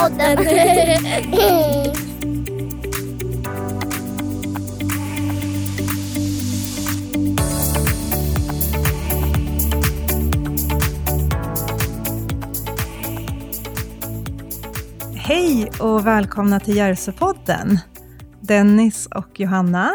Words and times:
Podden. 0.00 0.38
Hej 15.16 15.70
och 15.80 16.06
välkomna 16.06 16.60
till 16.60 16.76
Järvsöpodden. 16.76 17.78
Dennis 18.40 19.06
och 19.06 19.40
Johanna. 19.40 19.90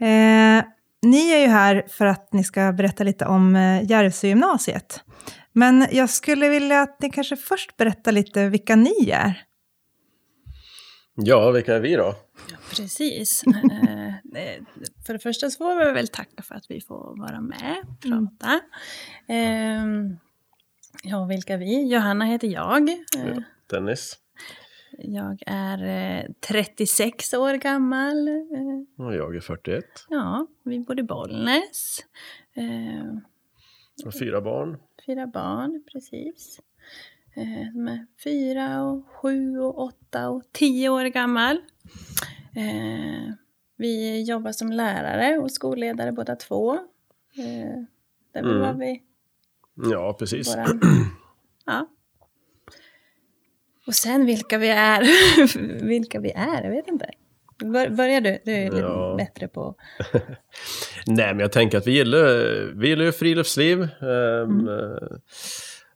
Eh, 0.00 0.64
ni 1.02 1.32
är 1.32 1.38
ju 1.38 1.46
här 1.46 1.84
för 1.88 2.06
att 2.06 2.32
ni 2.32 2.44
ska 2.44 2.72
berätta 2.72 3.04
lite 3.04 3.26
om 3.26 3.56
eh, 3.56 3.90
Järvsögymnasiet. 3.90 5.00
Men 5.58 5.86
jag 5.90 6.10
skulle 6.10 6.48
vilja 6.48 6.80
att 6.80 7.02
ni 7.02 7.10
kanske 7.10 7.36
först 7.36 7.76
berättar 7.76 8.12
lite 8.12 8.48
vilka 8.48 8.76
ni 8.76 9.10
är. 9.10 9.44
Ja, 11.14 11.50
vilka 11.50 11.74
är 11.74 11.80
vi 11.80 11.96
då? 11.96 12.14
Precis. 12.70 13.42
Eh, 14.36 14.42
eh, 14.42 14.62
för 15.06 15.12
det 15.12 15.18
första 15.18 15.50
så 15.50 15.56
får 15.58 15.84
vi 15.84 15.92
väl 15.92 16.08
tacka 16.08 16.42
för 16.42 16.54
att 16.54 16.64
vi 16.68 16.80
får 16.80 17.18
vara 17.18 17.40
med 17.40 17.76
och 17.82 18.00
prata. 18.00 18.60
Mm. 19.28 20.16
Ja, 21.02 21.24
vilka 21.24 21.54
är 21.54 21.58
vi? 21.58 21.92
Johanna 21.92 22.24
heter 22.24 22.48
jag. 22.48 22.88
Ja, 23.16 23.42
Dennis. 23.70 24.18
Jag 24.98 25.42
är 25.46 26.28
36 26.40 27.34
år 27.34 27.54
gammal. 27.54 28.28
Och 28.98 29.14
jag 29.14 29.36
är 29.36 29.40
41. 29.40 29.84
Ja, 30.08 30.46
vi 30.64 30.80
bor 30.80 30.98
i 31.00 31.02
Bollnäs. 31.02 32.04
Och 34.04 34.18
fyra 34.18 34.40
barn. 34.40 34.76
Fyra 35.06 35.26
barn, 35.26 35.82
precis. 35.92 36.60
Som 37.72 37.88
är 37.88 38.06
fyra, 38.24 38.82
och 38.84 39.06
sju, 39.08 39.58
och 39.58 39.78
åtta 39.78 40.28
och 40.28 40.42
tio 40.52 40.88
år 40.88 41.04
gammal. 41.04 41.58
Vi 43.76 44.22
jobbar 44.22 44.52
som 44.52 44.72
lärare 44.72 45.38
och 45.38 45.50
skolledare 45.50 46.12
båda 46.12 46.36
två. 46.36 46.78
Det 47.34 48.38
är 48.38 48.42
väl 48.42 48.44
Mm. 48.50 48.60
vad 48.60 48.78
vi... 48.78 49.02
Ja, 49.90 50.16
precis. 50.18 50.56
Våra... 50.56 50.66
Ja. 51.66 51.88
Och 53.86 53.94
sen 53.94 54.26
vilka 54.26 54.58
vi 54.58 54.68
är. 54.68 55.02
vilka 55.86 56.20
vi 56.20 56.30
är, 56.30 56.62
jag 56.64 56.70
vet 56.70 56.88
inte. 56.88 57.10
Bör, 57.64 57.88
börjar 57.88 58.20
du? 58.20 58.38
Du 58.44 58.52
är 58.52 58.64
lite 58.64 58.76
Ja. 58.76 59.14
bättre 59.18 59.48
på... 59.48 59.74
Nej, 61.06 61.26
men 61.34 61.38
jag 61.38 61.52
tänker 61.52 61.78
att 61.78 61.86
vi 61.86 61.90
gillar, 61.92 62.24
vi 62.74 62.88
gillar 62.88 63.04
ju 63.04 63.12
friluftsliv. 63.12 63.82
ehm, 64.02 64.68
eh, 64.68 65.08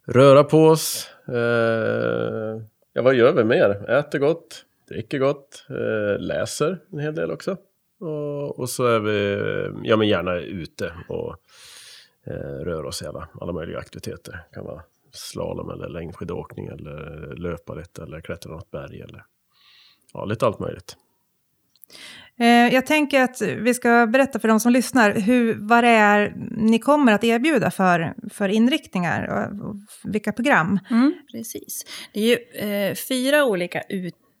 Röra 0.05 0.43
på 0.43 0.57
oss. 0.67 1.09
eh, 1.27 2.61
ja, 2.93 3.01
vad 3.01 3.15
gör 3.15 3.33
vi 3.33 3.43
mer? 3.43 3.89
Äter 3.89 4.19
gott, 4.19 4.65
dricker 4.89 5.19
gott, 5.19 5.65
eh, 5.69 6.19
läser 6.19 6.79
en 6.91 6.99
hel 6.99 7.15
del 7.15 7.31
också. 7.31 7.57
Och, 7.99 8.59
och 8.59 8.69
så 8.69 8.85
är 8.85 8.99
vi 8.99 9.37
ja, 9.83 9.97
men 9.97 10.07
gärna 10.07 10.35
ute 10.39 10.93
och 11.09 11.35
eh, 12.25 12.33
rör 12.63 12.83
oss 12.85 13.01
i 13.01 13.05
alla, 13.05 13.29
alla 13.41 13.51
möjliga 13.53 13.77
aktiviteter. 13.79 14.31
Det 14.31 14.55
kan 14.55 14.65
vara 14.65 14.81
slalom 15.13 15.69
eller 15.69 15.89
längdskidåkning 15.89 16.65
eller 16.67 17.33
löpa 17.35 17.73
lite 17.73 18.03
eller 18.03 18.21
klättra 18.21 18.51
något 18.51 18.71
berg 18.71 19.01
eller 19.01 19.23
ja, 20.13 20.25
lite 20.25 20.45
allt 20.45 20.59
möjligt. 20.59 20.97
Eh, 22.39 22.73
jag 22.73 22.85
tänker 22.85 23.21
att 23.21 23.41
vi 23.41 23.73
ska 23.73 24.07
berätta 24.07 24.39
för 24.39 24.47
de 24.47 24.59
som 24.59 24.71
lyssnar 24.71 25.11
hur, 25.13 25.57
vad 25.59 25.83
det 25.83 25.89
är 25.89 26.33
ni 26.51 26.79
kommer 26.79 27.11
att 27.11 27.23
erbjuda 27.23 27.71
för, 27.71 28.13
för 28.29 28.49
inriktningar 28.49 29.49
och, 29.61 29.75
vilka 30.03 30.31
program. 30.31 30.79
Mm. 30.89 31.13
Precis. 31.31 31.85
Det 32.13 32.19
är 32.19 32.27
ju 32.27 32.37
eh, 32.69 32.95
fyra 32.95 33.45
olika 33.45 33.81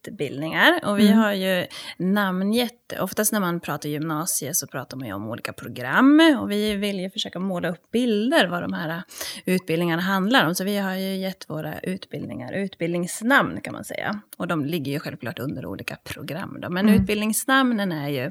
utbildningar 0.07 0.79
och 0.85 0.99
vi 0.99 1.07
Mm. 1.07 1.19
har 1.19 1.33
ju 1.33 1.65
namngett, 1.97 2.93
oftast 2.99 3.31
när 3.33 3.39
man 3.39 3.59
pratar 3.59 3.89
gymnasie 3.89 4.53
så 4.53 4.67
pratar 4.67 4.97
man 4.97 5.07
ju 5.07 5.13
om 5.13 5.29
olika 5.29 5.53
program 5.53 6.37
och 6.41 6.51
vi 6.51 6.75
vill 6.75 6.99
ju 6.99 7.09
försöka 7.09 7.39
måla 7.39 7.69
upp 7.69 7.91
bilder 7.91 8.47
vad 8.47 8.61
de 8.63 8.73
här 8.73 9.03
utbildningarna 9.45 10.01
handlar 10.01 10.47
om. 10.47 10.55
Så 10.55 10.63
vi 10.63 10.77
har 10.77 10.95
ju 10.95 11.15
gett 11.15 11.49
våra 11.49 11.79
utbildningar 11.79 12.53
utbildningsnamn 12.53 13.61
kan 13.61 13.73
man 13.73 13.83
säga. 13.85 14.21
Och 14.37 14.47
de 14.47 14.65
ligger 14.65 14.91
ju 14.91 14.99
självklart 14.99 15.39
under 15.39 15.65
olika 15.65 15.95
program 16.03 16.57
då. 16.61 16.69
Men 16.69 16.89
Mm. 16.89 17.01
utbildningsnamnen 17.01 17.91
är 17.91 18.09
ju 18.09 18.23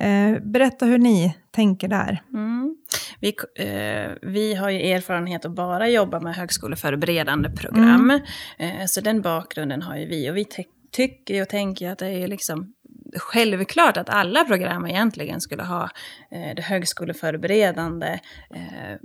Eh, 0.00 0.42
berätta 0.42 0.86
hur 0.86 0.98
ni 0.98 1.36
tänker 1.50 1.88
där. 1.88 2.22
Mm. 2.32 2.76
Vi, 3.20 3.34
eh, 3.58 4.10
vi 4.22 4.54
har 4.54 4.70
ju 4.70 4.78
erfarenhet 4.90 5.44
att 5.44 5.54
bara 5.54 5.88
jobba 5.88 6.20
med 6.20 6.34
högskoleförberedande 6.34 7.50
program. 7.50 8.10
Eh, 8.58 8.86
så 8.86 9.00
den 9.00 9.20
bakgrunden 9.22 9.82
har 9.82 9.96
ju 9.96 10.06
vi. 10.06 10.30
Och 10.30 10.36
vi 10.36 10.44
ty- 10.44 10.64
tycker 10.92 11.42
och 11.42 11.48
tänker 11.48 11.90
att 11.90 11.98
det 11.98 12.08
är 12.08 12.28
liksom 12.28 12.72
självklart 13.16 13.96
att 13.96 14.08
alla 14.08 14.44
program 14.44 14.86
egentligen 14.86 15.40
skulle 15.40 15.62
ha 15.62 15.82
eh, 16.30 16.54
det 16.56 16.62
högskoleförberedande 16.62 18.18
eh, 18.54 18.96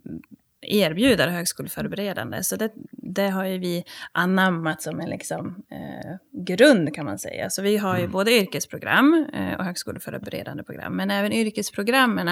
erbjuda 0.61 1.25
det 1.25 1.31
högskoleförberedande. 1.31 2.43
Så 2.43 2.55
det, 2.55 2.69
det 3.15 3.29
har 3.29 3.45
ju 3.45 3.57
vi 3.57 3.83
anammat 4.11 4.81
som 4.81 4.99
en 4.99 5.09
liksom, 5.09 5.63
eh, 5.71 6.43
grund 6.45 6.95
kan 6.95 7.05
man 7.05 7.19
säga. 7.19 7.49
Så 7.49 7.61
vi 7.61 7.77
har 7.77 7.99
ju 7.99 8.07
både 8.07 8.31
yrkesprogram 8.31 9.27
eh, 9.33 9.57
och 9.59 9.65
högskoleförberedande 9.65 10.63
program. 10.63 10.95
Men 10.95 11.11
även 11.11 11.33
yrkesprogrammen, 11.33 12.27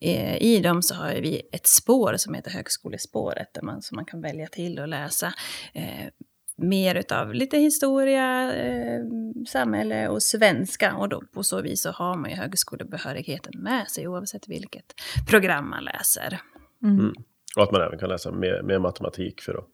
eh, 0.00 0.42
i 0.42 0.60
dem 0.60 0.82
så 0.82 0.94
har 0.94 1.12
ju 1.12 1.20
vi 1.20 1.42
ett 1.52 1.66
spår 1.66 2.14
som 2.16 2.34
heter 2.34 2.50
högskolespåret. 2.50 3.54
Där 3.54 3.62
man, 3.62 3.82
som 3.82 3.96
man 3.96 4.04
kan 4.04 4.20
välja 4.20 4.46
till 4.46 4.78
och 4.78 4.88
läsa 4.88 5.32
eh, 5.74 6.08
mer 6.56 6.94
utav 6.94 7.34
lite 7.34 7.58
historia, 7.58 8.54
eh, 8.54 9.00
samhälle 9.48 10.08
och 10.08 10.22
svenska. 10.22 10.96
Och 10.96 11.08
då, 11.08 11.22
på 11.34 11.42
så 11.42 11.62
vis 11.62 11.82
så 11.82 11.90
har 11.90 12.16
man 12.16 12.30
ju 12.30 12.36
högskolebehörigheten 12.36 13.52
med 13.56 13.88
sig 13.88 14.08
oavsett 14.08 14.48
vilket 14.48 14.94
program 15.28 15.70
man 15.70 15.84
läser. 15.84 16.40
Mm. 16.82 17.12
Och 17.56 17.62
att 17.62 17.72
man 17.72 17.82
även 17.82 17.98
kan 17.98 18.08
läsa 18.08 18.32
mer, 18.32 18.62
mer 18.62 18.78
matematik 18.78 19.40
för 19.40 19.54
att 19.54 19.64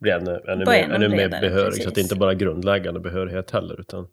bli 0.00 0.10
ännu, 0.10 0.40
ännu, 0.48 0.64
mer, 0.64 0.90
ännu 0.90 1.08
mer 1.08 1.28
behörig. 1.28 1.54
Så 1.54 1.70
precis. 1.70 1.86
att 1.86 1.94
det 1.94 2.00
inte 2.00 2.16
bara 2.16 2.30
är 2.30 2.36
grundläggande 2.36 3.00
behörighet 3.00 3.50
heller, 3.50 3.80
utan 3.80 4.06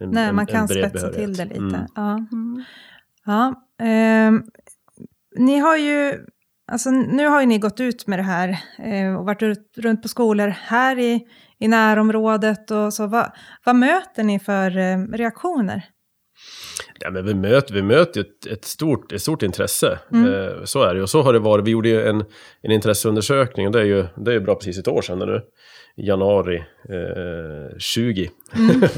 en, 0.00 0.10
Nej, 0.10 0.28
en, 0.28 0.34
man 0.34 0.46
kan 0.46 0.68
spetsa 0.68 1.08
till 1.08 1.34
det 1.34 1.44
lite. 1.44 1.58
Mm. 1.58 1.86
Ja. 1.94 2.26
Mm. 2.32 2.64
Ja, 3.24 3.54
ehm, 3.80 4.42
ni 5.36 5.58
har 5.58 5.76
ju, 5.76 6.26
alltså 6.72 6.90
nu 6.90 7.26
har 7.26 7.40
ju 7.40 7.46
ni 7.46 7.58
gått 7.58 7.80
ut 7.80 8.06
med 8.06 8.18
det 8.18 8.22
här 8.22 8.58
eh, 8.78 9.14
och 9.14 9.24
varit 9.24 9.62
runt 9.76 10.02
på 10.02 10.08
skolor 10.08 10.48
här 10.48 10.98
i, 10.98 11.26
i 11.58 11.68
närområdet 11.68 12.70
och 12.70 12.94
så. 12.94 13.06
Vad, 13.06 13.32
vad 13.64 13.76
möter 13.76 14.22
ni 14.22 14.38
för 14.38 14.78
eh, 14.78 14.98
reaktioner? 14.98 15.84
Ja, 17.00 17.10
men 17.10 17.26
vi 17.26 17.34
möter, 17.34 17.74
vi 17.74 17.82
möter 17.82 18.20
ett, 18.20 18.46
ett, 18.46 18.64
stort, 18.64 19.12
ett 19.12 19.22
stort 19.22 19.42
intresse. 19.42 19.98
Mm. 20.12 20.34
Eh, 20.34 20.64
så 20.64 20.82
är 20.82 20.94
det. 20.94 21.02
Och 21.02 21.10
så 21.10 21.22
har 21.22 21.32
det 21.32 21.38
varit. 21.38 21.66
Vi 21.66 21.70
gjorde 21.70 21.88
ju 21.88 22.02
en, 22.02 22.24
en 22.60 22.70
intresseundersökning. 22.70 23.66
Och 23.66 23.72
det 23.72 23.80
är 23.80 23.84
ju 23.84 24.06
det 24.16 24.30
är 24.30 24.34
ju 24.34 24.40
bra 24.40 24.54
precis 24.54 24.78
ett 24.78 24.88
år 24.88 25.02
sedan 25.02 25.18
nu. 25.18 25.42
I 25.96 26.06
januari 26.06 26.56
eh, 26.88 27.78
20. 27.78 28.30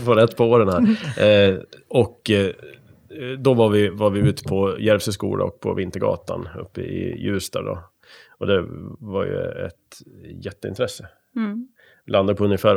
Får 0.05 0.15
rätt 0.17 0.37
på 0.37 0.45
åren 0.45 0.69
här. 0.69 1.51
Eh, 1.51 1.59
och 1.89 2.31
eh, 2.31 2.51
då 3.39 3.55
var 3.55 3.69
vi, 3.69 3.89
var 3.89 4.11
vi 4.11 4.21
ute 4.21 4.45
på 4.45 4.81
Järvsö 4.81 5.13
skola 5.13 5.45
och 5.45 5.61
på 5.61 5.75
Vintergatan 5.75 6.49
uppe 6.61 6.81
i 6.81 7.23
Ljusdal. 7.25 7.65
Då. 7.65 7.79
Och 8.39 8.47
det 8.47 8.65
var 8.99 9.25
ju 9.25 9.67
ett 9.67 9.75
jätteintresse. 10.45 11.09
Mm. 11.37 11.69
Landade 12.07 12.37
på 12.37 12.45
ungefär 12.45 12.75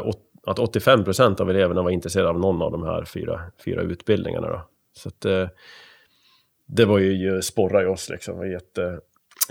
att 0.48 0.60
85 0.60 1.04
procent 1.04 1.40
av 1.40 1.50
eleverna 1.50 1.82
var 1.82 1.90
intresserade 1.92 2.30
av 2.30 2.40
någon 2.40 2.62
av 2.62 2.72
de 2.72 2.84
här 2.84 3.06
fyra, 3.06 3.42
fyra 3.66 3.82
utbildningarna. 3.82 4.48
Då. 4.48 4.62
Så 4.94 5.10
att, 5.10 5.26
eh, 5.26 5.48
det 6.68 6.86
var 6.86 7.00
ju, 7.00 7.42
sporrar 7.42 7.82
ju 7.82 7.88
oss 7.88 8.10
liksom. 8.10 8.34
Det 8.34 8.40
var 8.40 8.46
jätte, 8.46 9.00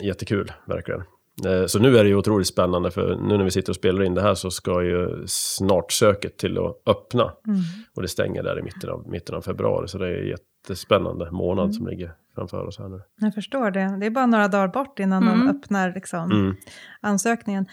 jättekul, 0.03 0.53
verkligen. 0.67 1.03
Eh, 1.47 1.67
så 1.67 1.79
nu 1.79 1.99
är 1.99 2.03
det 2.05 2.09
ju 2.09 2.17
otroligt 2.17 2.47
spännande, 2.47 2.91
för 2.91 3.17
nu 3.17 3.37
när 3.37 3.45
vi 3.45 3.51
sitter 3.51 3.73
och 3.73 3.77
spelar 3.77 4.03
in 4.03 4.15
det 4.15 4.23
här 4.23 4.35
så 4.35 4.51
ska 4.51 4.83
ju 4.83 5.25
snart 5.27 5.93
söket 5.93 6.37
till 6.39 6.59
att 6.59 6.83
öppna. 6.87 7.23
Mm. 7.47 7.61
Och 7.97 8.03
det 8.03 8.09
stänger 8.09 8.43
där 8.43 8.59
i 8.59 8.63
mitten 8.63 8.91
av, 8.91 9.09
mitten 9.09 9.35
av 9.35 9.41
februari, 9.43 9.89
så 9.89 9.99
det 9.99 10.07
är 10.09 10.21
en 10.23 10.29
jättespännande 10.29 11.31
månad 11.31 11.65
Mm. 11.65 11.73
som 11.73 11.87
ligger 11.87 12.13
framför 12.35 12.67
oss 12.67 12.79
här 12.79 12.89
nu. 12.89 13.01
Jag 13.21 13.35
förstår 13.35 13.71
det. 13.71 13.97
Det 14.01 14.07
är 14.07 14.11
bara 14.11 14.27
några 14.27 14.49
dagar 14.49 14.69
bort 14.69 14.99
innan 14.99 15.23
Mm. 15.23 15.39
de 15.47 15.49
öppnar 15.59 15.93
liksom, 15.95 16.31
Mm. 16.33 16.57
ansökningen. 17.01 17.67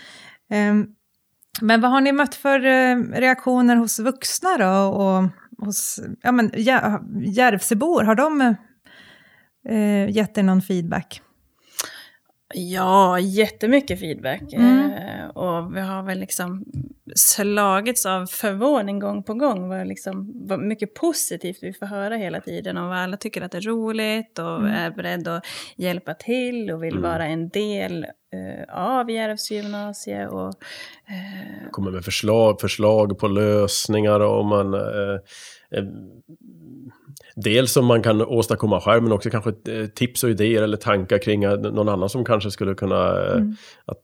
Ehm, 0.50 0.88
men 1.62 1.82
vad 1.82 1.92
har 1.92 2.02
ni 2.02 2.12
mött 2.12 2.36
för 2.36 2.66
eh, 2.66 2.98
reaktioner 2.98 3.76
hos 3.76 4.00
vuxna 4.00 4.58
då? 4.58 4.96
Och 4.96 5.30
hos 5.66 6.00
ja, 6.22 6.32
men, 6.32 6.52
Järvsöbor, 7.24 8.04
har 8.04 8.16
de 8.16 8.42
eh, 9.70 10.10
gett 10.10 10.38
er 10.38 10.44
någon 10.44 10.62
feedback? 10.62 11.22
Ja, 12.54 13.20
jättemycket 13.20 14.00
feedback. 14.00 14.54
Mm. 14.54 14.92
Eh, 14.92 15.28
och 15.28 15.76
vi 15.76 15.82
har 15.82 16.04
väl 16.04 16.20
liksom 16.20 16.66
slagits 17.16 18.06
av 18.06 18.26
förvåning 18.26 19.00
gång 19.00 19.24
på 19.24 19.34
gång. 19.34 19.70
Vad, 19.70 19.88
liksom, 19.88 20.32
vad 20.48 20.60
mycket 20.60 20.94
positivt 20.94 21.58
vi 21.62 21.74
får 21.74 21.86
höra 21.86 22.16
hela 22.16 22.42
tiden. 22.42 22.78
Och 22.78 22.90
vad 22.90 22.98
alla 22.98 23.18
tycker 23.18 23.42
att 23.42 23.52
det 23.52 23.58
är 23.58 23.62
roligt 23.62 24.40
och 24.40 24.60
Mm. 24.60 24.72
är 24.74 24.92
beredda 24.92 25.36
att 25.36 25.46
hjälpa 25.76 26.14
till 26.14 26.72
och 26.72 26.84
vill 26.84 26.98
Mm. 26.98 27.04
vara 27.12 27.26
en 27.26 27.50
del 27.50 28.04
eh, 28.04 28.76
av 28.78 29.12
Järvsö 29.12 29.56
gymnasie. 29.56 30.28
Och, 30.28 30.48
eh, 31.08 31.70
kommer 31.72 31.92
med 31.92 32.06
förslag, 32.06 32.62
förslag 32.62 33.20
på 33.20 33.28
lösningar 33.28 34.20
och 34.20 34.46
man... 34.46 34.74
Dels 37.36 37.74
som 37.74 37.86
man 37.86 38.04
kan 38.04 38.22
åstadkomma 38.22 38.82
själv, 38.82 39.04
men 39.04 39.12
också 39.12 39.30
kanske 39.30 39.50
eh, 39.50 39.88
tips 39.88 40.24
och 40.24 40.30
idéer 40.30 40.62
eller 40.62 40.78
tankar 40.78 41.18
kring 41.18 41.44
eh, 41.44 41.60
någon 41.60 41.90
annan 41.90 42.10
som 42.10 42.26
kanske 42.26 42.52
skulle 42.52 42.76
kunna 42.76 43.26
eh, 43.26 43.34
Mm. 43.34 43.56
att, 43.86 44.00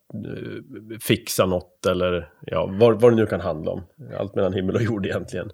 fixa 1.01 1.45
något 1.45 1.85
eller 1.85 2.31
ja, 2.41 2.65
vad, 2.79 3.01
vad 3.01 3.11
det 3.11 3.15
nu 3.15 3.25
kan 3.25 3.41
handla 3.41 3.71
om. 3.71 3.83
Allt 4.19 4.35
mellan 4.35 4.53
himmel 4.53 4.75
och 4.75 4.81
jord 4.81 5.05
egentligen. 5.05 5.51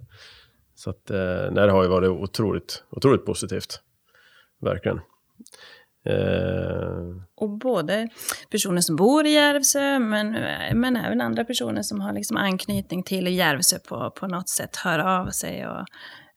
Så 0.75 0.89
att, 0.89 1.09
nej, 1.51 1.65
det 1.65 1.71
har 1.71 1.83
ju 1.83 1.89
varit 1.89 2.09
otroligt, 2.09 2.83
otroligt 2.89 3.25
positivt. 3.25 3.79
Verkligen. 4.61 4.99
Eh, 6.05 6.99
och 7.35 7.49
både 7.49 8.09
personer 8.51 8.81
som 8.81 8.95
bor 8.95 9.25
i 9.25 9.33
Järvsö, 9.33 9.99
men, 9.99 10.37
men 10.73 10.95
även 10.95 11.21
andra 11.21 11.45
personer 11.45 11.81
som 11.81 12.01
har 12.01 12.13
liksom 12.13 12.37
anknytning 12.37 13.03
till 13.03 13.27
Järvsö 13.27 13.79
på, 13.79 14.11
på 14.11 14.27
något 14.27 14.49
sätt 14.49 14.75
hör 14.75 14.99
av 14.99 15.29
sig 15.29 15.67
och 15.67 15.79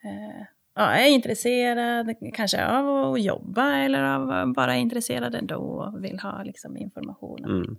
eh, 0.04 0.46
ja, 0.78 0.90
är 0.90 1.08
intresserad, 1.08 2.14
kanske 2.34 2.66
av 2.66 3.12
att 3.12 3.22
jobba 3.22 3.76
eller 3.76 4.02
av 4.02 4.52
bara 4.52 4.76
intresserad 4.76 5.34
ändå 5.34 5.56
och 5.56 6.04
vill 6.04 6.18
ha 6.18 6.42
liksom, 6.42 6.76
informationen. 6.76 7.50
mm. 7.50 7.76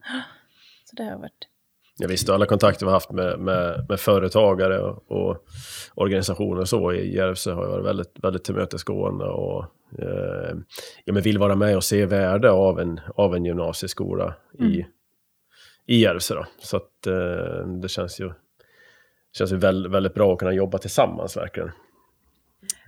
Så 0.85 0.95
det 0.95 1.03
har 1.03 1.17
varit... 1.17 1.47
Ja, 1.97 2.07
visst, 2.07 2.29
alla 2.29 2.45
kontakter 2.45 2.85
vi 2.85 2.89
har 2.89 2.95
haft 2.95 3.11
med, 3.11 3.39
med, 3.39 3.85
med 3.89 3.99
företagare 3.99 4.79
och, 4.79 5.11
och 5.11 5.45
organisationer 5.95 6.61
och 6.61 6.69
så 6.69 6.93
i 6.93 7.15
Järvsö 7.15 7.53
har 7.53 7.67
varit 7.67 7.85
väldigt, 7.85 8.13
väldigt 8.23 8.43
tillmötesgående 8.43 9.25
och 9.25 9.65
eh, 9.99 10.57
ja, 11.05 11.13
men 11.13 11.23
vill 11.23 11.37
vara 11.37 11.55
med 11.55 11.75
och 11.75 11.83
se 11.83 12.05
värde 12.05 12.51
av 12.51 12.79
en, 12.79 12.99
av 13.15 13.35
en 13.35 13.45
gymnasieskola 13.45 14.35
i, 14.59 14.63
Mm. 14.63 14.83
i 15.85 16.01
Järvsö. 16.01 16.35
Då. 16.35 16.45
Så 16.59 16.77
att 16.77 17.07
eh, 17.07 17.67
det 17.81 17.89
känns 17.89 18.19
ju, 18.19 18.31
känns 19.37 19.51
ju 19.51 19.57
väldigt, 19.57 19.91
väldigt 19.91 20.13
bra 20.13 20.33
att 20.33 20.39
kunna 20.39 20.53
jobba 20.53 20.77
tillsammans 20.77 21.37
verkligen. 21.37 21.71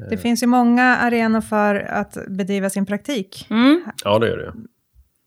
Det 0.09 0.17
finns 0.17 0.43
ju 0.43 0.47
många 0.47 0.83
arenor 0.83 1.41
för 1.41 1.75
att 1.75 2.17
bedriva 2.27 2.69
sin 2.69 2.85
praktik 2.85 3.47
Mm, 3.49 3.83
Ja, 4.03 4.19
det 4.19 4.27
gör 4.27 4.37
det 4.37 4.53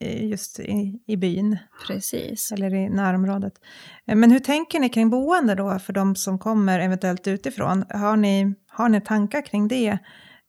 just 0.07 0.61
i, 0.61 1.03
i 1.07 1.17
byn 1.17 1.59
precis. 1.87 2.53
eller 2.53 2.75
i 2.75 2.89
närområdet. 2.89 3.53
Eh, 4.07 4.17
Men 4.17 4.31
hur 4.31 4.39
tänker 4.39 4.81
ni 4.81 4.89
kring 4.89 5.11
boende 5.11 5.55
då 5.55 5.79
för 5.79 5.93
de 5.93 6.17
som 6.17 6.39
kommer 6.39 6.81
eventuellt 6.81 7.29
utifrån? 7.29 7.85
Har 7.91 8.17
ni, 8.17 8.55
har 8.69 8.89
ni 8.89 9.01
tankar 9.01 9.43
kring 9.43 9.69
det? 9.69 9.99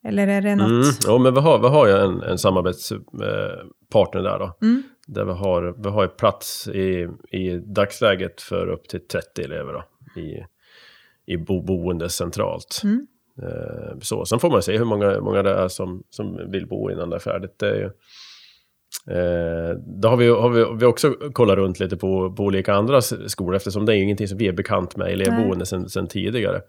Eller 0.08 0.28
är 0.28 0.42
det 0.42 0.56
något? 0.56 0.68
Mm, 0.68 0.84
ja, 1.08 1.18
men 1.18 1.34
vi 1.34 1.40
har, 1.40 1.60
vi 1.60 1.68
har 1.68 1.88
ju 1.88 1.94
en, 1.94 2.22
en 2.22 2.38
samarbetspartner 2.38 4.22
där 4.22 4.40
då. 4.40 4.58
Mm. 4.62 4.84
Där 5.08 5.26
vi 5.26 5.32
har, 5.32 5.84
vi 5.84 5.90
har 5.90 6.04
ju 6.04 6.10
plats 6.10 6.68
i, 6.68 7.08
i 7.32 7.58
dagsläget 7.76 8.42
för 8.42 8.68
upp 8.68 8.88
till 8.90 9.08
30 9.08 9.42
elever 9.42 9.74
då, 9.74 9.84
i, 10.22 10.46
i 11.34 11.38
bo, 11.38 11.62
boende 11.62 12.10
centralt. 12.10 12.82
Mm. 12.84 13.08
Eh, 13.44 13.98
så. 14.02 14.26
Sen 14.26 14.40
får 14.40 14.50
man 14.50 14.62
se 14.64 14.78
hur 14.78 14.86
många, 14.86 15.22
många 15.22 15.44
det 15.44 15.54
är 15.54 15.68
som, 15.68 16.04
som 16.10 16.52
vill 16.52 16.68
bo 16.68 16.92
innan 16.92 17.10
det 17.10 17.16
är 17.16 17.20
färdigt. 17.20 17.60
Det 17.60 17.70
är 17.70 17.76
ju, 17.76 17.86
eh, 19.16 19.78
då 20.02 20.08
har 20.08 20.18
vi, 20.18 20.28
har 20.28 20.50
vi, 20.50 20.66
vi 20.80 20.86
också 20.86 21.12
kollat 21.34 21.56
runt 21.58 21.80
lite 21.80 21.98
på, 21.98 22.34
på 22.34 22.44
olika 22.44 22.74
andra 22.74 23.02
skolor 23.02 23.56
eftersom 23.56 23.86
det 23.86 23.96
är 23.96 23.98
ingenting 23.98 24.28
som 24.28 24.38
vi 24.38 24.48
är 24.48 24.52
bekant 24.54 24.96
med 24.98 25.08
elevboende 25.08 25.66
sen, 25.66 25.90
sen 25.90 26.08
tidigare. 26.08 26.62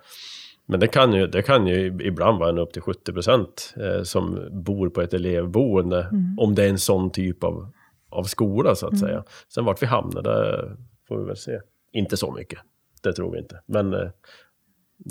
Men 0.69 0.81
det 0.81 0.87
kan, 0.87 1.13
ju, 1.13 1.27
det 1.27 1.43
kan 1.43 1.67
ju 1.67 1.87
ibland 1.87 2.39
vara 2.39 2.49
en 2.49 2.59
upp 2.59 2.73
till 2.73 2.83
70 2.83 3.12
procent 3.12 3.75
eh, 3.77 4.03
som 4.03 4.49
bor 4.51 4.89
på 4.89 5.03
ett 5.03 5.15
elevboende. 5.15 6.01
Mm. 6.03 6.39
Om 6.39 6.55
det 6.55 6.65
är 6.65 6.69
en 6.69 6.79
sån 6.79 7.11
typ 7.11 7.45
av, 7.45 7.71
av 8.11 8.25
skola 8.25 8.75
så 8.75 8.87
att 8.87 8.93
Mm. 8.93 9.01
säga. 9.09 9.25
Sen 9.55 9.65
vart 9.65 9.83
vi 9.83 9.87
hamnar, 9.87 10.23
det 10.23 10.71
får 11.09 11.19
vi 11.19 11.25
väl 11.25 11.37
se. 11.37 11.61
Inte 11.93 12.17
så 12.17 12.33
mycket, 12.33 12.59
det 13.03 13.12
tror 13.12 13.33
vi 13.33 13.39
inte. 13.39 13.61
Men 13.67 13.95
eh, 13.95 14.09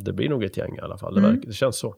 det 0.03 0.13
blir 0.13 0.30
nog 0.30 0.44
ett 0.44 0.57
gäng 0.57 0.75
i 0.75 0.80
alla 0.80 0.97
fall, 0.97 1.13
det, 1.15 1.19
Mm. 1.19 1.31
verkar, 1.31 1.47
det 1.47 1.53
känns 1.53 1.77
så. 1.80 1.95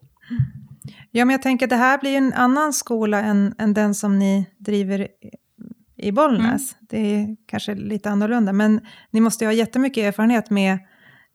Ja, 1.11 1.25
men 1.25 1.33
jag 1.33 1.41
tänker 1.41 1.65
att 1.65 1.69
det 1.69 1.75
här 1.75 1.97
blir 1.97 2.17
en 2.17 2.33
annan 2.33 2.73
skola 2.73 3.21
än, 3.21 3.55
än 3.57 3.73
den 3.73 3.93
som 3.95 4.19
ni 4.19 4.45
driver 4.57 5.07
i- 5.97 6.11
Bollnäs. 6.11 6.75
Det 6.79 6.97
är 7.15 7.35
kanske 7.45 7.75
lite 7.75 8.09
annorlunda, 8.09 8.53
men 8.53 8.81
ni 9.11 9.21
måste 9.21 9.43
ju 9.43 9.47
ha 9.47 9.53
jättemycket 9.53 10.03
erfarenhet 10.03 10.49
med... 10.49 10.79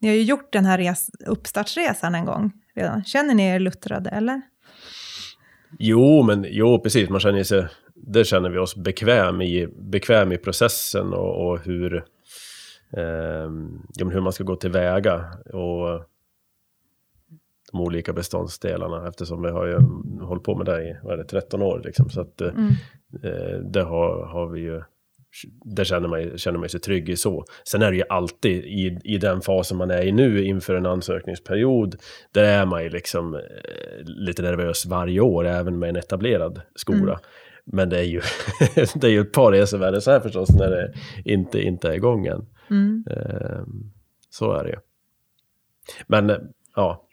Ni 0.01 0.09
har 0.09 0.15
ju 0.15 0.23
gjort 0.23 0.53
den 0.53 0.65
här 0.65 0.79
res, 0.79 1.11
uppstartsresan 1.27 2.15
en 2.15 2.25
gång 2.25 2.53
redan. 2.75 3.05
Känner 3.05 3.35
ni 3.35 3.43
er 3.47 3.59
luttrade, 3.59 4.11
eller? 4.11 4.43
Jo, 5.79 6.23
men 6.23 6.47
jo, 6.49 6.79
precis. 6.83 7.09
Man 7.11 7.21
känner 7.21 7.43
sig, 7.43 7.67
det 7.95 8.25
känner 8.25 8.51
vi 8.51 8.59
oss 8.59 8.77
bekväm 8.77 9.43
i, 9.43 9.67
bekväm 9.67 10.33
i 10.33 10.39
processen 10.39 11.13
och, 11.13 11.47
och 11.51 11.61
hur, 11.65 11.97
eh, 12.97 13.51
hur 14.13 14.21
man 14.21 14.33
ska 14.33 14.45
gå 14.45 14.57
tillväga. 14.57 15.15
Och 15.53 16.05
de 17.73 17.81
olika 17.81 18.13
beståndsdelarna 18.13 19.09
eftersom 19.09 19.43
vi 19.43 19.51
har 19.51 19.67
ju 19.67 19.79
hållit 20.27 20.45
på 20.45 20.55
med 20.57 20.67
det 20.67 20.83
i 20.89 20.97
vad 21.03 21.19
det, 21.19 21.25
13 21.25 21.63
år. 21.63 21.83
Liksom, 21.85 22.11
så 22.11 22.21
att, 22.21 22.41
eh, 22.41 22.49
Mm. 22.49 22.69
eh, 23.23 23.59
det 23.59 23.83
har, 23.83 24.27
har 24.27 24.47
vi 24.49 24.61
ju 24.61 24.83
det 25.65 25.85
känner 25.85 26.09
man, 26.09 26.39
känner 26.39 26.59
man 26.59 26.69
sig 26.69 26.81
trygg 26.81 27.09
i 27.09 27.17
så. 27.17 27.45
Sen 27.69 27.83
är 27.83 27.91
det 27.91 27.97
ju 27.97 28.03
alltid 28.09 28.65
i, 28.65 28.99
i 29.05 29.19
den 29.19 29.41
fasen 29.41 29.77
man 29.77 29.91
är 29.91 30.03
i 30.03 30.13
nu 30.13 30.45
inför 30.45 30.75
en 30.75 30.87
ansökningsperiod, 30.87 31.97
där 32.33 32.45
är 32.45 32.67
man 32.67 32.83
ju 32.83 32.89
liksom 32.89 33.35
eh, 33.35 33.41
lite 34.05 34.43
nervös 34.43 34.87
varje 34.87 35.21
år, 35.21 35.47
även 35.47 35.79
med 35.79 35.89
en 35.89 35.97
etablerad 35.97 36.61
skola. 36.75 37.13
Mm. 37.13 37.19
Men 37.65 37.89
det 37.89 37.99
är 37.99 38.03
ju, 38.05 38.21
det 38.95 39.07
är 39.07 39.11
ju 39.11 39.21
ett 39.21 39.33
par 39.33 39.53
resor 39.53 39.79
värre 39.79 40.01
så 40.01 40.11
här 40.11 40.21
förstås, 40.21 40.51
när 40.51 40.71
det 40.71 40.93
inte, 41.25 41.63
inte 41.63 41.89
är 41.89 41.93
igång 41.93 42.27
än. 42.27 42.47
Mm. 42.71 43.05
Eh, 43.11 43.63
så 44.31 44.53
är 44.53 44.65
det 44.65 44.71
ju. 44.71 44.77
Men, 46.07 46.31
eh, 46.31 46.37
ja. 46.77 47.07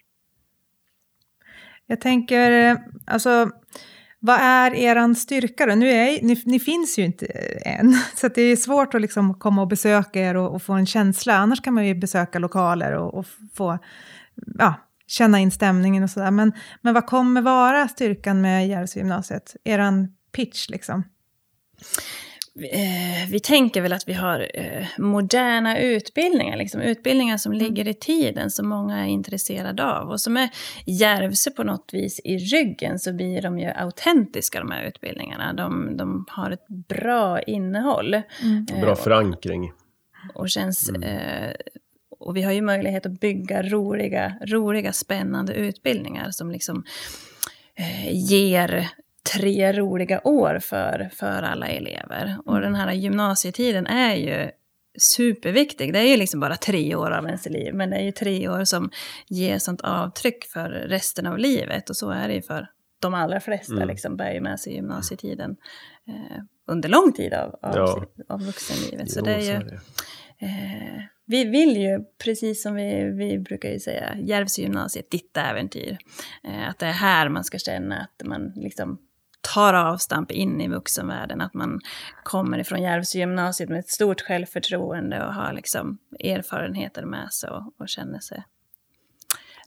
Jag 1.90 2.00
tänker, 2.00 2.50
eh, 2.50 2.76
alltså, 3.06 3.50
vad 4.18 4.40
är 4.40 4.74
er 4.74 5.14
styrka 5.14 5.66
då? 5.66 5.74
Nu 5.74 5.88
är, 5.88 6.22
ni, 6.22 6.42
ni 6.46 6.60
finns 6.60 6.98
ju 6.98 7.04
inte 7.04 7.26
eh, 7.26 7.80
än, 7.80 7.92
så 8.16 8.26
att 8.26 8.34
det 8.34 8.42
är 8.42 8.56
svårt 8.56 8.94
att 8.94 9.00
liksom 9.00 9.34
komma 9.34 9.62
och 9.62 9.68
besöka 9.68 10.20
er 10.20 10.36
och, 10.36 10.54
och 10.54 10.62
få 10.62 10.72
en 10.72 10.86
känsla. 10.86 11.34
Annars 11.34 11.60
kan 11.60 11.74
man 11.74 11.86
ju 11.86 11.94
besöka 11.94 12.38
lokaler 12.38 12.92
och, 12.92 13.14
och 13.14 13.26
få 13.54 13.78
ja, 14.58 14.74
känna 15.06 15.38
in 15.38 15.50
stämningen 15.50 16.02
och 16.02 16.10
sådär. 16.10 16.30
Men, 16.30 16.52
men 16.80 16.94
vad 16.94 17.06
kommer 17.06 17.42
vara 17.42 17.88
styrkan 17.88 18.40
med 18.40 18.68
Järvsögymnasiet? 18.68 19.56
Er 19.64 20.08
pitch 20.32 20.68
liksom? 20.68 21.04
Eh, 22.56 23.30
vi 23.30 23.40
tänker 23.40 23.80
väl 23.80 23.92
att 23.92 24.08
vi 24.08 24.12
har 24.12 24.50
eh, 24.54 24.86
moderna 24.98 25.78
utbildningar, 25.78 26.56
liksom, 26.56 26.80
utbildningar 26.80 27.36
som 27.36 27.52
ligger 27.52 27.88
i 27.88 27.94
tiden, 27.94 28.50
som 28.50 28.68
många 28.68 29.04
är 29.04 29.08
intresserade 29.08 29.84
av. 29.84 30.08
Och 30.08 30.20
som 30.20 30.36
är 30.36 30.48
Järvsö 30.86 31.50
på 31.50 31.64
något 31.64 31.90
vis 31.92 32.20
i 32.24 32.38
ryggen, 32.38 32.98
så 32.98 33.12
blir 33.12 33.42
de 33.42 33.58
ju 33.58 33.66
autentiska, 33.66 34.58
de 34.58 34.70
här 34.70 34.84
utbildningarna. 34.84 35.52
De, 35.52 35.96
de 35.96 36.24
har 36.28 36.50
ett 36.50 36.68
bra 36.68 37.42
innehåll. 37.42 38.14
Eh, 38.14 38.22
Bra 38.80 38.96
förankring. 38.96 39.72
och 40.34 40.50
känns... 40.50 40.88
Eh, 40.88 41.54
och 42.20 42.36
vi 42.36 42.42
har 42.42 42.52
ju 42.52 42.62
möjlighet 42.62 43.06
att 43.06 43.20
bygga 43.20 43.62
roliga, 43.62 44.34
roliga 44.46 44.92
spännande 44.92 45.54
utbildningar 45.54 46.30
som 46.30 46.50
liksom 46.50 46.84
eh, 47.74 48.12
ger 48.12 48.88
tre 49.22 49.72
roliga 49.72 50.20
år 50.24 50.58
för, 50.58 51.10
för 51.12 51.42
alla 51.42 51.68
elever. 51.68 52.36
Och 52.44 52.60
den 52.60 52.74
här 52.74 52.92
gymnasietiden 52.92 53.86
är 53.86 54.14
ju 54.14 54.50
superviktig. 54.98 55.92
Det 55.92 55.98
är 55.98 56.08
ju 56.08 56.16
liksom 56.16 56.40
bara 56.40 56.56
tre 56.56 56.94
år 56.94 57.10
av 57.10 57.26
ens 57.26 57.46
liv, 57.46 57.74
men 57.74 57.90
det 57.90 57.96
är 57.96 58.02
ju 58.02 58.12
tre 58.12 58.48
år 58.48 58.64
som 58.64 58.90
ger 59.28 59.58
sånt 59.58 59.80
avtryck 59.80 60.44
för 60.44 60.68
resten 60.70 61.26
av 61.26 61.38
livet. 61.38 61.90
Och 61.90 61.96
så 61.96 62.10
är 62.10 62.28
det 62.28 62.34
ju 62.34 62.42
för 62.42 62.66
de 63.00 63.14
allra 63.14 63.40
flesta, 63.40 63.72
mm. 63.72 63.88
liksom, 63.88 64.16
bär 64.16 64.32
ju 64.32 64.40
med 64.40 64.60
sig 64.60 64.74
gymnasietiden 64.74 65.56
eh, 66.08 66.42
under 66.66 66.88
lång 66.88 67.12
tid 67.12 67.34
av, 67.34 67.58
av, 67.62 67.76
ja. 67.76 68.04
av 68.28 68.42
vuxenlivet. 68.42 69.06
Jo, 69.06 69.12
så 69.12 69.20
det 69.20 69.34
är 69.34 69.40
ju... 69.40 69.78
Eh, 70.42 71.02
vi 71.26 71.44
vill 71.44 71.76
ju, 71.76 71.98
precis 72.24 72.62
som 72.62 72.74
vi, 72.74 73.04
vi 73.04 73.38
brukar 73.38 73.68
ju 73.68 73.80
säga, 73.80 74.16
Järvsögymnasiet, 74.18 75.10
ditt 75.10 75.36
äventyr. 75.36 75.98
Eh, 76.44 76.68
att 76.68 76.78
det 76.78 76.86
är 76.86 76.92
här 76.92 77.28
man 77.28 77.44
ska 77.44 77.58
känna 77.58 78.00
att 78.00 78.26
man 78.26 78.52
liksom 78.56 78.98
tar 79.40 79.74
avstamp 79.74 80.30
in 80.30 80.60
i 80.60 80.68
vuxenvärlden. 80.68 81.40
Att 81.40 81.54
man 81.54 81.80
kommer 82.22 82.58
ifrån 82.58 82.82
Järvsögymnasiet 82.82 83.70
med 83.70 83.78
ett 83.78 83.90
stort 83.90 84.20
självförtroende 84.20 85.26
och 85.26 85.34
har 85.34 85.52
liksom 85.52 85.98
erfarenheter 86.24 87.04
med 87.04 87.32
sig 87.32 87.50
och, 87.50 87.74
och 87.78 87.88
känner 87.88 88.20
sig 88.20 88.44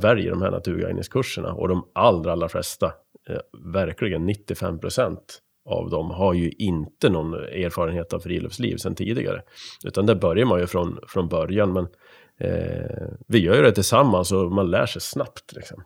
väljer 0.00 0.30
de 0.30 0.42
här 0.42 0.50
naturguidningskurserna. 0.50 1.52
Och 1.52 1.68
de 1.68 1.88
allra, 1.94 2.32
allra 2.32 2.48
flesta 2.48 2.92
Eh, 3.28 3.40
verkligen 3.72 4.26
95 4.26 4.78
procent 4.80 5.38
av 5.64 5.90
dem 5.90 6.10
har 6.10 6.34
ju 6.34 6.50
inte 6.50 7.08
någon 7.08 7.34
erfarenhet 7.34 8.12
av 8.12 8.20
friluftsliv 8.20 8.76
sedan 8.76 8.94
tidigare. 8.94 9.42
Utan 9.84 10.06
där 10.06 10.14
börjar 10.14 10.46
man 10.46 10.60
ju 10.60 10.66
från, 10.66 10.98
från 11.08 11.28
början. 11.28 11.72
Men 11.72 11.88
eh, 12.40 13.08
vi 13.28 13.38
gör 13.38 13.56
ju 13.56 13.62
det 13.62 13.72
tillsammans 13.72 14.32
och 14.32 14.52
man 14.52 14.70
lär 14.70 14.86
sig 14.86 15.02
snabbt. 15.02 15.52
Liksom. 15.52 15.82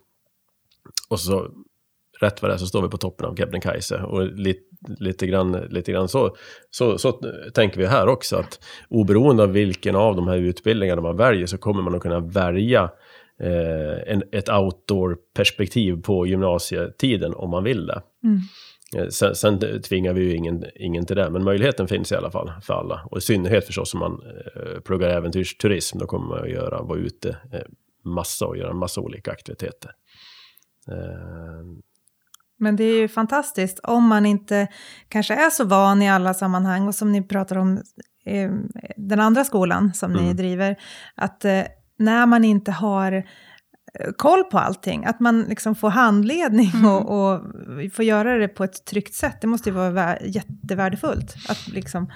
Och 1.09 1.21
så 1.21 1.51
rätt 2.23 2.43
vad 2.43 2.51
det 2.51 2.55
är 2.55 2.59
så 2.59 2.67
står 2.67 2.83
vi 2.83 2.89
på 2.89 2.97
toppen 2.97 3.27
av 3.27 3.37
Kebnekaise. 3.37 4.03
Och 4.03 4.27
lite, 4.27 4.61
lite 4.99 5.27
grann, 5.27 5.53
lite 5.53 5.93
grann 5.93 6.09
så, 6.09 6.37
så, 6.71 6.99
så 6.99 7.13
tänker 7.55 7.79
vi 7.79 7.87
här 7.87 8.07
också. 8.07 8.37
Att 8.37 8.65
oberoende 8.89 9.43
av 9.43 9.53
vilken 9.53 9.97
av 9.97 10.17
de 10.17 10.29
här 10.29 10.37
utbildningarna 10.37 11.03
man 11.03 11.17
väljer 11.17 11.47
så 11.47 11.59
kommer 11.59 11.83
man 11.83 11.95
att 11.95 12.03
kunna 12.03 12.21
välja 12.21 12.91
eh, 13.41 14.13
en, 14.13 14.23
ett 14.33 14.49
outdoor-perspektiv 14.49 16.03
på 16.03 16.27
gymnasietiden 16.27 17.35
om 17.35 17.51
man 17.51 17.65
vill 17.65 17.87
det. 17.87 18.03
Mm. 18.25 18.39
Eh, 18.97 19.09
sen, 19.09 19.35
sen 19.35 19.83
tvingar 19.83 20.13
vi 20.13 20.23
ju 20.23 20.35
ingen, 20.37 20.65
ingen 20.75 21.07
till 21.07 21.17
det, 21.17 21.31
men 21.31 21.45
möjligheten 21.45 21.89
finns 21.89 22.13
i 22.13 22.15
alla 22.15 22.31
fall 22.31 22.53
för 22.63 22.75
alla. 22.75 23.01
Och 23.11 23.19
i 23.19 23.21
synnerhet 23.21 23.67
förstås 23.67 23.95
om 23.95 24.01
man 24.01 24.23
eh, 24.57 24.81
pluggar 24.81 25.09
äventyrsturism, 25.09 25.99
då 25.99 26.07
kommer 26.07 26.27
man 26.27 26.43
att 26.43 26.51
göra, 26.51 26.83
vara 26.83 26.99
ute 26.99 27.29
eh, 27.53 27.61
massa 28.05 28.47
och 28.47 28.57
göra 28.57 28.75
massa 28.75 29.01
olika 29.01 29.33
aktiviteter. 29.33 29.91
Eh. 30.89 31.92
Men 32.63 32.77
det 32.77 32.85
är 32.85 32.99
ju 32.99 33.09
fantastiskt 33.09 33.79
om 33.79 34.09
man 34.09 34.27
inte 34.27 34.69
kanske 35.09 35.35
är 35.35 35.51
så 35.51 35.65
van 35.65 36.03
i 36.03 36.11
alla 36.11 36.35
sammanhang 36.35 36.89
och 36.89 36.95
som 36.95 37.13
ni 37.13 37.23
pratar 37.23 37.59
om 37.59 37.83
eh, 38.27 38.51
den 38.97 39.21
andra 39.21 39.45
skolan 39.45 39.95
som 39.95 40.13
mm. 40.13 40.25
ni 40.25 40.35
driver, 40.35 40.77
att 41.15 41.45
eh, 41.45 41.63
när 41.99 42.27
man 42.27 42.45
inte 42.45 42.73
har 42.73 43.13
eh, 43.13 44.13
koll 44.17 44.45
på 44.45 44.59
allting. 44.59 45.05
Att 45.05 45.21
man 45.21 45.43
liksom 45.43 45.75
får 45.75 45.91
handledning 45.91 46.71
mm. 46.75 46.87
och, 46.87 47.33
och 47.33 47.41
får 47.93 48.05
göra 48.05 48.39
det 48.39 48.49
på 48.49 48.65
ett 48.65 48.85
tryggt 48.85 49.15
sätt. 49.15 49.41
Det 49.41 49.47
måste 49.47 49.69
ju 49.69 49.75
vara 49.75 50.21
jättevärdefullt. 50.21 51.35
Att 51.49 51.69
liksom 51.69 52.11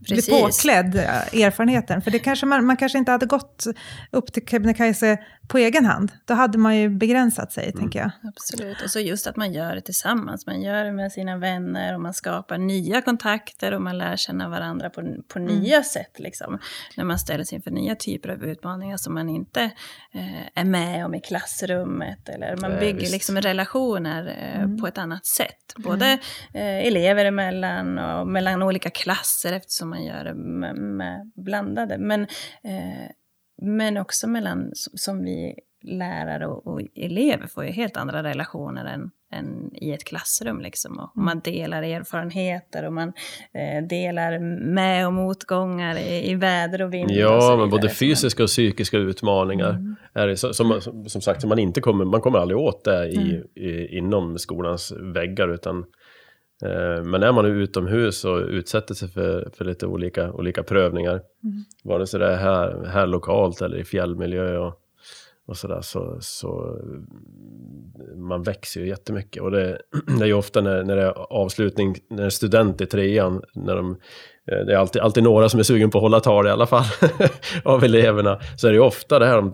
bli 0.00 0.22
påklädd 0.22 0.96
erfarenheten. 0.96 2.02
För 2.02 2.10
det 2.10 2.18
kanske 2.18 2.46
man, 2.46 2.66
man 2.66 2.76
kanske 2.76 2.98
inte 2.98 3.12
hade 3.12 3.26
gått 3.26 3.64
upp 4.10 4.32
till 4.32 4.46
Kebnekaise 4.46 5.18
på 5.52 5.58
egen 5.58 5.84
hand. 5.84 6.12
Då 6.24 6.34
hade 6.34 6.58
man 6.58 6.76
ju 6.76 6.88
begränsat 6.88 7.52
sig, 7.52 7.64
mm. 7.64 7.78
tänker 7.78 7.98
jag. 7.98 8.10
Absolut. 8.24 8.82
Och 8.82 8.90
så 8.90 9.00
just 9.00 9.26
att 9.26 9.36
man 9.36 9.52
gör 9.52 9.74
det 9.74 9.80
tillsammans. 9.80 10.46
Man 10.46 10.62
gör 10.62 10.84
det 10.84 10.92
med 10.92 11.12
sina 11.12 11.36
vänner 11.36 11.94
och 11.94 12.00
man 12.00 12.14
skapar 12.14 12.58
nya 12.58 13.02
kontakter 13.02 13.72
och 13.72 13.82
man 13.82 13.98
lär 13.98 14.16
känna 14.16 14.48
varandra 14.48 14.90
på, 14.90 15.02
på 15.28 15.38
mm. 15.38 15.58
nya 15.58 15.82
sätt. 15.82 16.18
Liksom, 16.18 16.58
när 16.96 17.04
man 17.04 17.18
ställs 17.18 17.52
inför 17.52 17.70
nya 17.70 17.94
typer 17.94 18.28
av 18.28 18.44
utmaningar 18.44 18.96
som 18.96 19.14
man 19.14 19.28
inte 19.28 19.62
eh, 20.12 20.60
är 20.60 20.64
med 20.64 21.06
om 21.06 21.14
i 21.14 21.20
klassrummet. 21.20 22.28
Eller 22.28 22.56
man 22.56 22.78
bygger 22.80 23.10
liksom 23.10 23.36
relationer 23.36 24.26
eh, 24.26 24.62
mm. 24.62 24.80
på 24.80 24.86
ett 24.86 24.98
annat 24.98 25.26
sätt. 25.26 25.74
Både 25.76 26.18
eh, 26.54 26.86
elever 26.86 27.24
emellan 27.24 27.98
och 27.98 28.26
mellan 28.26 28.62
olika 28.62 28.90
klasser 28.90 29.52
eftersom 29.52 29.90
man 29.90 30.04
gör 30.04 30.24
det 30.24 30.34
med, 30.34 30.76
med 30.76 31.30
blandade. 31.34 31.98
Men, 31.98 32.22
eh, 32.64 33.10
men 33.62 33.96
också 33.96 34.28
mellan, 34.28 34.70
som 34.74 35.22
vi 35.22 35.54
lärare 35.84 36.46
och, 36.46 36.66
och, 36.66 36.80
elever 36.94 37.46
får 37.46 37.64
ju 37.64 37.70
helt 37.70 37.96
andra 37.96 38.22
relationer 38.22 38.84
än, 38.84 39.10
än 39.32 39.74
i 39.74 39.92
ett 39.92 40.04
klassrum. 40.04 40.60
Liksom. 40.60 40.98
Och 40.98 41.16
mm. 41.16 41.24
Man 41.24 41.40
delar 41.40 41.82
erfarenheter 41.82 42.86
och 42.86 42.92
man 42.92 43.12
eh, 43.54 43.86
delar 43.88 44.38
med 44.72 45.06
och 45.06 45.12
motgångar 45.12 45.98
i, 45.98 46.30
i 46.30 46.34
väder 46.34 46.82
och 46.82 46.94
vind. 46.94 47.10
Ja, 47.10 47.52
och 47.52 47.58
men 47.58 47.70
både 47.70 47.88
fysiska 47.88 48.42
och 48.42 48.48
psykiska 48.48 48.96
utmaningar. 48.96 49.70
Mm. 49.70 49.96
Är 50.14 50.26
det, 50.26 50.36
som, 50.36 50.54
som, 50.54 51.04
som 51.08 51.20
sagt, 51.20 51.44
man, 51.44 51.58
inte 51.58 51.80
kommer, 51.80 52.04
man 52.04 52.20
kommer 52.20 52.38
aldrig 52.38 52.58
åt 52.58 52.84
det 52.84 53.08
i, 53.08 53.16
mm. 53.16 53.42
i, 53.54 53.98
inom 53.98 54.38
skolans 54.38 54.92
väggar. 55.14 55.54
utan 55.54 55.84
men 57.04 57.22
är 57.22 57.32
man 57.32 57.46
utomhus 57.46 58.24
och 58.24 58.38
utsätter 58.38 58.94
sig 58.94 59.08
för, 59.08 59.50
för 59.56 59.64
lite 59.64 59.86
olika, 59.86 60.32
olika 60.32 60.62
prövningar, 60.62 61.12
mm. 61.12 61.64
vare 61.84 62.06
sig 62.06 62.20
det 62.20 62.26
är 62.26 62.36
här, 62.36 62.84
här 62.84 63.06
lokalt 63.06 63.60
eller 63.60 63.76
i 63.76 63.84
fjällmiljö 63.84 64.58
och, 64.58 64.74
och 65.46 65.56
sådär, 65.56 65.80
så, 65.80 66.18
så 66.20 66.78
man 68.16 68.42
växer 68.42 68.80
ju 68.80 68.88
jättemycket. 68.88 69.42
Och 69.42 69.50
det, 69.50 69.78
det 70.18 70.24
är 70.24 70.26
ju 70.26 70.34
ofta 70.34 70.60
när, 70.60 70.82
när 70.82 70.96
det 70.96 71.02
är 71.02 71.32
avslutning, 71.32 71.96
när 72.10 72.30
student 72.30 72.80
i 72.80 72.86
trean, 72.86 73.42
när 73.54 73.76
de, 73.76 73.90
eh, 74.50 74.58
det 74.66 74.72
är 74.72 74.76
alltid, 74.76 75.02
alltid 75.02 75.22
några 75.22 75.48
som 75.48 75.60
är 75.60 75.64
sugen 75.64 75.90
på 75.90 75.98
att 75.98 76.02
hålla 76.02 76.20
tal 76.20 76.46
i 76.46 76.50
alla 76.50 76.66
fall, 76.66 76.84
av 77.64 77.84
eleverna, 77.84 78.40
så 78.56 78.66
är 78.66 78.70
det 78.70 78.76
ju 78.76 78.82
ofta 78.82 79.18
det 79.18 79.26
här 79.26 79.36
de 79.36 79.52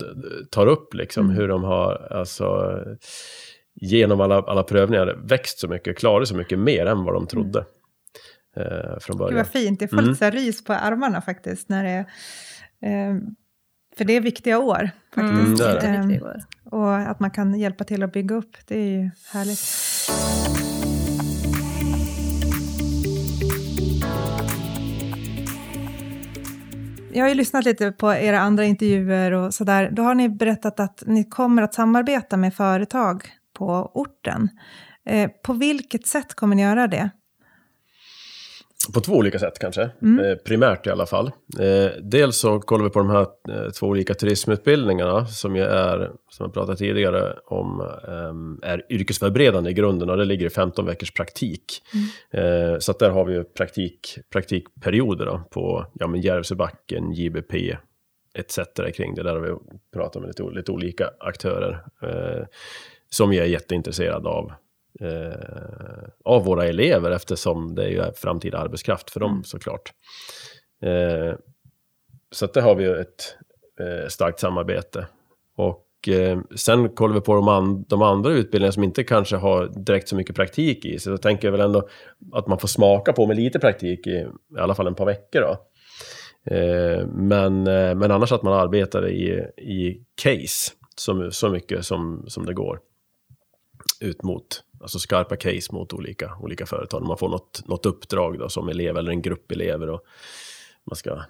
tar 0.50 0.66
upp, 0.66 0.94
liksom, 0.94 1.24
mm. 1.24 1.36
hur 1.36 1.48
de 1.48 1.64
har, 1.64 2.08
alltså, 2.10 2.78
genom 3.80 4.20
alla, 4.20 4.42
alla 4.42 4.62
prövningar 4.62 5.18
växt 5.24 5.58
så 5.58 5.68
mycket, 5.68 5.98
klarat 5.98 6.28
så 6.28 6.36
mycket 6.36 6.58
mer 6.58 6.86
än 6.86 7.04
vad 7.04 7.14
de 7.14 7.26
trodde. 7.26 7.64
Eh, 8.56 8.98
från 9.00 9.18
början. 9.18 9.34
Det 9.34 9.42
var 9.42 9.60
fint, 9.60 9.80
jag 9.80 9.90
får 9.90 9.98
mm. 9.98 10.10
lite 10.10 10.30
rys 10.30 10.64
på 10.64 10.72
armarna 10.72 11.20
faktiskt. 11.20 11.68
När 11.68 11.84
det, 11.84 11.98
eh, 12.88 13.16
för 13.96 14.04
det 14.04 14.12
är 14.12 14.20
viktiga 14.20 14.58
år 14.58 14.90
faktiskt. 15.14 15.60
Mm, 15.60 15.80
det 15.80 15.86
är 15.86 16.08
det. 16.08 16.14
Eh, 16.14 16.78
och 16.78 16.96
att 16.96 17.20
man 17.20 17.30
kan 17.30 17.58
hjälpa 17.58 17.84
till 17.84 18.02
att 18.02 18.12
bygga 18.12 18.36
upp, 18.36 18.56
det 18.66 18.78
är 18.78 18.88
ju 18.88 19.10
härligt. 19.32 19.60
Jag 27.12 27.24
har 27.24 27.28
ju 27.28 27.34
lyssnat 27.34 27.64
lite 27.64 27.92
på 27.92 28.14
era 28.14 28.40
andra 28.40 28.64
intervjuer 28.64 29.32
och 29.32 29.54
sådär. 29.54 29.90
Då 29.92 30.02
har 30.02 30.14
ni 30.14 30.28
berättat 30.28 30.80
att 30.80 31.02
ni 31.06 31.24
kommer 31.24 31.62
att 31.62 31.74
samarbeta 31.74 32.36
med 32.36 32.54
företag 32.54 33.37
på 33.58 33.90
orten. 33.94 34.48
Eh, 35.06 35.30
på 35.44 35.52
vilket 35.52 36.06
sätt 36.06 36.34
kommer 36.34 36.56
ni 36.56 36.62
göra 36.62 36.86
det? 36.86 37.10
På 38.94 39.00
två 39.00 39.12
olika 39.12 39.38
sätt 39.38 39.58
kanske, 39.58 39.90
mm. 40.02 40.24
eh, 40.24 40.36
primärt 40.36 40.86
i 40.86 40.90
alla 40.90 41.06
fall. 41.06 41.26
Eh, 41.60 41.90
dels 42.02 42.36
så 42.36 42.60
kollar 42.60 42.84
vi 42.84 42.90
på 42.90 42.98
de 42.98 43.10
här 43.10 43.26
eh, 43.48 43.70
två 43.70 43.86
olika 43.86 44.14
turismutbildningarna 44.14 45.26
som 45.26 45.56
ju 45.56 45.62
är, 45.62 46.10
som 46.30 46.44
jag 46.44 46.54
pratade 46.54 46.76
tidigare 46.76 47.34
om, 47.46 47.80
eh, 48.08 48.70
är 48.70 48.92
yrkesförberedande 48.92 49.70
i 49.70 49.74
grunden 49.74 50.10
och 50.10 50.16
det 50.16 50.24
ligger 50.24 50.46
i 50.46 50.50
15 50.50 50.86
veckors 50.86 51.12
praktik. 51.12 51.82
Mm. 51.94 52.72
Eh, 52.72 52.78
så 52.78 52.90
att 52.90 52.98
där 52.98 53.10
har 53.10 53.24
vi 53.24 53.34
ju 53.34 53.44
praktik, 53.44 54.18
praktikperioder 54.32 55.26
då, 55.26 55.42
på 55.50 55.86
ja, 55.94 56.06
men 56.06 56.20
Järvsöbacken, 56.20 57.12
JBP, 57.12 57.76
etc. 58.34 58.58
kring 58.94 59.14
det. 59.14 59.22
Där 59.22 59.34
har 59.34 59.40
vi 59.40 59.54
pratat 59.94 60.22
med 60.22 60.28
lite, 60.28 60.42
lite 60.42 60.72
olika 60.72 61.10
aktörer 61.20 61.84
som 63.10 63.32
jag 63.32 63.46
är 63.46 63.50
jätteintresserad 63.50 64.26
av 64.26 64.52
eh, 65.00 66.08
av 66.24 66.44
våra 66.44 66.66
elever 66.66 67.10
eftersom 67.10 67.74
det 67.74 67.84
är 67.84 67.88
ju 67.88 68.12
framtida 68.12 68.58
arbetskraft 68.58 69.10
för 69.10 69.20
dem 69.20 69.30
Mm. 69.30 69.44
såklart. 69.44 69.92
Eh, 70.82 71.38
så 72.30 72.44
att 72.44 72.54
det 72.54 72.60
har 72.60 72.74
vi 72.74 72.84
ett 72.84 73.36
eh, 73.80 74.08
starkt 74.08 74.40
samarbete. 74.40 75.06
Och 75.56 76.08
eh, 76.08 76.38
sen 76.56 76.88
kollar 76.88 77.14
vi 77.14 77.20
på 77.20 77.34
de, 77.34 77.48
an 77.48 77.84
de 77.88 78.02
andra 78.02 78.30
utbildningarna 78.30 78.72
som 78.72 78.84
inte 78.84 79.04
kanske 79.04 79.36
har 79.36 79.66
direkt 79.66 80.08
så 80.08 80.16
mycket 80.16 80.36
praktik 80.36 80.84
i. 80.84 80.98
Så 80.98 81.10
då 81.10 81.18
tänker 81.18 81.48
jag 81.48 81.52
väl 81.52 81.60
ändå 81.60 81.88
att 82.32 82.46
man 82.46 82.58
får 82.58 82.68
smaka 82.68 83.12
på 83.12 83.26
med 83.26 83.36
lite 83.36 83.58
praktik 83.58 84.06
i, 84.06 84.26
i 84.56 84.58
alla 84.58 84.74
fall 84.74 84.86
en 84.86 84.94
par 84.94 85.06
veckor. 85.06 85.40
Då. 85.40 85.56
Eh, 86.54 87.06
men, 87.06 87.66
eh, 87.66 87.94
men 87.94 88.10
annars 88.10 88.32
att 88.32 88.42
man 88.42 88.52
arbetar 88.52 89.08
i, 89.08 89.28
i 89.56 90.04
case 90.22 90.72
så, 90.96 91.30
så 91.30 91.48
mycket 91.48 91.86
som, 91.86 92.24
som 92.28 92.46
det 92.46 92.54
går. 92.54 92.80
Ut 94.00 94.22
mot, 94.22 94.62
alltså 94.80 94.98
skarpa 94.98 95.36
case 95.36 95.72
mot 95.72 95.92
olika, 95.92 96.36
olika 96.40 96.66
företag. 96.66 97.02
Man 97.02 97.18
får 97.18 97.28
något, 97.28 97.62
något 97.66 97.86
uppdrag 97.86 98.38
då, 98.38 98.48
som 98.48 98.68
elev 98.68 98.96
eller 98.96 99.10
en 99.10 99.22
grupp 99.22 99.52
elever. 99.52 99.88
Och 99.90 100.00
man 100.84 100.96
ska 100.96 101.24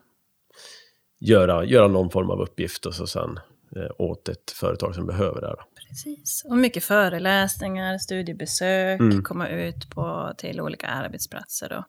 göra, 1.18 1.64
göra 1.64 1.88
någon 1.88 2.10
form 2.10 2.30
av 2.30 2.40
uppgift 2.40 2.86
och 2.86 2.94
så 2.94 3.06
sen 3.06 3.40
eh, 3.76 3.90
åt 3.98 4.28
ett 4.28 4.50
företag 4.50 4.94
som 4.94 5.06
behöver 5.06 5.40
det. 5.40 5.56
Precis. 5.88 6.44
Och 6.44 6.56
mycket 6.56 6.84
föreläsningar, 6.84 7.98
studiebesök, 7.98 9.00
Mm. 9.00 9.22
komma 9.24 9.48
ut 9.48 9.90
på, 9.90 10.32
till 10.38 10.60
olika 10.60 10.86
arbetsplatser 10.86 11.72
och, 11.72 11.84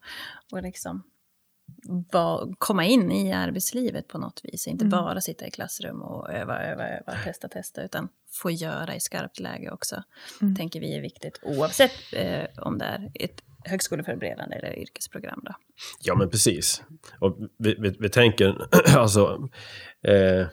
och 0.57 0.63
liksom 0.63 1.03
va, 2.11 2.47
komma 2.57 2.85
in 2.85 3.11
i 3.11 3.33
arbetslivet 3.33 4.07
på 4.07 4.17
något 4.17 4.41
vis. 4.43 4.67
Inte 4.67 4.85
Mm. 4.85 4.91
bara 4.91 5.21
sitta 5.21 5.47
i 5.47 5.51
klassrum 5.51 6.01
och 6.01 6.33
öva, 6.33 6.63
öva, 6.63 6.87
öva, 6.87 7.13
testa, 7.23 7.47
testa, 7.47 7.83
utan 7.83 8.09
få 8.31 8.51
göra 8.51 8.95
i 8.95 8.99
skarpt 8.99 9.39
läge 9.39 9.71
också. 9.71 10.03
Mm. 10.41 10.55
tänker 10.55 10.79
vi 10.79 10.97
är 10.97 11.01
viktigt 11.01 11.39
oavsett 11.43 11.91
eh, 12.13 12.43
om 12.57 12.77
det 12.77 12.85
är 12.85 13.11
ett 13.13 13.41
högskoleförberedande 13.63 14.55
eller 14.55 14.79
yrkesprogram. 14.79 15.41
Då. 15.45 15.55
Ja, 16.01 16.15
men 16.15 16.29
precis. 16.29 16.83
Och 17.19 17.37
vi, 17.57 17.75
vi, 17.79 17.95
vi 17.99 18.09
tänker, 18.09 18.67
alltså... 18.97 19.49
Eh, 20.01 20.47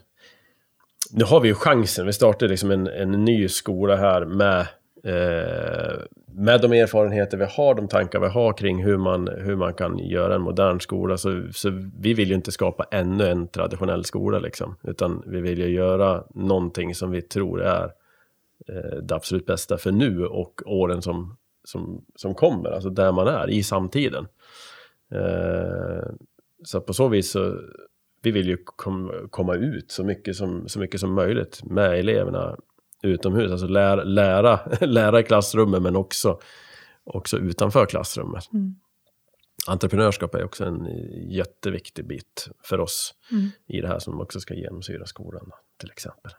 nu 1.11 1.25
har 1.25 1.41
vi 1.41 1.49
ju 1.49 1.55
chansen. 1.55 2.07
Vi 2.07 2.13
startar 2.13 2.49
liksom 2.49 2.71
en, 2.71 2.87
en 2.87 3.11
ny 3.25 3.49
skola 3.49 3.97
här 3.97 4.25
med, 4.25 4.67
Eh, 5.07 5.99
med 6.27 6.61
de 6.61 6.73
erfarenheter 6.73 7.39
vi 7.39 7.45
har, 7.45 7.75
de 7.75 7.89
tankar 7.89 8.21
vi 8.21 8.27
har 8.27 8.53
kring 8.53 8.85
hur 8.85 8.97
man, 8.97 9.29
hur 9.29 9.57
man 9.57 9.75
kan 9.75 9.99
göra 9.99 10.35
en 10.35 10.41
modern 10.41 10.81
skola. 10.81 11.17
Så, 11.17 11.49
så 11.53 11.71
vi 11.99 12.15
vill 12.15 12.29
ju 12.29 12.35
inte 12.35 12.53
skapa 12.53 12.87
ännu 12.91 13.27
en 13.27 13.49
traditionell 13.49 14.05
skola, 14.05 14.39
liksom, 14.39 14.77
utan 14.83 15.23
vi 15.27 15.41
vill 15.41 15.59
ju 15.59 15.69
göra 15.69 16.25
någonting 16.35 16.95
som 16.95 17.11
vi 17.11 17.23
tror 17.23 17.63
är 17.63 17.85
eh, 18.69 18.97
det 19.03 19.15
absolut 19.15 19.47
bästa 19.47 19.79
för 19.79 19.93
nu 19.93 20.27
och 20.27 20.63
åren 20.67 21.03
som, 21.03 21.37
som, 21.65 22.05
som 22.17 22.35
kommer, 22.35 22.71
alltså 22.71 22.91
där 22.91 23.13
man 23.13 23.27
är 23.27 23.51
i 23.51 23.63
samtiden. 23.63 24.27
Eh, 25.13 26.09
så 26.65 26.81
på 26.81 26.93
så 26.93 27.09
vis 27.09 27.31
så 27.31 27.59
vi 28.23 28.31
vill 28.31 28.49
ju 28.49 28.57
kom, 28.65 29.29
komma 29.31 29.55
ut 29.55 29.91
så 29.91 30.05
mycket 30.05 30.37
som, 30.37 30.69
så 30.69 30.79
mycket 30.79 31.01
som 31.01 31.15
möjligt 31.15 31.65
med 31.65 31.99
eleverna 31.99 32.57
utomhus. 33.07 33.53
Alltså 33.53 33.67
lära, 33.67 34.05
lära, 34.05 34.61
lära 34.81 35.21
i 35.21 35.23
klassrummet 35.23 35.83
men 35.83 35.97
också, 35.97 36.41
också 37.05 37.39
utanför 37.39 37.87
klassrummet. 37.87 38.53
Mm. 38.53 38.75
Entreprenörskap 39.69 40.35
är 40.35 40.45
också 40.45 40.65
en 40.65 40.87
jätteviktig 41.31 42.07
bit 42.07 42.49
för 42.63 42.81
oss 42.81 43.15
Mm. 43.31 43.51
i 43.67 43.81
det 43.81 43.89
här 43.89 43.99
som 43.99 44.21
också 44.21 44.41
ska 44.41 44.55
genomsyra 44.55 45.07
skolan 45.07 45.51
till 45.81 45.91
exempel. 45.91 46.33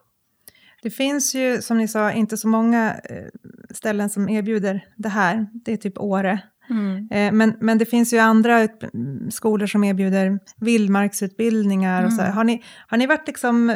Det 0.82 0.90
finns 0.90 1.36
ju, 1.36 1.62
som 1.62 1.78
ni 1.78 1.88
sa, 1.88 2.12
inte 2.12 2.38
så 2.38 2.48
många 2.48 3.00
eh, 3.04 3.26
ställen 3.74 4.10
som 4.10 4.30
erbjuder 4.30 4.86
det 4.98 5.10
här. 5.10 5.48
Det 5.54 5.74
är 5.74 5.78
typ 5.78 5.98
Åre. 5.98 6.40
Eh, 7.12 7.32
Men, 7.34 7.58
men 7.62 7.78
det 7.78 7.86
finns 7.86 8.14
ju 8.14 8.18
andra 8.18 8.60
mm, 8.60 9.32
skolor 9.32 9.68
som 9.68 9.84
erbjuder 9.84 10.40
vildmarksutbildningar. 10.60 12.06
Och 12.06 12.14
så. 12.14 12.22
Mm. 12.22 12.34
Har, 12.34 12.44
ni, 12.44 12.64
har 12.88 12.98
ni 12.98 13.06
varit 13.08 13.28
liksom 13.28 13.76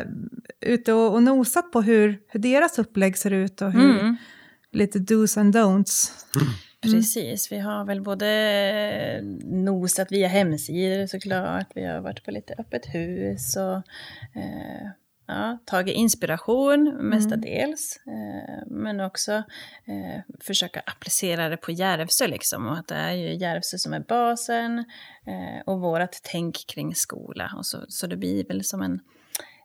ute 0.62 0.94
och, 0.94 1.14
och 1.14 1.24
nosat 1.24 1.72
på 1.72 1.82
hur, 1.82 2.20
hur 2.28 2.40
deras 2.40 2.80
upplägg 2.80 3.18
ser 3.18 3.32
ut 3.32 3.62
och 3.62 3.72
hur, 3.72 4.00
Mm. 4.00 4.16
lite 4.72 5.00
dos 5.00 5.38
and 5.38 5.56
don'ts? 5.56 6.12
Precis, 6.82 7.52
vi 7.52 7.60
har 7.60 7.86
väl 7.86 8.02
både 8.02 9.20
nosat 9.44 10.12
via 10.12 10.28
hemsidor 10.28 11.08
såklart, 11.08 11.68
vi 11.76 11.86
har 11.86 12.02
varit 12.02 12.26
på 12.26 12.32
lite 12.32 12.54
öppet 12.58 12.86
hus 12.86 13.56
och 13.56 13.76
eh, 14.42 14.88
ja, 15.32 15.58
tagit 15.66 15.96
inspiration 15.96 16.98
mestadels. 17.10 18.00
Eh, 18.08 18.68
men 18.68 19.00
också 19.00 19.32
eh, 19.86 20.22
försöka 20.40 20.80
applicera 20.80 21.50
det 21.50 21.58
på 21.58 21.72
Järvsö 21.72 22.28
liksom. 22.28 22.68
Och 22.68 22.78
att 22.78 22.88
det 22.88 22.96
är 22.96 23.14
ju 23.14 23.34
Järvsö 23.34 23.78
som 23.78 23.94
är 23.94 24.00
basen 24.00 24.80
eh, 25.26 25.62
och 25.66 25.82
vårt 25.82 26.16
tänk 26.24 26.68
kring 26.68 26.96
skola. 26.96 27.52
Och 27.58 27.66
så, 27.66 27.86
så 27.88 28.08
det 28.08 28.18
blir 28.18 28.48
väl 28.48 28.64
som 28.64 28.82
en, 28.82 29.00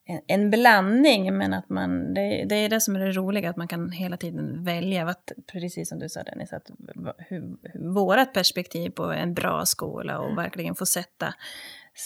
en, 0.04 0.20
en 0.26 0.50
blandning, 0.50 1.36
men 1.36 1.54
att 1.54 1.68
man, 1.68 2.14
det, 2.14 2.44
det 2.48 2.54
är 2.54 2.68
det 2.68 2.80
som 2.80 2.96
är 2.96 3.00
det 3.00 3.12
roliga, 3.12 3.50
att 3.50 3.56
man 3.56 3.68
kan 3.68 3.90
hela 3.90 4.16
tiden 4.16 4.64
välja, 4.64 5.04
vad, 5.04 5.16
precis 5.52 5.88
som 5.88 5.98
du 5.98 6.08
sa 6.08 6.22
Dennis, 6.22 6.52
att, 6.52 6.70
hur, 7.18 7.56
hur, 7.62 7.92
vårat 7.94 8.32
perspektiv 8.32 8.90
på 8.90 9.04
en 9.04 9.34
bra 9.34 9.66
skola 9.66 10.18
och 10.18 10.38
verkligen 10.38 10.74
få 10.74 10.86
sätta, 10.86 11.34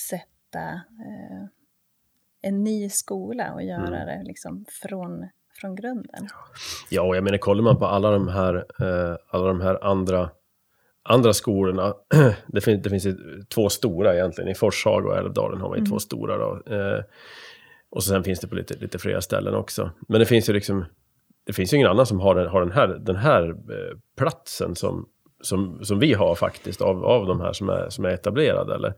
sätta 0.08 0.64
eh, 0.78 1.59
en 2.42 2.64
ny 2.64 2.88
skola 2.88 3.52
och 3.54 3.62
göra 3.62 4.04
det 4.04 4.22
liksom 4.24 4.64
från, 4.82 5.28
från 5.60 5.74
grunden. 5.74 6.28
Ja, 6.88 7.02
och 7.02 7.16
jag 7.16 7.24
menar, 7.24 7.38
kollar 7.38 7.62
man 7.62 7.78
på 7.78 7.86
alla 7.86 8.10
de 8.10 8.28
här, 8.28 8.54
eh, 8.54 9.16
alla 9.30 9.46
de 9.46 9.60
här 9.60 9.84
andra, 9.84 10.30
andra 11.02 11.32
skolorna. 11.32 11.94
det, 12.46 12.60
finns, 12.60 12.82
det 12.82 12.90
finns 12.90 13.06
två 13.54 13.68
stora 13.68 14.14
egentligen. 14.14 14.50
I 14.50 14.54
Forshaga 14.54 15.08
och 15.08 15.16
Älvdalen 15.16 15.60
har 15.60 15.68
man 15.68 15.78
ju 15.78 15.86
två 15.86 15.98
stora. 15.98 16.38
Då. 16.38 16.74
Eh, 16.74 17.04
och 17.90 18.04
sen 18.04 18.24
finns 18.24 18.40
det 18.40 18.48
på 18.48 18.54
lite, 18.54 18.74
lite 18.74 18.98
fler 18.98 19.20
ställen 19.20 19.54
också. 19.54 19.90
Men 20.08 20.20
det 20.20 20.26
finns 20.26 20.48
ju 20.48 20.52
liksom, 20.52 20.84
det 21.44 21.52
finns 21.52 21.72
ju 21.72 21.76
ingen 21.76 21.90
annan 21.90 22.06
som 22.06 22.20
har 22.20 22.34
den, 22.34 22.46
har 22.46 22.60
den 22.60 22.72
här, 22.72 22.88
den 22.88 23.16
här 23.16 23.48
eh, 23.50 23.98
platsen 24.16 24.76
som, 24.76 25.08
som, 25.40 25.84
som 25.84 25.98
vi 25.98 26.12
har 26.12 26.34
faktiskt 26.34 26.80
av, 26.80 27.04
av 27.04 27.26
de 27.26 27.40
här 27.40 27.52
som 27.52 27.68
är, 27.68 27.88
som 27.88 28.04
är 28.04 28.08
etablerade. 28.10 28.74
Eller? 28.74 28.94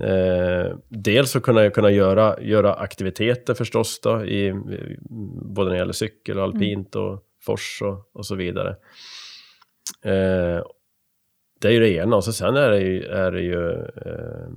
Eh, 0.00 0.76
dels 0.88 1.30
så 1.30 1.40
kunna, 1.40 1.70
kunna 1.70 1.90
göra, 1.90 2.40
göra 2.40 2.74
aktiviteter 2.74 3.54
förstås 3.54 4.00
då, 4.00 4.24
i, 4.24 4.52
både 5.54 5.68
när 5.68 5.74
det 5.74 5.78
gäller 5.78 5.92
cykel 5.92 6.38
och 6.38 6.44
alpint 6.44 6.96
och 6.96 7.22
fors 7.46 7.82
och, 7.82 8.10
och 8.12 8.26
så 8.26 8.34
vidare. 8.34 8.70
Eh, 10.04 10.64
det 11.60 11.68
är 11.68 11.72
ju 11.72 11.80
det 11.80 11.90
ena 11.90 12.16
och 12.16 12.24
så 12.24 12.32
sen 12.32 12.56
är 12.56 12.70
det 12.70 12.80
ju, 12.80 13.02
är 13.04 13.32
det 13.32 13.40
ju 13.40 13.70
eh, 13.80 14.48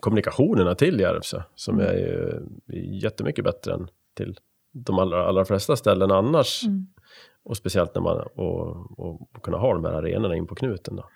kommunikationerna 0.00 0.74
till 0.74 1.00
Järvsö 1.00 1.42
som 1.54 1.80
är 1.80 1.92
ju 1.92 2.40
jättemycket 3.02 3.44
bättre 3.44 3.74
än 3.74 3.88
till 4.16 4.36
de 4.72 4.98
allra, 4.98 5.26
allra 5.26 5.44
flesta 5.44 5.76
ställen 5.76 6.10
annars. 6.10 6.64
Mm. 6.64 6.86
Och 7.42 7.56
speciellt 7.56 7.94
när 7.94 8.02
man 8.02 8.16
och, 8.34 8.98
och, 8.98 9.34
och 9.34 9.42
kunna 9.42 9.56
ha 9.56 9.74
de 9.74 9.84
här 9.84 9.92
arenorna 9.92 10.36
in 10.36 10.46
på 10.46 10.54
knuten. 10.54 10.96
Då. 10.96 11.08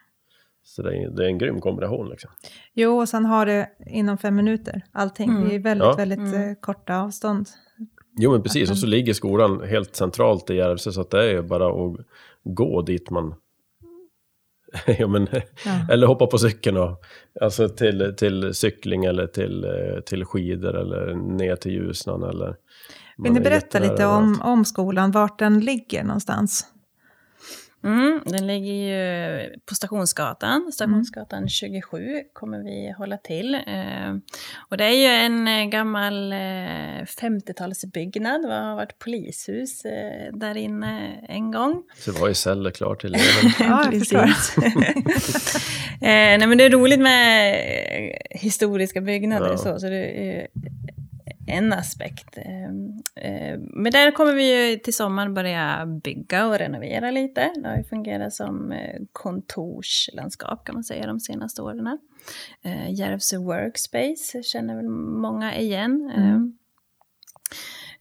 Så 0.62 0.82
det 0.82 0.96
är, 0.96 1.10
det 1.10 1.24
är 1.24 1.26
en 1.26 1.38
grym 1.38 1.60
kombination. 1.60 2.08
Liksom. 2.08 2.30
Jo, 2.74 3.00
och 3.00 3.08
sen 3.08 3.24
har 3.24 3.46
det 3.46 3.68
inom 3.86 4.18
fem 4.18 4.36
minuter 4.36 4.82
allting. 4.92 5.30
Mm. 5.30 5.48
Det 5.48 5.54
är 5.54 5.58
väldigt, 5.58 5.86
Ja. 5.86 5.94
väldigt 5.96 6.18
Mm. 6.18 6.48
eh, 6.50 6.54
korta 6.60 7.00
avstånd. 7.00 7.46
Jo 8.18 8.32
men 8.32 8.42
precis, 8.42 8.70
och 8.70 8.78
så 8.78 8.86
ligger 8.86 9.12
skolan 9.14 9.62
helt 9.68 9.96
centralt 9.96 10.50
i 10.50 10.54
Järvsö 10.54 10.92
så 10.92 11.00
att 11.00 11.10
det 11.10 11.18
är 11.24 11.30
ju 11.30 11.42
bara 11.42 11.66
att 11.68 11.96
gå 12.44 12.82
dit 12.82 13.10
man... 13.10 13.34
ja, 14.98 15.06
men, 15.08 15.26
Ja. 15.64 15.86
Eller 15.92 16.06
hoppa 16.06 16.26
på 16.26 16.38
cykeln 16.38 16.76
och, 16.76 17.02
alltså 17.40 17.68
till, 17.68 18.14
till 18.16 18.54
cykling 18.54 19.04
eller 19.04 19.26
till, 19.26 19.64
eh, 19.64 20.00
till 20.06 20.24
skidor 20.24 20.76
eller 20.76 21.14
ner 21.14 21.56
till 21.56 21.72
Ljusnan 21.72 22.22
eller... 22.22 22.56
Vill 23.18 23.32
ni 23.32 23.40
berätta 23.40 23.78
lite 23.78 24.06
om, 24.06 24.40
om 24.44 24.64
skolan, 24.64 25.10
vart 25.10 25.38
den 25.38 25.60
ligger 25.60 26.04
någonstans? 26.04 26.66
Mm, 27.84 28.20
den 28.26 28.46
ligger 28.46 28.72
ju 28.72 29.58
på 29.66 29.74
Stationsgatan. 29.74 30.72
Stationsgatan 30.72 31.48
27 31.48 32.20
kommer 32.32 32.58
vi 32.58 32.94
hålla 32.98 33.16
till. 33.16 33.54
Eh, 33.54 34.14
och 34.68 34.76
det 34.76 34.84
är 34.84 34.90
ju 34.94 35.06
en 35.06 35.48
eh, 35.48 35.64
gammal 35.64 36.32
eh, 36.32 36.36
50-talsbyggnad. 37.20 38.42
Det 38.48 38.54
har 38.54 38.76
varit 38.76 38.98
polishus 38.98 39.84
eh, 39.84 40.32
där 40.32 40.56
inne 40.56 41.20
en 41.28 41.50
gång. 41.52 41.82
Så 41.98 42.10
det 42.12 42.20
var 42.20 42.28
ju 42.28 42.34
celler 42.34 42.70
klar 42.70 42.94
till 42.94 43.14
eleven. 43.14 43.52
Ja, 43.58 43.82
eh, 46.00 46.38
nej, 46.38 46.46
men 46.46 46.58
det 46.58 46.64
är 46.64 46.70
roligt 46.70 47.00
med 47.00 47.54
eh, 47.54 48.16
historiska 48.40 49.00
byggnader 49.00 49.46
Ja. 49.46 49.52
och 49.52 49.60
så, 49.60 49.78
så 49.78 49.86
det 49.88 50.30
är 50.30 50.46
en 51.46 51.72
aspekt. 51.72 52.38
Eh, 52.38 52.64
eh, 53.24 53.58
men 53.58 53.92
där 53.92 54.10
kommer 54.10 54.32
vi 54.32 54.70
ju 54.70 54.76
till 54.76 54.94
sommaren 54.94 55.34
börja 55.34 55.86
bygga 55.86 56.46
och 56.46 56.58
renovera 56.58 57.10
lite. 57.10 57.52
Det 57.56 57.68
har 57.68 57.76
ju 57.76 57.84
fungerat 57.84 58.34
som 58.34 58.72
eh, 58.72 59.00
kontorslandskap 59.12 60.64
kan 60.64 60.74
man 60.74 60.84
säga 60.84 61.06
de 61.06 61.20
senaste 61.20 61.62
åren. 61.62 61.98
Eh, 62.62 62.92
Järvsö 62.92 63.38
Workspace 63.38 64.42
känner 64.42 64.76
väl 64.76 64.88
många 64.88 65.56
igen. 65.56 66.12
Eh, 66.16 66.38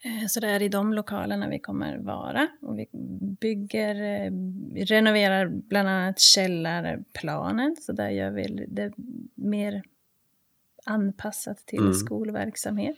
Eh, 0.01 0.27
så 0.27 0.39
det 0.39 0.47
är 0.47 0.61
i 0.61 0.69
de 0.69 0.93
lokalerna 0.93 1.49
vi 1.49 1.59
kommer 1.59 1.97
vara. 1.97 2.47
Och 2.61 2.79
vi 2.79 2.89
bygger, 3.41 3.95
renoverar 4.85 5.47
bland 5.47 5.89
annat 5.89 6.19
källarplanet, 6.19 7.83
så 7.83 7.91
där 7.91 8.09
gör 8.09 8.31
vi 8.31 8.65
det 8.67 8.91
mer 9.35 9.83
anpassat 10.85 11.57
till 11.65 11.79
Mm. 11.79 11.93
skolverksamhet. 11.93 12.95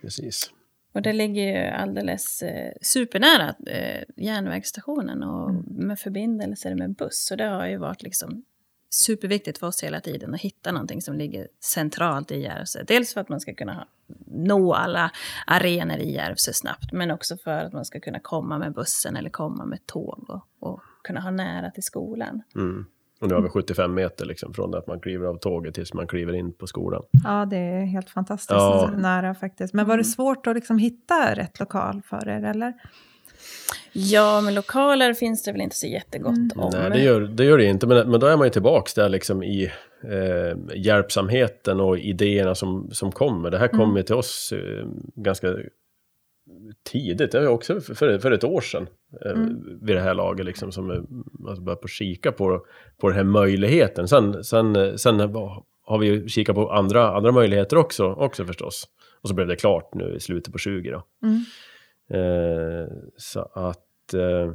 Precis. 0.00 0.50
Och 0.92 1.02
det 1.02 1.12
ligger 1.12 1.42
ju 1.42 1.70
alldeles 1.70 2.42
eh, 2.42 2.72
supernära 2.82 3.54
eh, 3.66 4.02
järnvägsstationen 4.16 5.22
och 5.22 5.50
Mm. 5.50 5.62
med 5.66 5.98
förbindelser 5.98 6.74
med 6.74 6.94
buss. 6.94 7.26
Så 7.26 7.36
det 7.36 7.44
har 7.44 7.66
ju 7.66 7.76
varit 7.76 8.02
liksom 8.02 8.44
superviktigt 8.90 9.58
för 9.58 9.66
oss 9.66 9.82
hela 9.84 10.00
tiden 10.00 10.34
att 10.34 10.40
hitta 10.40 10.72
någonting 10.72 11.02
som 11.02 11.14
ligger 11.14 11.48
centralt 11.60 12.30
i 12.30 12.40
Järvsö. 12.42 12.82
Dels 12.86 13.14
för 13.14 13.20
att 13.20 13.28
man 13.28 13.40
ska 13.40 13.54
kunna 13.54 13.74
ha, 13.74 13.86
nå 14.26 14.74
alla 14.74 15.10
arenor 15.46 15.96
i 15.98 16.12
Järvsö 16.12 16.52
snabbt, 16.52 16.92
men 16.92 17.10
också 17.10 17.36
för 17.36 17.50
att 17.64 17.72
man 17.72 17.84
ska 17.84 18.00
kunna 18.00 18.20
komma 18.20 18.58
med 18.58 18.72
bussen 18.72 19.16
eller 19.16 19.30
komma 19.30 19.64
med 19.64 19.86
tåg 19.86 20.24
och, 20.30 20.68
och 20.70 20.80
kunna 21.02 21.20
ha 21.20 21.30
nära 21.30 21.70
till 21.70 21.82
skolan. 21.82 22.42
Mm. 22.54 22.86
Och 23.24 23.28
nu 23.30 23.34
har 23.34 23.42
vi 23.42 23.48
75 23.48 23.94
meter 23.94 24.26
liksom, 24.26 24.54
från 24.54 24.70
det 24.70 24.78
att 24.78 24.86
man 24.86 25.00
kliver 25.00 25.26
av 25.26 25.38
tåget 25.38 25.74
tills 25.74 25.94
man 25.94 26.06
kliver 26.06 26.32
in 26.32 26.52
på 26.52 26.66
skolan. 26.66 27.02
Ja, 27.24 27.46
det 27.50 27.56
är 27.56 27.84
helt 27.84 28.10
fantastiskt 28.10 28.50
Ja. 28.50 28.90
nära 28.96 29.34
faktiskt. 29.34 29.74
Men 29.74 29.86
var 29.86 29.96
det 29.96 30.04
svårt 30.04 30.46
att 30.46 30.54
liksom 30.56 30.78
hitta 30.78 31.34
rätt 31.34 31.60
lokal 31.60 32.02
för 32.06 32.28
er, 32.28 32.44
eller? 32.44 32.72
Ja, 33.92 34.40
men 34.40 34.54
lokaler 34.54 35.14
finns 35.14 35.42
det 35.42 35.52
väl 35.52 35.60
inte 35.60 35.76
så 35.76 35.86
jättegott 35.86 36.36
Mm. 36.36 36.50
om. 36.56 36.70
Nej, 36.74 36.90
det 36.90 37.00
gör 37.02 37.20
det, 37.20 37.44
gör 37.44 37.58
det 37.58 37.64
inte. 37.64 37.86
Men, 37.86 38.10
men 38.10 38.20
då 38.20 38.26
är 38.26 38.36
man 38.36 38.46
ju 38.46 38.50
tillbaks 38.50 38.94
där 38.94 39.08
liksom 39.08 39.42
i 39.42 39.64
eh, 40.02 40.58
hjälpsamheten 40.76 41.80
och 41.80 41.98
idéerna 41.98 42.54
som, 42.54 42.88
som 42.92 43.12
kommer. 43.12 43.50
Det 43.50 43.58
här 43.58 43.68
kom 43.68 43.80
Mm. 43.80 43.96
ju 43.96 44.02
till 44.02 44.14
oss 44.14 44.52
eh, 44.56 44.86
ganska 45.14 45.48
tidigt, 46.84 47.32
det 47.32 47.40
var 47.40 47.46
också 47.46 47.80
för, 47.80 48.18
för 48.18 48.30
ett 48.30 48.44
år 48.44 48.60
sedan. 48.60 48.86
Eh, 49.24 49.32
Mm. 49.32 49.78
Vid 49.82 49.96
det 49.96 50.00
här 50.00 50.14
laget 50.14 50.46
liksom, 50.46 50.72
som 50.72 50.90
eh, 50.90 51.02
man 51.38 51.64
började 51.64 51.82
på 51.82 51.88
kika 51.88 52.32
på, 52.32 52.66
på 53.00 53.08
den 53.08 53.16
här 53.16 53.24
möjligheten. 53.24 54.08
Sen, 54.08 54.44
sen, 54.44 54.76
eh, 54.76 54.94
sen 54.94 55.20
har 55.86 55.98
vi 55.98 56.06
ju 56.06 56.28
kikat 56.28 56.54
på 56.54 56.72
andra, 56.72 57.16
andra 57.16 57.32
möjligheter 57.32 57.76
också, 57.76 58.06
också 58.06 58.44
förstås. 58.44 58.88
Och 59.20 59.28
så 59.28 59.34
blev 59.34 59.46
det 59.46 59.56
klart 59.56 59.94
nu 59.94 60.14
i 60.16 60.20
slutet 60.20 60.52
på 60.52 60.58
20 60.58 60.90
då. 60.90 61.06
Mm. 61.22 61.44
Eh, 62.10 62.88
så 63.16 63.40
att... 63.40 64.14
Eh, 64.14 64.52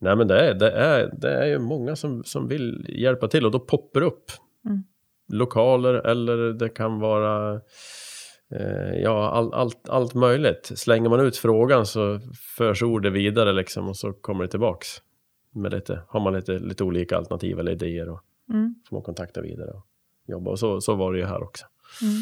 nej 0.00 0.16
men 0.16 0.28
det 0.28 0.40
är, 0.40 0.54
det 0.54 0.70
är, 0.70 1.14
det 1.18 1.30
är 1.30 1.46
ju 1.46 1.58
många 1.58 1.96
som, 1.96 2.24
som 2.24 2.48
vill 2.48 2.86
hjälpa 2.88 3.28
till 3.28 3.46
och 3.46 3.50
då 3.50 3.60
poppar 3.60 4.00
upp. 4.02 4.30
Mm. 4.64 4.84
Lokaler 5.32 5.94
eller 5.94 6.52
det 6.52 6.68
kan 6.68 6.98
vara... 6.98 7.60
Eh, 8.50 9.00
ja, 9.02 9.30
all, 9.30 9.54
allt, 9.54 9.88
allt 9.88 10.14
möjligt. 10.14 10.70
Slänger 10.74 11.08
man 11.08 11.20
ut 11.20 11.36
frågan 11.36 11.86
så 11.86 12.20
förs 12.56 12.82
ordet 12.82 13.12
vidare 13.12 13.52
liksom 13.52 13.88
och 13.88 13.96
så 13.96 14.12
kommer 14.12 14.44
det 14.44 14.50
tillbaks. 14.50 14.88
Med 15.54 15.72
lite, 15.72 16.02
har 16.08 16.20
man 16.20 16.32
lite, 16.32 16.58
lite 16.58 16.84
olika 16.84 17.16
alternativ 17.16 17.58
eller 17.58 17.72
idéer 17.72 18.08
och 18.08 18.20
Mm. 18.50 18.74
får 18.88 18.96
man 18.96 19.02
kontakta 19.02 19.40
vidare 19.40 19.70
och 19.70 19.86
jobba. 20.26 20.50
Och 20.50 20.58
så, 20.58 20.80
så 20.80 20.94
var 20.94 21.12
det 21.12 21.18
ju 21.18 21.24
här 21.24 21.42
också. 21.42 21.66
Mm. 22.02 22.14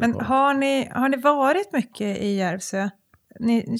Men 0.00 0.26
har 0.26 0.54
ni, 0.54 0.88
har 0.92 1.08
ni 1.08 1.16
varit 1.16 1.72
mycket 1.72 2.18
i 2.18 2.36
Järvsö? 2.36 2.90
Ni, 3.40 3.76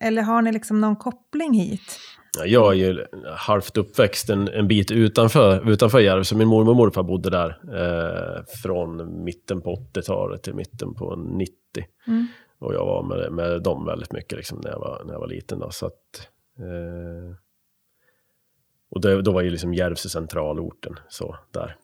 eller 0.00 0.22
har 0.22 0.42
ni 0.42 0.52
liksom 0.52 0.80
någon 0.80 0.96
koppling 0.96 1.54
hit? 1.54 1.98
Ja, 2.36 2.46
Jag 2.46 2.72
är 2.72 2.76
ju 2.76 3.06
halvt 3.36 3.76
uppväxt 3.76 4.30
en, 4.30 4.48
en 4.48 4.68
bit 4.68 4.90
utanför, 4.90 5.70
utanför 5.70 6.00
Järvsö. 6.00 6.36
Min 6.36 6.48
mormor 6.48 6.70
och 6.70 6.76
morfar 6.76 7.02
bodde 7.02 7.30
där 7.30 7.58
eh, 7.74 8.44
från 8.62 9.24
mitten 9.24 9.60
på 9.60 9.74
80-talet 9.74 10.42
till 10.42 10.54
mitten 10.54 10.94
på 10.94 11.16
90. 11.16 11.54
Mm. 12.06 12.26
Och 12.58 12.74
jag 12.74 12.86
var 12.86 13.02
med, 13.02 13.32
med 13.32 13.62
dem 13.62 13.86
väldigt 13.86 14.12
mycket 14.12 14.36
liksom, 14.36 14.60
när, 14.64 14.70
jag 14.70 14.78
var, 14.78 15.02
när 15.04 15.12
jag 15.12 15.20
var 15.20 15.28
liten. 15.28 15.58
Då, 15.58 15.70
så 15.70 15.86
att, 15.86 16.28
eh, 16.58 17.36
och 18.90 19.00
det, 19.00 19.22
då 19.22 19.32
var 19.32 19.42
ju 19.42 19.50
liksom 19.50 19.74
Järvsö 19.74 20.08
centralorten. 20.08 20.94
Så, 21.08 21.36
där. 21.50 21.76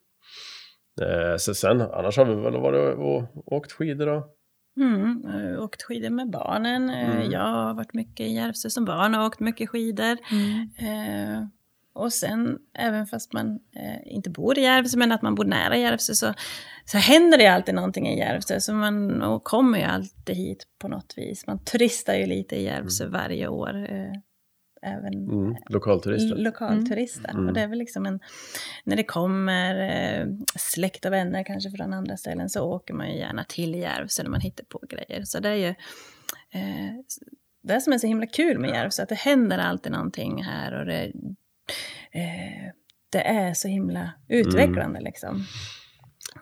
Eh, 1.01 1.37
så 1.37 1.55
sen, 1.55 1.81
annars 1.81 2.17
har 2.17 2.25
vi 2.25 2.35
väl 2.35 2.61
varit 2.61 2.99
och 2.99 3.53
åkt 3.53 3.73
skidor 3.73 4.07
då. 4.07 4.29
Mm, 4.77 5.23
jag 5.25 5.33
har 5.33 5.59
åkt 5.59 5.83
skidor 5.83 6.11
med 6.11 6.31
barnen. 6.31 6.91
Eh, 6.91 7.11
Mm. 7.11 7.31
Jag 7.31 7.41
har 7.41 7.75
varit 7.75 7.95
mycket 7.95 8.27
i 8.27 8.33
Järvsö 8.35 8.71
som 8.71 8.85
barn 8.85 9.15
och 9.15 9.27
åkt 9.27 9.41
mycket 9.41 9.71
skidor. 9.71 10.17
Mm. 10.31 10.69
Eh, 10.79 11.47
och 11.95 12.13
sen, 12.13 12.59
även 12.79 13.07
fast 13.07 13.33
man 13.33 13.59
eh, 13.77 14.13
inte 14.15 14.31
bor 14.31 14.59
i 14.59 14.63
Järvsö, 14.63 14.99
men 14.99 15.13
att 15.13 15.23
man 15.23 15.35
bor 15.35 15.45
nära 15.45 15.77
Järvsö, 15.77 16.15
så, 16.15 16.35
så 16.85 16.99
händer 16.99 17.39
det 17.39 17.47
alltid 17.47 17.75
någonting 17.75 18.09
i 18.09 18.19
Järvsö. 18.19 18.61
Så 18.61 18.73
man 18.75 19.23
och 19.23 19.45
kommer 19.45 19.79
ju 19.79 19.85
alltid 19.85 20.37
hit 20.37 20.65
på 20.79 20.89
något 20.89 21.15
vis. 21.17 21.47
Man 21.47 21.65
turistar 21.65 22.15
ju 22.15 22.27
lite 22.27 22.57
i 22.57 22.65
Järvsö 22.65 23.07
varje 23.07 23.49
år. 23.49 23.93
Eh, 23.93 24.13
även 24.83 25.15
Mm, 25.15 25.57
lokalturister. 25.69 26.37
lokalturister. 26.37 27.31
Mm. 27.31 27.47
Och 27.49 27.55
det 27.55 27.61
är 27.61 27.69
väl 27.69 27.79
liksom 27.79 28.07
en, 28.07 28.21
när 28.85 28.97
det 28.97 29.05
kommer 29.05 29.75
eh, 29.81 30.27
släkt 30.57 31.05
och 31.05 31.13
vänner 31.13 31.45
kanske 31.45 31.71
från 31.71 31.93
andra 31.93 32.17
ställen 32.17 32.49
så 32.49 32.63
åker 32.63 32.95
man 32.95 33.11
ju 33.11 33.19
gärna 33.19 33.45
till 33.45 33.75
Järvsö 33.75 34.23
när 34.23 34.31
man 34.31 34.41
hittar 34.41 34.65
på 34.65 34.81
grejer. 34.89 35.23
Så 35.25 35.41
det 35.41 35.49
är 35.49 35.55
ju 35.55 35.69
eh, 36.51 36.95
det 37.63 37.81
som 37.81 37.93
är 37.93 37.99
så 37.99 38.07
himla 38.07 38.27
kul 38.27 38.59
med 38.59 38.71
Järvsö, 38.71 39.03
att 39.03 39.09
det 39.09 39.15
händer 39.15 39.59
alltid 39.59 39.93
någonting 39.93 40.43
här 40.43 40.81
och 40.81 40.87
det, 40.87 41.13
eh, 42.11 42.73
det 43.11 43.29
är 43.29 43.55
så 43.55 43.69
himla 43.69 44.13
utvecklande 44.29 45.01
liksom. 45.01 45.45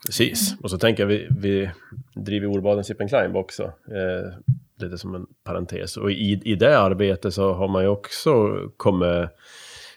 Precis. 0.07 0.55
Och 0.63 0.71
så 0.71 0.79
tänker 0.79 1.03
jag, 1.03 1.09
vi, 1.09 1.29
vi 1.41 1.71
driver 2.15 2.47
Orbaden 2.47 2.85
Sip 2.85 2.99
Climb 2.99 3.37
också. 3.37 3.63
Eh, 3.65 4.55
lite 4.83 4.99
som 4.99 5.15
en 5.15 5.27
parentes. 5.45 5.97
Och 5.97 6.11
i, 6.11 6.41
i 6.45 6.55
det 6.55 6.79
arbetet 6.79 7.35
så 7.35 7.53
har 7.53 7.69
man 7.69 7.83
ju 7.83 7.89
också 7.89 8.33
kommit, 8.77 9.31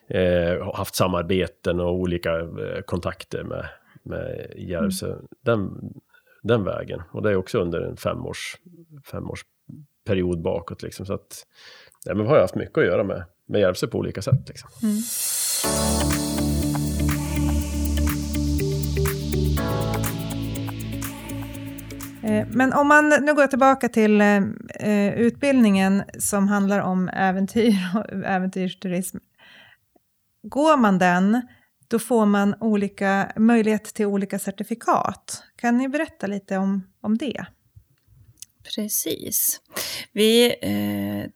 eh, 0.07 0.75
haft 0.75 0.95
samarbeten 0.95 1.79
och 1.79 1.93
olika 1.93 2.39
eh, 2.39 2.81
kontakter 2.85 3.43
med, 3.43 3.65
med 4.03 4.53
Järvsö. 4.57 5.15
Den, 5.41 5.93
den 6.43 6.63
vägen. 6.63 7.01
Och 7.11 7.21
det 7.21 7.31
är 7.31 7.35
också 7.35 7.59
under 7.59 7.81
en 7.81 7.97
femårs, 7.97 8.57
femårsperiod 9.11 10.41
bakåt. 10.41 10.83
Liksom. 10.83 11.05
Så 11.05 11.13
att, 11.13 11.45
ja, 12.05 12.15
men 12.15 12.27
har 12.27 12.35
ju 12.35 12.41
haft 12.41 12.55
mycket 12.55 12.77
att 12.77 12.85
göra 12.85 13.03
med, 13.03 13.23
med 13.45 13.61
Järvsö 13.61 13.87
på 13.87 13.97
olika 13.97 14.21
sätt. 14.21 14.49
Liksom. 14.49 14.69
Mm. 14.83 16.32
Eh, 22.33 22.47
men 22.51 22.73
om 22.73 22.87
man, 22.87 23.09
nu 23.09 23.33
går 23.33 23.41
jag 23.41 23.49
tillbaka 23.49 23.89
till 23.89 24.21
eh, 24.21 24.37
eh, 24.79 25.13
utbildningen 25.13 26.03
som 26.19 26.47
handlar 26.47 26.79
om 26.79 27.09
äventyr 27.09 27.75
och 27.95 28.25
äventyrsturism. 28.25 29.17
Går 30.43 30.77
man 30.77 30.97
den, 30.97 31.41
då 31.87 31.99
får 31.99 32.25
man 32.25 32.55
olika, 32.59 33.31
möjlighet 33.35 33.83
till 33.83 34.05
olika 34.05 34.39
certifikat. 34.39 35.43
Kan 35.55 35.77
ni 35.77 35.89
berätta 35.89 36.27
lite 36.27 36.57
om, 36.57 36.87
om 37.01 37.17
det? 37.17 37.45
Precis. 38.75 39.61
Vi, 40.11 40.55
eh, 40.61 41.29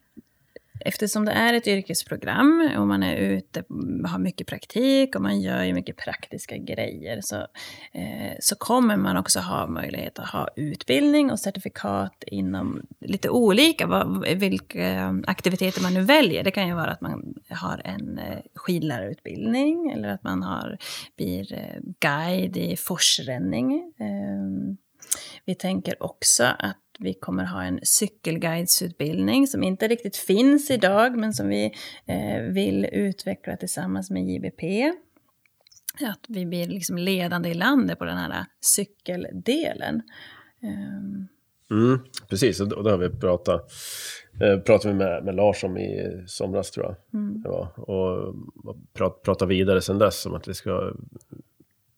eftersom 0.80 1.24
det 1.24 1.32
är 1.32 1.54
ett 1.54 1.66
yrkesprogram 1.66 2.70
och 2.78 2.86
man 2.86 3.02
är 3.02 3.16
ute, 3.16 3.64
har 4.04 4.18
mycket 4.18 4.46
praktik 4.46 5.16
och 5.16 5.22
man 5.22 5.40
gör 5.40 5.62
ju 5.62 5.74
mycket 5.74 5.96
praktiska 5.96 6.56
grejer 6.56 7.20
så, 7.20 7.36
eh, 7.92 8.32
så 8.40 8.56
kommer 8.56 8.96
man 8.96 9.16
också 9.16 9.40
ha 9.40 9.66
möjlighet 9.66 10.18
att 10.18 10.28
ha 10.28 10.48
utbildning 10.56 11.30
och 11.30 11.40
certifikat 11.40 12.24
inom 12.26 12.82
lite 13.00 13.30
olika, 13.30 13.86
vad, 13.86 14.28
vilka 14.28 15.22
aktiviteter 15.26 15.82
man 15.82 15.94
nu 15.94 16.00
väljer. 16.00 16.44
Det 16.44 16.50
kan 16.50 16.68
ju 16.68 16.74
vara 16.74 16.90
att 16.90 17.00
man 17.00 17.34
har 17.50 17.82
en 17.84 18.18
eh, 18.18 18.38
skidlärarutbildning 18.54 19.90
eller 19.90 20.08
att 20.08 20.22
man 20.22 20.42
har, 20.42 20.78
blir 21.16 21.52
eh, 21.52 21.80
guide 22.00 22.56
i 22.56 22.76
forsränning. 22.76 23.92
Eh, 23.98 24.76
vi 25.44 25.54
tänker 25.54 26.02
också 26.02 26.44
att 26.58 26.87
vi 26.98 27.14
kommer 27.14 27.44
ha 27.44 27.62
en 27.62 27.80
cykelguidesutbildning 27.82 29.46
som 29.46 29.62
inte 29.62 29.88
riktigt 29.88 30.16
finns 30.16 30.70
idag, 30.70 31.16
men 31.16 31.32
som 31.32 31.48
vi 31.48 31.72
eh, 32.06 32.42
vill 32.42 32.86
utveckla 32.92 33.56
tillsammans 33.56 34.10
med 34.10 34.28
JBP. 34.28 34.92
Att 36.00 36.24
vi 36.28 36.46
blir 36.46 36.66
liksom 36.66 36.98
ledande 36.98 37.48
i 37.48 37.54
landet 37.54 37.98
på 37.98 38.04
den 38.04 38.16
här 38.16 38.46
cykeldelen. 38.60 40.02
Um, 40.62 41.28
Mm, 41.70 41.98
precis, 42.28 42.60
och 42.60 42.84
det 42.84 42.90
har 42.90 42.98
vi 42.98 43.10
pratat, 43.10 43.72
eh, 44.40 44.58
pratade 44.58 44.94
vi 44.94 44.98
med, 44.98 45.24
med 45.24 45.34
Lars 45.34 45.64
om 45.64 45.78
i 45.78 46.22
somras 46.26 46.70
tror 46.70 46.86
jag. 46.86 47.20
mm. 47.20 47.42
Var, 47.42 47.90
och 47.90 48.34
prat, 48.92 49.22
prata 49.22 49.46
vidare 49.46 49.80
sen 49.80 49.98
dess 49.98 50.26
om 50.26 50.34
att 50.34 50.48
vi 50.48 50.54
ska, 50.54 50.92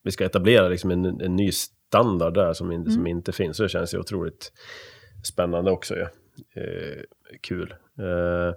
vi 0.02 0.10
ska 0.10 0.24
etablera 0.24 0.68
liksom 0.68 0.90
en, 0.90 1.04
en 1.20 1.36
ny 1.36 1.50
standard 1.90 2.35
där 2.35 2.53
som, 2.53 2.72
in, 2.72 2.90
som 2.90 3.07
inte 3.07 3.33
finns. 3.33 3.57
Så 3.57 3.62
det 3.62 3.68
känns 3.68 3.94
ju 3.94 3.98
otroligt 3.98 4.53
spännande 5.24 5.70
också 5.70 5.94
ju. 5.94 6.00
Eh, 6.03 7.03
kul. 7.40 7.74
Eh, 7.98 8.55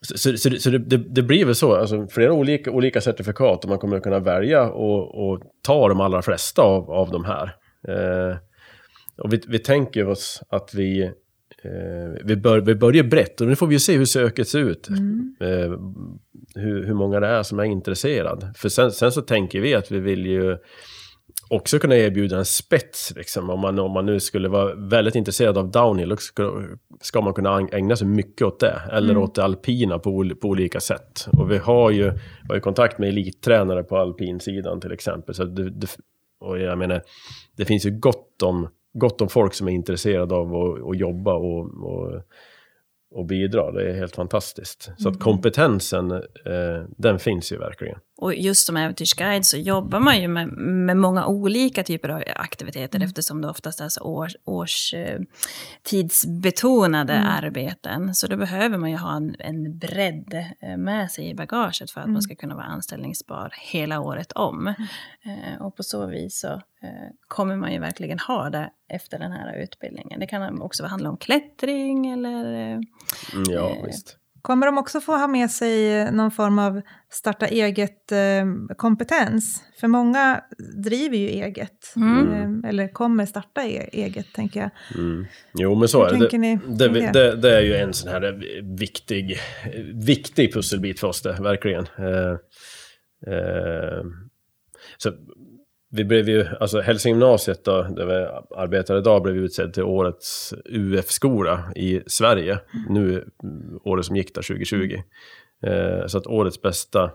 så, 0.00 0.18
så, 0.18 0.36
så, 0.36 0.48
det- 0.48 0.58
så 0.60 0.70
det, 0.70 0.78
det, 0.78 0.96
det 0.96 1.22
blir 1.22 1.44
väl 1.44 1.54
så, 1.54 1.74
alltså 1.74 2.06
flera 2.06 2.32
olika, 2.32 2.70
olika 2.70 3.00
certifikat 3.00 3.64
och 3.64 3.70
man 3.70 3.78
kommer 3.78 3.96
att 3.96 4.02
kunna 4.02 4.18
välja 4.18 4.70
och, 4.70 5.28
och 5.32 5.42
ta 5.62 5.88
de 5.88 6.00
allra 6.00 6.22
flesta 6.22 6.62
av, 6.62 6.90
av 6.90 7.10
de 7.10 7.24
här. 7.24 7.56
Eh, 7.88 8.36
och 9.16 9.32
vi, 9.32 9.40
vi 9.48 9.58
tänker 9.58 10.06
oss 10.08 10.42
att 10.48 10.74
vi, 10.74 11.02
eh, 11.02 12.22
vi, 12.24 12.36
bör, 12.36 12.60
vi 12.60 12.74
börjar 12.74 13.04
brett 13.04 13.40
och 13.40 13.46
nu 13.46 13.56
får 13.56 13.66
vi 13.66 13.74
ju 13.74 13.78
se 13.78 13.96
hur 13.96 14.04
söket 14.04 14.48
ser 14.48 14.58
ut. 14.58 14.88
Mm. 14.88 15.34
Eh, 15.40 15.78
hur, 16.54 16.84
hur 16.86 16.94
många 16.94 17.20
det 17.20 17.26
är 17.26 17.42
som 17.42 17.58
är 17.58 17.64
intresserad. 17.64 18.52
För 18.56 18.68
sen, 18.68 18.92
sen 18.92 19.12
så 19.12 19.22
tänker 19.22 19.60
vi 19.60 19.74
att 19.74 19.90
vi 19.90 19.98
vill 20.00 20.26
ju 20.26 20.56
också 21.52 21.78
kunna 21.78 21.96
erbjuda 21.96 22.36
en 22.38 22.44
spets. 22.44 23.12
Liksom. 23.16 23.50
Om, 23.50 23.60
man, 23.60 23.78
om 23.78 23.90
man 23.92 24.06
nu 24.06 24.20
skulle 24.20 24.48
vara 24.48 24.74
väldigt 24.74 25.14
intresserad 25.14 25.58
av 25.58 25.70
downhill 25.70 26.16
ska, 26.18 26.62
ska 27.00 27.20
man 27.20 27.34
kunna 27.34 27.68
ägna 27.72 27.96
sig 27.96 28.06
mycket 28.06 28.46
åt 28.46 28.60
det. 28.60 28.80
Eller 28.92 29.10
Mm. 29.10 29.22
åt 29.22 29.34
det 29.34 29.44
alpina 29.44 29.98
på, 29.98 30.30
på 30.40 30.48
olika 30.48 30.80
sätt. 30.80 31.26
Och 31.38 31.50
vi 31.50 31.58
har 31.58 31.90
ju, 31.90 32.10
vi 32.10 32.48
har 32.48 32.54
ju 32.54 32.60
kontakt 32.60 32.98
med 32.98 33.08
elittränare 33.08 33.82
på 33.82 33.96
alpinsidan 33.96 34.80
till 34.80 34.92
exempel. 34.92 35.34
Så 35.34 35.44
det, 35.44 35.70
det, 35.70 35.86
och 36.40 36.58
jag 36.58 36.78
menar, 36.78 37.02
det 37.56 37.64
finns 37.64 37.86
ju 37.86 37.90
gott 37.90 38.42
om, 38.42 38.68
gott 38.94 39.20
om 39.20 39.28
folk 39.28 39.54
som 39.54 39.68
är 39.68 39.72
intresserade 39.72 40.34
av 40.34 40.54
att, 40.54 40.82
att 40.90 40.98
jobba 40.98 41.34
och, 41.34 41.60
och, 41.84 42.22
och 43.14 43.26
bidra. 43.26 43.72
Det 43.72 43.90
är 43.90 43.94
helt 43.94 44.14
fantastiskt. 44.14 44.82
Så 44.82 45.08
Mm. 45.08 45.12
att 45.12 45.20
kompetensen, 45.20 46.10
eh, 46.10 46.82
den 46.96 47.18
fins 47.18 47.52
ju 47.52 47.58
verkligen. 47.58 47.98
Och 48.22 48.34
just 48.34 48.66
som 48.66 48.76
äventyrsguide 48.76 49.46
så 49.46 49.56
jobbar 49.56 50.00
man 50.00 50.20
ju 50.20 50.28
med, 50.28 50.48
med 50.58 50.96
många 50.96 51.26
olika 51.26 51.82
typer 51.82 52.08
av 52.08 52.22
aktiviteter 52.36 52.98
Mm. 52.98 53.06
eftersom 53.08 53.40
det 53.42 53.48
oftast 53.48 53.80
är 53.80 53.88
så 53.88 54.00
års, 54.02 54.36
års 54.44 54.94
eh, 54.94 55.20
Mm. 57.16 57.26
arbeten. 57.26 58.14
Så 58.14 58.26
då 58.26 58.36
behöver 58.36 58.78
man 58.78 58.90
ju 58.90 58.96
ha 58.96 59.16
en, 59.16 59.36
en 59.38 59.78
bredd 59.78 60.34
eh, 60.60 60.76
med 60.76 61.10
sig 61.10 61.30
i 61.30 61.34
bagaget 61.34 61.90
för 61.90 62.00
att 62.00 62.04
Mm. 62.06 62.12
man 62.12 62.22
ska 62.22 62.34
kunna 62.34 62.54
vara 62.54 62.64
anställningsbar 62.64 63.52
hela 63.72 64.00
året 64.00 64.32
om. 64.32 64.66
Eh, 65.22 65.62
och 65.62 65.76
på 65.76 65.82
så 65.82 66.06
vis 66.06 66.40
så 66.40 66.48
eh, 66.82 67.08
kommer 67.28 67.56
man 67.56 67.72
ju 67.72 67.78
verkligen 67.78 68.18
ha 68.18 68.50
det 68.50 68.70
efter 68.88 69.18
den 69.18 69.32
här 69.32 69.54
utbildningen. 69.62 70.20
Det 70.20 70.26
kan 70.26 70.62
också 70.62 70.84
handla 70.86 71.10
om 71.10 71.16
klättring 71.16 72.06
eller 72.06 72.52
eh, 72.54 72.80
Mm, 73.34 73.44
ja, 73.50 73.68
Eh, 73.70 73.86
visst. 73.86 74.18
Kommer 74.42 74.66
de 74.66 74.78
också 74.78 75.00
få 75.00 75.12
ha 75.16 75.26
med 75.26 75.50
sig 75.50 76.04
någon 76.12 76.30
form 76.30 76.58
av 76.58 76.82
starta 77.10 77.46
eget-kompetens? 77.46 79.62
För 79.80 79.88
många 79.88 80.40
driver 80.84 81.16
ju 81.16 81.28
eget, 81.28 81.92
Mm. 81.96 82.64
eh, 82.64 82.68
eller 82.68 82.88
kommer 82.88 83.26
starta 83.26 83.64
e- 83.64 83.88
eget, 83.92 84.26
tänker 84.34 84.60
jag. 84.60 84.70
Mm. 84.94 85.26
Jo, 85.54 85.74
men 85.74 85.88
så 85.88 86.04
är 86.04 86.18
det, 86.18 86.28
det? 86.88 87.10
det, 87.12 87.36
det 87.36 87.56
är 87.56 87.60
ju 87.60 87.74
en 87.74 87.92
sån 87.92 88.10
här 88.12 88.40
viktig, 88.78 89.38
viktig 89.94 90.52
pusselbit 90.52 91.00
för 91.00 91.06
oss, 91.08 91.22
det, 91.22 91.32
verkligen. 91.40 91.86
Eh, 91.98 92.32
eh, 93.34 94.02
så 94.98 95.12
vi 95.94 96.04
blev 96.04 96.28
ju, 96.28 96.46
alltså 96.60 96.80
Hälsingegymnasiet 96.80 97.64
då, 97.64 97.82
där 97.82 98.06
vi 98.06 98.26
arbetar 98.56 98.98
idag, 98.98 99.22
blev 99.22 99.36
utsedd 99.36 99.74
till 99.74 99.82
årets 99.82 100.54
UF-skola 100.64 101.72
i 101.76 102.00
Sverige. 102.06 102.58
Nu, 102.88 103.24
mm, 103.42 103.80
året 103.84 104.06
som 104.06 104.16
gick 104.16 104.34
där, 104.34 104.42
2020. 104.42 105.02
Eh, 105.62 106.06
så 106.06 106.18
att 106.18 106.26
årets 106.26 106.62
bästa, 106.62 107.10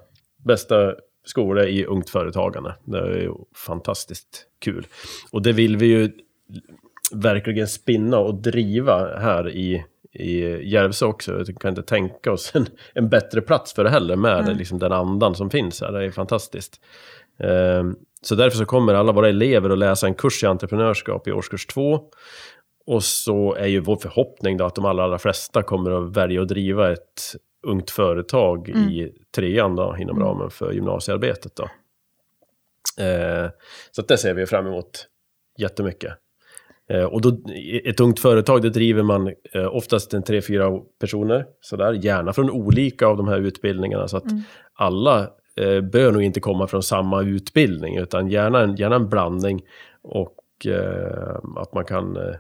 bästa 0.46 0.94
skola 1.26 1.66
i 1.66 1.86
ungt 1.86 2.10
företagande. 2.10 2.76
Det 2.86 2.98
är 2.98 3.22
ju 3.22 3.32
fantastiskt 3.56 4.48
kul. 4.60 4.88
Och 5.32 5.42
det 5.42 5.52
vill 5.52 5.78
vi 5.78 5.86
ju 5.86 6.12
verkligen 7.12 7.68
spinna 7.68 8.18
och 8.18 8.36
driva 8.36 9.20
här 9.20 9.50
i, 9.50 9.86
i 10.14 10.42
Järvsö 10.72 11.06
också. 11.06 11.38
Jag 11.38 11.60
kan 11.60 11.70
inte 11.70 11.84
tänka 11.84 12.32
oss 12.32 12.56
en, 12.56 12.66
en 12.94 13.10
bättre 13.10 13.42
plats 13.42 13.74
för 13.74 13.84
det 13.84 13.90
heller 13.90 14.16
med 14.16 14.46
Nej. 14.46 14.56
liksom 14.56 14.80
den 14.80 14.92
andan 14.92 15.36
som 15.36 15.50
finns 15.50 15.82
här. 15.82 15.92
Det 15.92 16.06
är 16.06 16.12
fantastiskt. 16.12 16.82
Ehm, 17.40 17.96
så 18.22 18.36
därför 18.36 18.58
så 18.58 18.66
kommer 18.66 18.94
alla 18.94 19.12
våra 19.12 19.30
elever 19.30 19.70
att 19.70 19.78
läsa 19.78 20.08
en 20.08 20.16
kurs 20.16 20.44
i 20.44 20.48
entreprenörskap 20.48 21.28
i 21.28 21.32
årskurs 21.32 21.66
två. 21.66 22.00
Och 22.86 23.04
så 23.04 23.56
är 23.56 23.68
ju 23.68 23.80
vår 23.80 23.96
förhoppning 23.96 24.58
då 24.58 24.66
att 24.66 24.76
de 24.76 24.86
allra, 24.86 25.04
allra 25.04 25.20
flesta 25.20 25.64
kommer 25.64 25.92
att 25.92 26.18
välja 26.18 26.42
att 26.42 26.48
driva 26.48 26.92
ett 26.92 27.36
ungt 27.64 27.92
företag 27.92 28.70
i 28.70 29.12
trean 29.36 29.76
då, 29.76 29.96
inom 30.00 30.20
ramen 30.20 30.50
för 30.50 30.72
gymnasiearbetet. 30.72 31.56
Då. 31.56 31.64
Eh, 33.04 33.50
så 33.92 34.02
det 34.02 34.18
ser 34.18 34.34
vi 34.34 34.46
fram 34.46 34.68
emot 34.68 35.08
jättemycket. 35.58 36.14
Eh, 36.90 37.04
och 37.04 37.22
då, 37.22 37.38
ett 37.86 38.00
ungt 38.00 38.20
företag, 38.20 38.62
det 38.62 38.70
driver 38.70 39.04
man 39.04 39.34
eh, 39.54 39.76
oftast 39.76 40.14
en 40.14 40.24
tre, 40.24 40.42
fyra 40.42 40.72
personer, 41.00 41.46
sådär, 41.62 41.94
gärna 41.94 42.34
från 42.34 42.50
olika 42.50 43.08
av 43.08 43.18
de 43.18 43.28
här 43.28 43.40
utbildningarna, 43.40 44.08
så 44.08 44.18
att 44.18 44.26
alla 44.74 45.30
eh, 45.58 45.82
bör 45.82 46.12
nog 46.12 46.22
inte 46.22 46.40
komma 46.40 46.68
från 46.68 46.84
samma 46.84 47.22
utbildning, 47.22 47.98
utan 47.98 48.28
gärna 48.28 48.62
en, 48.62 48.76
gärna 48.76 48.96
en 48.96 49.10
blandning 49.10 49.62
och 50.02 50.66
eh, 50.66 51.36
att 51.56 51.74
man 51.74 51.86
kan 51.86 52.18
eh, 52.18 52.36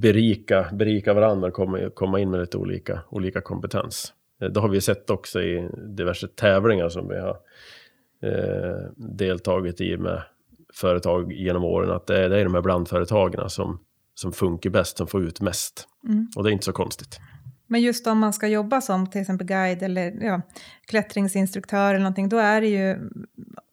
berika, 0.00 0.66
berika 0.72 1.14
varandra 1.14 1.48
och 1.48 1.54
komma, 1.54 1.90
komma 1.94 2.20
in 2.20 2.30
med 2.30 2.40
lite 2.40 2.56
olika, 2.58 3.00
olika 3.10 3.40
kompetens. 3.40 4.12
Eh, 4.42 4.48
Det 4.48 4.60
har 4.60 4.68
vi 4.68 4.80
sett 4.80 5.10
också 5.10 5.42
i 5.42 5.68
diverse 5.96 6.28
tävlingar 6.28 6.88
som 6.88 7.08
vi 7.08 7.18
har 7.18 7.36
eh, 8.22 8.90
deltagit 8.96 9.80
i 9.80 9.96
med 9.96 10.22
företag 10.74 11.32
genom 11.32 11.64
åren, 11.64 11.90
att 11.90 12.06
det 12.06 12.24
är, 12.24 12.28
det 12.28 12.40
är 12.40 12.44
de 12.44 12.54
här 12.54 12.62
blandföretagen 12.62 13.50
som, 13.50 13.78
som 14.14 14.32
funkar 14.32 14.70
bäst, 14.70 14.96
som 14.96 15.06
får 15.06 15.22
ut 15.24 15.40
mest. 15.40 15.88
Mm. 16.08 16.28
Och 16.36 16.44
det 16.44 16.50
är 16.50 16.52
inte 16.52 16.64
så 16.64 16.72
konstigt. 16.72 17.20
Men 17.72 17.80
just 17.80 18.06
om 18.06 18.18
man 18.18 18.32
ska 18.32 18.48
jobba 18.48 18.80
som 18.80 19.06
till 19.06 19.20
exempel 19.20 19.46
guide 19.46 19.82
eller 19.82 20.24
ja, 20.24 20.42
klättringsinstruktör 20.86 21.88
eller 21.94 21.98
någonting, 22.02 22.28
då 22.28 22.38
är 22.38 22.60
det 22.60 22.68
ju 22.68 23.10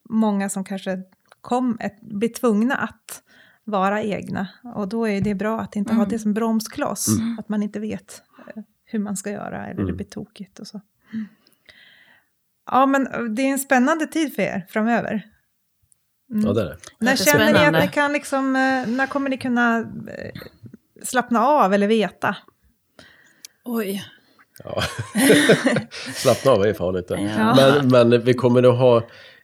många 0.09 0.49
som 0.49 0.63
kanske 0.63 1.01
kom, 1.41 1.77
ett, 1.79 2.01
blir 2.01 2.29
tvungna 2.29 2.75
att 2.75 3.23
vara 3.63 4.03
egna. 4.03 4.47
Och 4.75 4.87
då 4.87 5.07
är 5.07 5.21
det 5.21 5.35
bra 5.35 5.59
att 5.59 5.75
inte 5.75 5.93
ha 5.93 6.05
det 6.05 6.19
som 6.19 6.33
bromskloss, 6.33 7.07
att 7.39 7.49
man 7.49 7.63
inte 7.63 7.79
vet 7.79 8.21
eh, 8.55 8.63
hur 8.85 8.99
man 8.99 9.17
ska 9.17 9.31
göra 9.31 9.65
eller 9.65 9.75
det 9.75 9.81
Mm. 9.83 9.95
blir 9.95 10.05
tokigt 10.05 10.59
och 10.59 10.67
så. 10.67 10.81
Ja, 12.71 12.85
men 12.85 13.35
det 13.35 13.41
är 13.41 13.51
en 13.51 13.59
spännande 13.59 14.07
tid 14.07 14.35
för 14.35 14.41
er 14.41 14.65
framöver. 14.69 15.25
Mm. 16.31 16.45
Ja, 16.45 16.53
det 16.53 16.61
är 16.61 16.65
det. 16.65 16.77
När 16.99 17.15
känner 17.15 17.53
ni 17.53 17.77
att 17.77 17.85
ni 17.85 17.91
kan 17.91 18.13
liksom, 18.13 18.55
eh, 18.55 18.87
när 18.87 19.07
kommer 19.07 19.29
ni 19.29 19.37
kunna 19.37 19.79
eh, 19.79 20.31
slappna 21.03 21.39
av 21.47 21.73
eller 21.73 21.87
veta? 21.87 22.35
Oj. 23.77 24.03
Ja. 24.63 24.81
Slappna 26.13 26.51
av 26.51 26.65
är 26.65 26.73
farligt. 26.73 27.07
Det. 27.07 27.21
Ja. 27.37 27.55
Men, 27.55 28.09
men 28.11 28.21
vi 28.23 28.33
kommer 28.33 28.63
att 28.63 28.77
ha... 28.79 28.97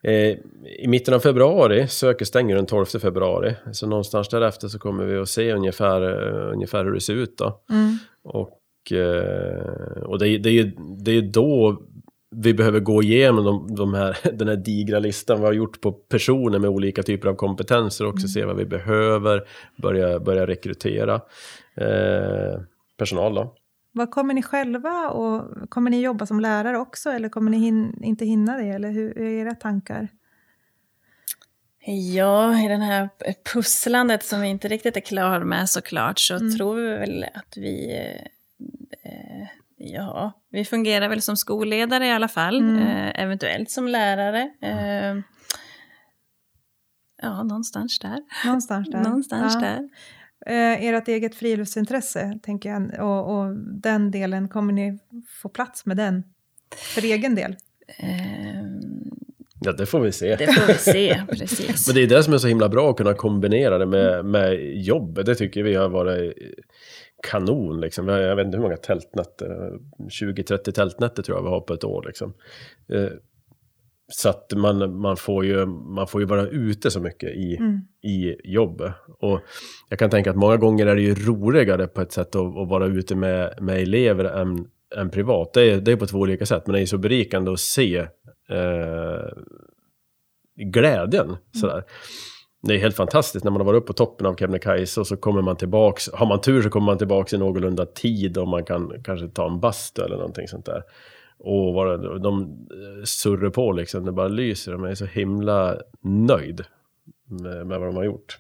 Eh, 0.04 0.38
I 0.80 0.86
mitten 0.88 1.14
av 1.14 1.20
februari, 1.20 1.88
söker 1.88 2.26
stänger 2.26 2.56
den 2.56 2.66
12 2.66 2.86
februari. 2.86 3.56
Så 3.72 3.88
någonstans 3.88 4.30
därefter 4.30 4.68
så 4.68 4.80
kommer 4.80 5.06
vi 5.06 5.18
att 5.18 5.30
se 5.30 5.54
ungefär, 5.54 6.02
eh, 6.02 6.54
ungefär 6.54 6.86
hur 6.86 6.92
det 6.92 7.02
ser 7.02 7.14
ut 7.14 7.38
då. 7.38 7.62
Mm. 7.70 7.98
Och, 8.24 8.92
eh, 8.92 10.04
och 10.04 10.20
det, 10.20 10.28
är- 10.30 10.40
det, 10.40 10.50
är 10.50 10.54
ju, 10.54 10.72
det 11.04 11.12
är 11.12 11.22
då 11.22 11.82
vi 12.36 12.54
behöver 12.54 12.80
gå 12.80 13.04
igenom 13.04 13.46
de, 13.46 13.76
de 13.76 13.94
här, 13.94 14.18
den 14.34 14.48
här 14.48 14.56
digra 14.56 15.00
listan 15.00 15.40
vi 15.40 15.46
har 15.46 15.54
gjort 15.54 15.82
på 15.82 15.92
personer 15.92 16.60
med 16.60 16.70
olika 16.70 17.04
typer 17.04 17.30
av 17.30 17.36
kompetenser 17.36 18.06
och 18.06 18.14
också 18.14 18.28
se 18.28 18.46
vad 18.46 18.56
vi 18.58 18.66
behöver, 18.66 19.44
börja, 19.82 20.20
börja 20.20 20.48
rekrytera 20.48 21.14
eh, 21.78 22.60
personal 22.98 23.36
då. 23.36 23.54
Vad 23.97 24.12
kommer 24.12 24.34
ni 24.34 24.43
själva 24.43 25.10
och 25.10 25.69
kommer 25.69 25.91
ni 25.91 26.01
jobba 26.01 26.25
som 26.25 26.39
lärare 26.39 26.77
också 26.79 27.10
eller 27.12 27.29
kommer 27.29 27.51
ni 27.51 27.58
hin- 27.58 28.03
inte 28.03 28.25
hinna 28.25 28.58
det 28.58 28.63
eller 28.69 28.91
hur 28.91 29.13
hur 29.15 29.25
är 29.25 29.41
era 29.41 29.55
tankar? 29.55 30.08
Ja, 32.13 32.60
i 32.62 32.67
den 32.67 32.81
här 32.81 33.10
pusslandet 33.53 34.23
som 34.25 34.41
vi 34.41 34.47
inte 34.47 34.67
riktigt 34.67 34.97
är 34.97 35.01
klar 35.01 35.39
med 35.39 35.69
såklart 35.69 36.19
så 36.19 36.36
Mm. 36.36 36.55
tror 36.58 36.75
vi 36.75 36.88
väl 36.88 37.25
att 37.34 37.58
vi... 37.58 37.95
Eh, 39.03 39.47
ja, 39.77 40.31
vi 40.49 40.65
fungerar 40.65 41.10
väl 41.10 41.21
som 41.21 41.38
skolledare 41.38 42.08
i 42.08 42.12
alla 42.12 42.27
fall. 42.27 42.60
Mm. 42.60 42.77
Eh, 42.81 43.23
eventuellt 43.23 43.71
som 43.71 43.88
lärare. 43.88 44.51
Eh, 44.62 45.15
ja, 47.21 47.43
någonstans 47.43 47.99
där. 47.99 48.19
Någonstans 48.45 48.89
där. 48.91 49.03
Någonstans 49.03 49.53
Ja. 49.55 49.60
där. 49.62 49.89
Eh, 50.45 50.86
ert 50.86 51.08
eget 51.08 51.36
friluftsintresse, 51.36 52.39
tänker 52.43 52.69
jag, 52.69 52.99
och, 52.99 53.38
och 53.38 53.55
den 53.58 54.12
delen, 54.12 54.47
kommer 54.47 54.73
ni 54.73 54.99
få 55.41 55.49
plats 55.49 55.86
med 55.86 55.97
den 55.97 56.23
för 56.75 57.01
egen 57.01 57.36
del? 57.36 57.55
Eh, 57.99 58.65
Ja, 59.60 59.71
det 59.71 59.86
får 59.86 59.99
vi 59.99 60.12
se. 60.12 60.36
det 60.36 60.47
får 60.47 60.67
vi 60.67 60.73
se, 60.73 61.23
precis. 61.29 61.88
Men 61.88 61.95
det 61.95 62.03
är 62.03 62.08
det 62.08 62.23
som 62.23 62.34
är 62.34 62.38
så 62.38 62.47
himla 62.47 62.69
bra 62.69 62.89
att 62.89 62.97
kunna 62.97 63.13
kombinera 63.13 63.77
det 63.77 63.86
med, 63.86 64.25
med 64.25 64.75
jobb. 64.75 65.25
Det 65.25 65.36
tycker 65.36 65.63
vi 65.63 65.75
har 65.75 65.89
varit 65.89 66.34
kanon. 67.31 67.81
Liksom. 67.81 68.08
Jag 68.08 68.36
vet 68.36 68.45
inte 68.45 68.58
hur 68.58 68.63
många 68.63 68.77
tältnätter, 68.77 69.71
20-30 70.21 70.71
tältnätter 70.71 71.23
tror 71.23 71.38
jag 71.38 71.43
vi 71.43 71.49
har 71.49 71.62
på 71.62 71.73
ett 71.73 71.84
år. 71.84 72.03
Liksom. 72.08 72.34
Så 74.08 74.30
att 74.30 74.54
man, 74.56 74.98
man, 74.98 75.18
får 75.18 75.46
ju, 75.46 75.65
man 75.65 76.08
får 76.08 76.22
ju 76.22 76.28
vara 76.28 76.48
ute 76.48 76.91
så 76.91 77.00
mycket 77.00 77.30
i, 77.30 77.58
Mm. 77.60 77.80
i 78.04 78.36
jobbet. 78.44 78.94
Och 79.20 79.39
jag 79.89 80.00
kan 80.00 80.10
tänka 80.10 80.30
att 80.30 80.36
många 80.36 80.58
gånger 80.58 80.86
är 80.86 80.96
det 80.96 81.02
ju 81.02 81.15
roligare 81.15 81.88
på 81.88 82.02
ett 82.02 82.12
sätt 82.12 82.36
att, 82.36 82.58
att 82.58 82.70
vara 82.70 82.86
ute 82.86 83.15
med, 83.15 83.58
med 83.62 83.82
elever 83.82 84.26
än, 84.26 84.68
än 84.96 85.10
privat. 85.10 85.54
Det 85.54 85.72
är, 85.72 85.82
det 85.82 85.91
är 85.91 85.96
på 85.96 86.06
två 86.08 86.20
olika 86.20 86.46
sätt, 86.46 86.68
men 86.68 86.74
det 86.76 86.82
är 86.82 86.86
så 86.86 86.98
berikande 86.98 87.52
att 87.52 87.60
se 87.60 87.98
eh, 88.50 89.28
glädjen. 90.56 91.36
Sådär. 91.62 91.84
det 92.62 92.74
är 92.76 92.78
helt 92.78 92.96
fantastiskt 92.96 93.44
när 93.46 93.52
man 93.52 93.62
har 93.62 93.65
varit 93.65 93.78
uppe 93.78 93.88
på 93.88 93.94
toppen 93.94 94.28
av 94.28 94.36
Kebnekaise 94.36 95.00
och 95.00 95.08
så 95.08 95.18
kommer 95.18 95.41
man 95.41 95.56
tillbaks. 95.56 96.10
Har 96.13 96.26
man 96.26 96.41
tur 96.41 96.62
så 96.62 96.70
kommer 96.70 96.86
man 96.86 96.98
tillbaks 96.98 97.34
i 97.34 97.38
någorlunda 97.38 97.86
tid 97.86 98.38
och 98.38 98.48
man 98.48 98.65
kan 98.65 98.91
kanske 99.04 99.28
ta 99.28 99.48
en 99.48 99.60
bastu 99.60 100.02
eller 100.02 100.15
någonting 100.15 100.48
sånt 100.48 100.65
där. 100.65 100.84
Och 101.38 101.74
bara, 101.74 101.98
de 101.98 102.41
eh, 102.41 103.04
surrar 103.04 103.50
på 103.50 103.71
liksom, 103.71 104.06
det 104.06 104.12
bara 104.12 104.28
lyser. 104.28 104.71
De 104.71 104.84
är 104.84 104.95
så 104.95 105.06
himla 105.06 105.78
nöjd 106.02 106.65
med, 107.26 107.67
med 107.67 107.80
vad 107.80 107.88
de 107.88 107.95
har 107.95 108.04
gjort. 108.04 108.39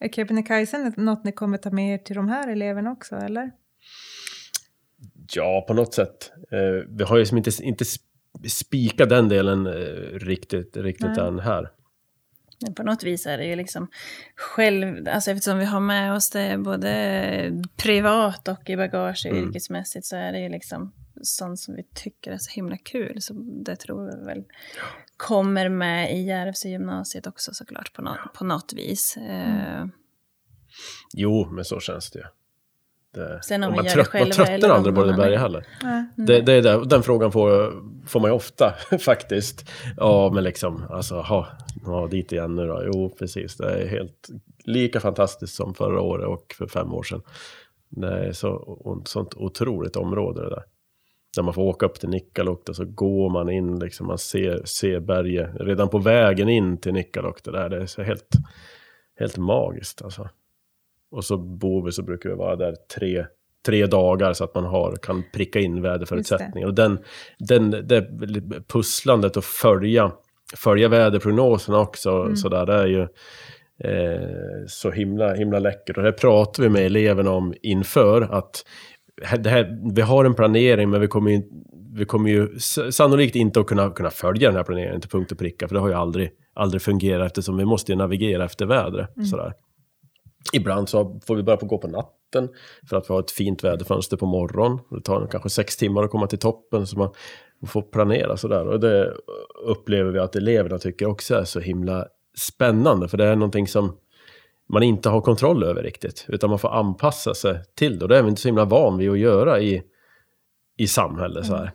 Är 0.00 0.08
Kebnekaise 0.08 0.92
något 0.96 1.24
ni 1.24 1.32
kommer 1.32 1.58
ta 1.58 1.70
med 1.70 1.94
er 1.94 1.98
till 1.98 2.16
de 2.16 2.28
här 2.28 2.48
eleverna 2.48 2.92
också, 2.92 3.16
eller? 3.16 3.50
Ja, 5.32 5.64
på 5.68 5.74
något 5.74 5.94
sätt. 5.94 6.32
Eh, 6.50 6.86
vi 6.88 7.04
har 7.04 7.18
ju 7.18 7.26
som 7.26 7.38
inte, 7.38 7.50
inte 7.62 7.84
spikat 8.48 9.08
den 9.08 9.28
delen 9.28 9.66
eh, 9.66 9.72
riktigt, 10.12 10.76
riktigt 10.76 11.18
än 11.18 11.38
här. 11.38 11.70
Men 12.62 12.74
på 12.74 12.82
något 12.82 13.02
vis 13.02 13.26
är 13.26 13.38
det 13.38 13.44
ju 13.44 13.56
liksom 13.56 13.88
själv, 14.36 15.08
alltså 15.08 15.30
eftersom 15.30 15.58
vi 15.58 15.64
har 15.64 15.80
med 15.80 16.14
oss 16.14 16.30
det 16.30 16.58
både 16.58 17.62
privat 17.76 18.48
och 18.48 18.70
i 18.70 18.76
bagage 18.76 19.26
mm. 19.26 19.48
yrkesmässigt 19.48 20.06
så 20.06 20.16
är 20.16 20.32
det 20.32 20.40
ju 20.40 20.48
liksom 20.48 20.92
sånt 21.22 21.58
som 21.58 21.74
vi 21.74 21.82
tycker 21.94 22.32
är 22.32 22.38
så 22.38 22.50
himla 22.50 22.76
kul. 22.76 23.16
Så 23.20 23.34
det 23.64 23.76
tror 23.76 24.04
vi 24.04 24.24
väl 24.24 24.44
kommer 25.16 25.68
med 25.68 26.16
i 26.16 26.22
Järvsö 26.22 26.68
gymnasiet 26.68 27.26
också 27.26 27.54
såklart 27.54 27.92
på, 27.92 28.02
no 28.02 28.10
på 28.34 28.44
något 28.44 28.72
vis. 28.72 29.16
Mm. 29.16 29.82
Uh, 29.82 29.88
jo, 31.14 31.50
men 31.50 31.64
så 31.64 31.80
känns 31.80 32.10
det 32.10 32.18
ju. 32.18 32.24
Det, 33.14 33.40
Sen 33.42 33.62
om 33.62 33.74
man, 33.74 33.84
vi 33.84 33.90
trött, 33.90 34.14
man 34.14 34.30
tröttnar 34.30 34.68
aldrig 34.68 34.94
på 34.94 35.04
det 35.04 35.38
heller. 35.38 35.66
Mm. 35.82 36.06
Det, 36.16 36.40
det, 36.40 36.60
det, 36.60 36.84
den 36.84 37.02
frågan 37.02 37.32
får, 37.32 37.72
får 38.06 38.20
man 38.20 38.30
ju 38.30 38.34
ofta 38.34 38.74
faktiskt. 39.00 39.70
Ja, 39.96 40.30
men 40.34 40.44
liksom, 40.44 40.84
alltså, 40.90 41.20
ha, 41.20 41.46
ha 41.84 42.06
dit 42.06 42.32
igen 42.32 42.54
nu 42.54 42.66
då. 42.66 42.82
Jo, 42.86 43.16
precis. 43.18 43.56
Det 43.56 43.82
är 43.82 43.88
helt 43.88 44.28
lika 44.64 45.00
fantastiskt 45.00 45.54
som 45.54 45.74
förra 45.74 46.00
året 46.00 46.26
och 46.26 46.54
för 46.58 46.66
fem 46.66 46.94
år 46.94 47.02
sedan. 47.02 47.22
Det 47.88 48.28
är 48.28 48.32
så, 48.32 49.02
sånt 49.04 49.34
otroligt 49.34 49.96
område 49.96 50.42
det 50.42 50.50
där. 50.50 50.64
Där 51.36 51.42
man 51.42 51.54
får 51.54 51.62
åka 51.62 51.86
upp 51.86 52.00
till 52.00 52.08
Nikkaluokta 52.08 52.74
så 52.74 52.84
går 52.84 53.30
man 53.30 53.50
in, 53.50 53.78
liksom, 53.78 54.06
man 54.06 54.18
ser, 54.18 54.62
ser 54.64 55.00
berget. 55.00 55.50
Redan 55.54 55.88
på 55.88 55.98
vägen 55.98 56.48
in 56.48 56.80
till 56.80 56.92
Nikkaluokta 56.92 57.50
där, 57.50 57.68
det 57.68 57.76
är 57.76 57.86
så 57.86 58.02
helt, 58.02 58.28
helt 59.18 59.36
magiskt 59.36 60.02
alltså. 60.02 60.28
Och 61.10 61.24
så 61.24 61.36
bor 61.36 61.84
vi 61.84 61.92
så 61.92 62.02
brukar 62.02 62.30
vi 62.30 62.36
vara 62.36 62.56
där 62.56 62.76
tre, 62.96 63.26
tre 63.66 63.86
dagar 63.86 64.32
så 64.32 64.44
att 64.44 64.54
man 64.54 64.64
har, 64.64 64.96
kan 65.02 65.24
pricka 65.32 65.60
in 65.60 65.82
väderförutsättningar. 65.82 66.68
Och 66.68 66.74
den, 66.74 66.98
den, 67.38 67.70
det 67.70 68.08
pusslandet 68.68 69.36
och 69.36 69.44
följa, 69.44 70.12
följa 70.56 70.88
väderprognoserna 70.88 71.80
också, 71.80 72.10
mm. 72.10 72.36
så 72.36 72.48
där, 72.48 72.66
det 72.66 72.74
är 72.74 72.86
ju 72.86 73.02
eh, 73.84 74.66
så 74.66 74.90
himla, 74.90 75.34
himla 75.34 75.58
läckert. 75.58 75.96
Och 75.96 76.02
det 76.02 76.12
pratar 76.12 76.62
vi 76.62 76.68
med 76.68 76.86
eleverna 76.86 77.30
om 77.30 77.54
inför, 77.62 78.22
att 78.22 78.64
det 79.38 79.50
här, 79.50 79.92
vi 79.94 80.02
har 80.02 80.24
en 80.24 80.34
planering, 80.34 80.90
men 80.90 81.00
vi 81.00 81.08
kommer 81.08 81.30
ju, 81.30 81.42
vi 81.94 82.04
kommer 82.04 82.30
ju 82.30 82.58
sannolikt 82.90 83.36
inte 83.36 83.60
att 83.60 83.66
kunna, 83.66 83.90
kunna 83.90 84.10
följa 84.10 84.48
den 84.48 84.56
här 84.56 84.64
planeringen 84.64 85.00
till 85.00 85.10
punkt 85.10 85.32
och 85.32 85.38
pricka, 85.38 85.68
för 85.68 85.74
det 85.74 85.80
har 85.80 85.88
ju 85.88 85.94
aldrig, 85.94 86.30
aldrig 86.54 86.82
fungerat 86.82 87.26
eftersom 87.26 87.56
vi 87.56 87.64
måste 87.64 87.92
ju 87.92 87.98
navigera 87.98 88.44
efter 88.44 88.66
vädret. 88.66 89.16
Mm. 89.16 89.26
Sådär. 89.26 89.52
Ibland 90.52 90.88
så 90.88 91.20
får 91.26 91.36
vi 91.36 91.42
börja 91.42 91.56
på 91.56 91.66
gå 91.66 91.78
på 91.78 91.88
natten 91.88 92.48
för 92.90 92.96
att 92.96 93.10
vi 93.10 93.14
har 93.14 93.20
ett 93.20 93.30
fint 93.30 93.64
väderfönster 93.64 94.16
på 94.16 94.26
morgonen. 94.26 94.78
Det 94.90 95.00
tar 95.00 95.26
kanske 95.26 95.50
sex 95.50 95.76
timmar 95.76 96.02
att 96.02 96.10
komma 96.10 96.26
till 96.26 96.38
toppen 96.38 96.86
så 96.86 96.98
man 96.98 97.10
får 97.66 97.82
planera 97.82 98.36
sådär. 98.36 98.66
Och 98.66 98.80
det 98.80 99.14
upplever 99.64 100.12
vi 100.12 100.18
att 100.18 100.36
eleverna 100.36 100.78
tycker 100.78 101.06
också 101.06 101.34
är 101.34 101.44
så 101.44 101.60
himla 101.60 102.06
spännande 102.38 103.08
för 103.08 103.18
det 103.18 103.24
är 103.24 103.36
någonting 103.36 103.66
som 103.66 103.96
man 104.72 104.82
inte 104.82 105.08
har 105.08 105.20
kontroll 105.20 105.64
över 105.64 105.82
riktigt. 105.82 106.26
Utan 106.28 106.50
man 106.50 106.58
får 106.58 106.74
anpassa 106.74 107.34
sig 107.34 107.62
till 107.74 107.98
det. 107.98 108.04
Och 108.04 108.08
det 108.08 108.18
är 108.18 108.22
vi 108.22 108.28
inte 108.28 108.40
så 108.40 108.48
himla 108.48 108.64
van 108.64 108.98
vid 108.98 109.10
att 109.10 109.18
göra 109.18 109.60
i, 109.60 109.82
i 110.76 110.86
samhället 110.86 111.46
så 111.46 111.54
här. 111.54 111.62
Mm. 111.62 111.74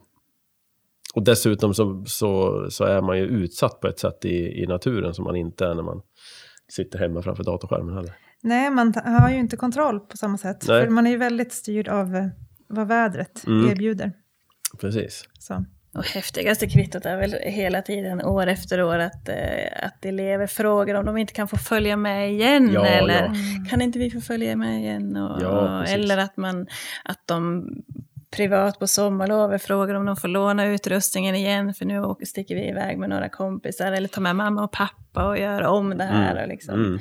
Och 1.15 1.23
dessutom 1.23 1.73
så, 1.73 2.03
så, 2.08 2.65
så, 2.69 2.84
är 2.84 3.01
man 3.01 3.17
ju 3.17 3.23
utsatt 3.25 3.79
på 3.79 3.88
ett 3.88 3.99
sätt 3.99 4.25
i, 4.25 4.63
i 4.63 4.67
naturen 4.67 5.13
som 5.13 5.23
man 5.23 5.36
inte 5.36 5.65
är 5.65 5.75
när 5.75 5.84
man 5.84 6.01
sitter 6.67 6.99
hemma 6.99 7.21
framför 7.21 7.43
datorskärmen 7.43 7.95
heller. 7.95 8.13
Nej, 8.41 8.69
man 8.69 8.93
har 9.05 9.29
ju 9.29 9.38
inte 9.38 9.58
kontroll 9.58 9.99
på 9.99 10.17
samma 10.17 10.38
sätt. 10.38 10.65
Nej. 10.67 10.84
För 10.84 10.91
man 10.91 11.08
är 11.08 11.12
ju 11.12 11.17
väldigt 11.17 11.53
styrd 11.53 11.88
av 11.88 12.15
eh, 12.15 12.27
vad 12.67 12.88
vädret 12.88 13.47
mm. 13.47 13.71
erbjuder. 13.71 14.12
Precis. 14.79 15.23
Så. 15.39 15.65
Och 15.95 16.05
häftigaste 16.05 16.67
kvittot 16.67 17.05
är 17.05 17.17
väl 17.17 17.36
hela 17.43 17.81
tiden, 17.81 18.21
år 18.25 18.47
efter 18.47 18.84
år, 18.84 18.99
att, 18.99 19.29
eh, 19.29 19.36
att 19.81 20.05
elever 20.05 20.47
frågar 20.47 20.95
om 20.95 21.05
de 21.05 21.17
inte 21.17 21.34
kan 21.34 21.47
få 21.47 21.58
följa 21.58 21.97
med 21.97 22.31
igen. 22.31 22.71
Ja, 22.73 22.86
eller 22.86 23.21
ja. 23.21 23.34
kan 23.69 23.81
inte 23.81 23.99
vi 23.99 24.12
få 24.12 24.21
följa 24.21 24.55
med 24.55 24.79
igen? 24.79 25.17
Och, 25.17 25.41
ja, 25.41 25.84
eller 25.84 26.17
att, 26.17 26.38
man, 26.38 26.67
att 27.03 27.21
de 27.25 27.67
privat 28.36 28.79
på 28.79 28.88
sommarlovet 28.88 29.63
frågar 29.63 29.95
om 29.95 30.05
de 30.05 30.15
får 30.15 30.27
låna 30.27 30.65
utrustningen 30.65 31.36
igen, 31.36 31.73
för 31.73 31.86
nu 31.86 32.15
sticker 32.25 32.55
vi 32.55 32.69
iväg 32.69 32.97
med 32.97 33.10
några 33.10 33.29
kompisar, 33.29 33.91
eller 33.91 34.08
tar 34.08 34.21
med 34.21 34.36
mamma 34.36 34.63
och 34.63 34.71
pappa 34.71 35.27
och 35.27 35.39
gör 35.39 35.63
om 35.63 35.97
det 35.97 36.03
här. 36.03 36.31
Mm. 36.31 36.43
Och 36.43 36.49
liksom. 36.49 36.75
Mm. 36.75 36.99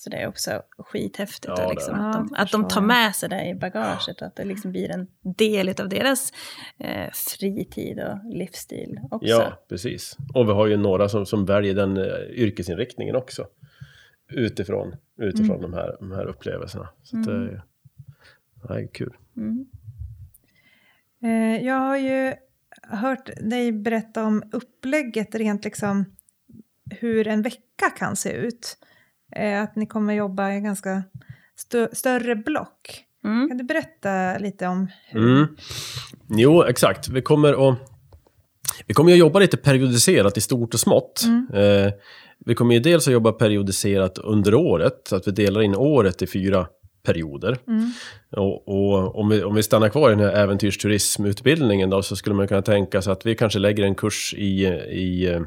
Eh, 0.00 0.02
så 0.02 0.10
det 0.10 0.16
är 0.16 0.28
också 0.28 0.62
skithäftigt 0.78 1.52
ja, 1.56 1.70
liksom, 1.70 1.94
att, 1.94 2.12
de, 2.12 2.34
att 2.36 2.50
de 2.50 2.68
tar 2.68 2.80
med 2.80 3.14
sig 3.14 3.28
det 3.28 3.48
i 3.48 3.54
bagaget 3.54 4.20
och 4.20 4.26
att 4.26 4.36
det 4.36 4.44
liksom 4.44 4.72
blir 4.72 4.90
en 4.90 5.06
del 5.36 5.68
av 5.80 5.88
deras 5.88 6.32
eh, 6.78 7.10
fritid 7.12 8.00
och 8.00 8.34
livsstil 8.34 9.00
också. 9.10 9.28
Ja, 9.28 9.64
precis. 9.68 10.16
Och 10.34 10.48
vi 10.48 10.52
har 10.52 10.66
ju 10.66 10.76
några 10.76 11.08
som, 11.08 11.26
som 11.26 11.44
väljer 11.44 11.74
den 11.74 11.96
uh, 11.96 12.30
yrkesinriktningen 12.30 13.16
också. 13.16 13.46
Utifrån, 14.32 14.96
utifrån 15.18 15.58
mm. 15.58 15.70
de, 15.70 15.72
här, 15.72 15.96
de 16.00 16.12
här 16.12 16.24
upplevelserna. 16.24 16.88
Så 17.02 17.16
mm. 17.16 17.28
det, 17.28 17.62
det 18.62 18.74
är 18.74 18.86
kul. 18.86 19.16
Mm. 19.36 19.66
Eh, 21.22 21.66
jag 21.66 21.78
har 21.78 21.96
ju 21.96 22.34
hört 22.82 23.30
dig 23.40 23.72
berätta 23.72 24.24
om 24.24 24.42
upplägget 24.52 25.34
rent 25.34 25.64
liksom 25.64 26.04
hur 26.90 27.28
en 27.28 27.42
vecka 27.42 27.90
kan 27.98 28.16
se 28.16 28.32
ut 28.32 28.76
eh, 29.36 29.62
att 29.62 29.76
ni 29.76 29.86
kommer 29.86 30.14
jobba 30.14 30.52
i 30.52 30.60
ganska 30.60 31.02
st 31.56 31.88
större 31.92 32.36
block. 32.36 33.04
Mm. 33.24 33.48
Kan 33.48 33.58
du 33.58 33.64
berätta 33.64 34.38
lite 34.38 34.66
om 34.66 34.88
hur? 35.08 35.36
Mm. 35.36 35.56
Jo, 36.28 36.62
exakt. 36.62 37.08
Vi 37.08 37.22
kommer 37.22 37.68
att 37.68 37.78
vi 38.86 38.94
kommer 38.94 39.12
att 39.12 39.18
jobba 39.18 39.38
lite 39.38 39.56
periodiserat 39.56 40.36
i 40.36 40.40
stort 40.40 40.74
och 40.74 40.80
smått. 40.80 41.24
Mm. 41.24 41.46
Eh, 41.54 41.92
vi 42.46 42.54
kommer 42.54 42.74
ju 42.74 42.80
dels 42.80 43.06
att 43.06 43.12
jobba 43.12 43.32
periodiserat 43.32 44.18
under 44.18 44.54
året, 44.54 44.94
så 45.08 45.16
att 45.16 45.26
vi 45.26 45.32
delar 45.32 45.62
in 45.62 45.74
året 45.74 46.22
i 46.22 46.26
fyra 46.26 46.66
perioder. 47.02 47.58
Mm. 47.68 47.92
Och, 48.36 48.68
och, 48.68 49.18
om, 49.18 49.28
vi, 49.28 49.42
om 49.42 49.54
vi 49.54 49.62
stannar 49.62 49.88
kvar 49.88 50.10
i 50.10 50.14
den 50.14 50.24
här 50.24 50.42
äventyrsturismutbildningen 50.42 51.90
då, 51.90 52.02
så 52.02 52.16
skulle 52.16 52.34
man 52.34 52.48
kunna 52.48 52.62
tänka 52.62 53.02
sig 53.02 53.12
att 53.12 53.26
vi 53.26 53.34
kanske 53.34 53.58
lägger 53.58 53.84
en 53.84 53.94
kurs 53.94 54.34
i, 54.34 54.66
i 54.90 55.26
Eh, 55.26 55.40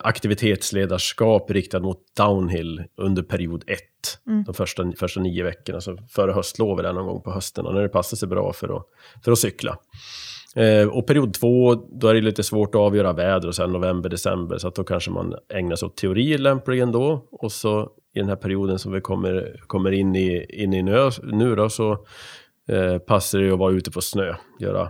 aktivitetsledarskap 0.00 1.50
riktad 1.50 1.80
mot 1.80 1.98
downhill 2.16 2.84
under 2.96 3.22
period 3.22 3.64
1. 3.66 3.80
Mm. 4.26 4.44
De 4.44 4.54
första, 4.54 4.92
första 4.98 5.20
nio 5.20 5.44
veckorna, 5.44 5.80
så 5.80 5.98
före 6.10 6.32
höstlovet 6.32 6.94
någon 6.94 7.06
gång 7.06 7.22
på 7.22 7.30
hösten, 7.30 7.64
när 7.64 7.82
det 7.82 7.88
passar 7.88 8.16
sig 8.16 8.28
bra 8.28 8.52
för 8.52 8.76
att, 8.76 8.86
för 9.24 9.32
att 9.32 9.38
cykla. 9.38 9.78
Eh, 10.56 10.88
och 10.88 11.06
period 11.06 11.34
2, 11.34 11.74
då 11.74 12.08
är 12.08 12.14
det 12.14 12.20
lite 12.20 12.42
svårt 12.42 12.74
att 12.74 12.80
avgöra 12.80 13.12
väder 13.12 13.48
och 13.48 13.54
sen 13.54 13.72
november, 13.72 14.08
december, 14.08 14.58
så 14.58 14.68
att 14.68 14.74
då 14.74 14.84
kanske 14.84 15.10
man 15.10 15.34
ägnar 15.54 15.76
sig 15.76 15.86
åt 15.86 15.96
teori 15.96 16.38
lämpligen 16.38 16.92
då. 16.92 17.28
Och 17.30 17.52
så 17.52 17.90
i 18.14 18.18
den 18.18 18.28
här 18.28 18.36
perioden 18.36 18.78
som 18.78 18.92
vi 18.92 19.00
kommer, 19.00 19.60
kommer 19.66 19.92
in 19.92 20.16
i, 20.16 20.46
in 20.62 20.74
i 20.74 20.82
nu, 20.82 21.10
nu 21.22 21.54
då, 21.54 21.68
så 21.68 22.06
eh, 22.68 22.98
passar 22.98 23.38
det 23.38 23.52
att 23.52 23.58
vara 23.58 23.72
ute 23.72 23.90
på 23.90 24.00
snö, 24.00 24.34
göra 24.60 24.88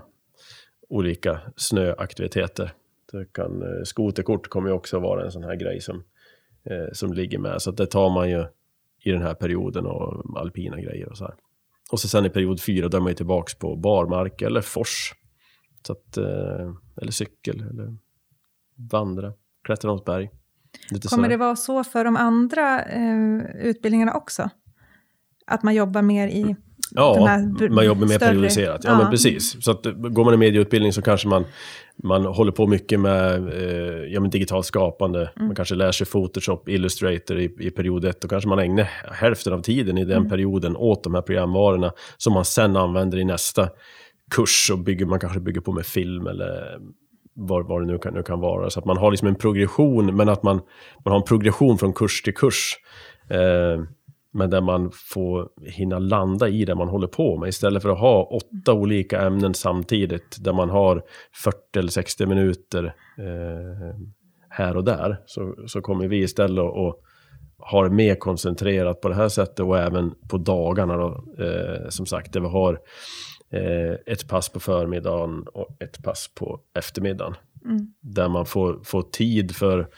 olika 0.88 1.40
snöaktiviteter. 1.56 2.72
Kan, 3.32 3.62
eh, 3.62 3.82
skoterkort 3.84 4.48
kommer 4.48 4.68
ju 4.68 4.74
också 4.74 4.98
vara 4.98 5.24
en 5.24 5.32
sån 5.32 5.44
här 5.44 5.56
grej 5.56 5.80
som, 5.80 6.04
eh, 6.64 6.92
som 6.92 7.12
ligger 7.12 7.38
med. 7.38 7.62
Så 7.62 7.70
det 7.70 7.86
tar 7.86 8.10
man 8.10 8.30
ju 8.30 8.44
i 9.04 9.10
den 9.10 9.22
här 9.22 9.34
perioden 9.34 9.86
och 9.86 10.38
alpina 10.40 10.80
grejer 10.80 11.08
och 11.08 11.16
så 11.16 11.24
här. 11.24 11.34
Och 11.90 12.00
så 12.00 12.08
sen 12.08 12.26
i 12.26 12.30
period 12.30 12.60
fyra, 12.60 12.88
då 12.88 12.96
är 12.96 13.00
man 13.00 13.10
ju 13.10 13.14
tillbaks 13.14 13.54
på 13.54 13.76
barmark 13.76 14.42
eller 14.42 14.60
fors. 14.60 15.12
Så 15.86 15.92
att, 15.92 16.16
eh, 16.16 16.72
eller 17.02 17.12
cykel, 17.12 17.60
eller 17.60 17.96
vandra, 18.90 19.32
klättra 19.62 19.90
något 19.90 20.04
berg. 20.04 20.30
Lite 20.90 21.08
kommer 21.08 21.28
det 21.28 21.36
vara 21.36 21.56
så 21.56 21.84
för 21.84 22.04
de 22.04 22.16
andra 22.16 22.82
eh, 22.82 23.40
utbildningarna 23.54 24.14
också? 24.14 24.50
Att 25.46 25.62
man 25.62 25.74
jobbar 25.74 26.02
mer 26.02 26.28
i 26.28 26.56
Ja, 26.96 27.40
man 27.70 27.84
jobbar 27.84 28.06
mer 28.06 28.18
periodiserat. 28.18 28.80
Ja, 28.84 28.90
ja, 28.90 28.98
men 28.98 29.10
precis. 29.10 29.64
Så 29.64 29.70
att 29.70 29.86
går 29.94 30.24
man 30.24 30.34
i 30.34 30.36
medieutbildning 30.36 30.92
så 30.92 31.02
kanske 31.02 31.28
man, 31.28 31.44
man 32.02 32.24
håller 32.24 32.52
på 32.52 32.66
mycket 32.66 33.00
med 33.00 33.48
eh, 33.48 34.12
ja, 34.12 34.20
men 34.20 34.30
digitalt 34.30 34.66
skapande. 34.66 35.30
Mm. 35.36 35.46
Man 35.46 35.56
kanske 35.56 35.74
lär 35.74 35.92
sig 35.92 36.06
Photoshop, 36.06 36.68
Illustrator 36.68 37.38
i, 37.38 37.44
i 37.60 37.70
period 37.70 38.04
ett. 38.04 38.20
Då 38.20 38.28
kanske 38.28 38.48
man 38.48 38.58
ägnar 38.58 38.84
hälften 39.12 39.52
av 39.52 39.60
tiden 39.60 39.98
i 39.98 40.04
den 40.04 40.16
mm. 40.16 40.28
perioden 40.28 40.76
åt 40.76 41.04
de 41.04 41.14
här 41.14 41.22
programvarorna 41.22 41.92
som 42.16 42.32
man 42.32 42.44
sen 42.44 42.76
använder 42.76 43.18
i 43.18 43.24
nästa 43.24 43.68
kurs. 44.30 44.70
Och 44.72 44.78
bygger, 44.78 45.06
man 45.06 45.20
kanske 45.20 45.40
bygger 45.40 45.60
på 45.60 45.72
med 45.72 45.86
film 45.86 46.26
eller 46.26 46.78
vad, 47.34 47.68
vad 47.68 47.82
det 47.82 47.86
nu 47.86 47.98
kan, 47.98 48.14
nu 48.14 48.22
kan 48.22 48.40
vara. 48.40 48.70
Så 48.70 48.78
att 48.78 48.84
man 48.84 48.96
har 48.96 49.10
liksom 49.10 49.28
en 49.28 49.34
progression, 49.34 50.16
men 50.16 50.28
att 50.28 50.42
man, 50.42 50.60
man 51.04 51.12
har 51.12 51.16
en 51.16 51.26
progression 51.26 51.78
från 51.78 51.92
kurs 51.92 52.22
till 52.22 52.34
kurs. 52.34 52.76
Eh, 53.30 53.84
men 54.34 54.50
där 54.50 54.60
man 54.60 54.90
får 54.92 55.48
hinna 55.62 55.98
landa 55.98 56.48
i 56.48 56.64
det 56.64 56.74
man 56.74 56.88
håller 56.88 57.06
på 57.06 57.36
med. 57.36 57.48
Istället 57.48 57.82
för 57.82 57.88
att 57.88 57.98
ha 57.98 58.24
åtta 58.24 58.72
olika 58.72 59.20
ämnen 59.20 59.54
samtidigt, 59.54 60.44
där 60.44 60.52
man 60.52 60.70
har 60.70 61.02
40 61.44 61.78
eller 61.78 61.90
60 61.90 62.26
minuter 62.26 62.94
eh, 63.18 63.96
här 64.48 64.76
och 64.76 64.84
där, 64.84 65.16
så, 65.26 65.54
så 65.66 65.80
kommer 65.80 66.08
vi 66.08 66.22
istället 66.22 66.64
att 66.64 67.00
ha 67.58 67.82
det 67.84 67.90
mer 67.90 68.14
koncentrerat 68.14 69.00
på 69.00 69.08
det 69.08 69.14
här 69.14 69.28
sättet 69.28 69.60
och 69.60 69.78
även 69.78 70.14
på 70.28 70.38
dagarna 70.38 70.96
då, 70.96 71.24
eh, 71.44 71.88
som 71.88 72.06
sagt, 72.06 72.32
där 72.32 72.40
vi 72.40 72.48
har 72.48 72.80
eh, 73.50 73.96
ett 74.06 74.28
pass 74.28 74.48
på 74.48 74.60
förmiddagen 74.60 75.44
och 75.52 75.82
ett 75.82 76.04
pass 76.04 76.30
på 76.34 76.60
eftermiddagen. 76.78 77.34
Mm. 77.64 77.92
Där 78.00 78.28
man 78.28 78.46
får, 78.46 78.80
får 78.84 79.02
tid 79.02 79.56
för 79.56 79.88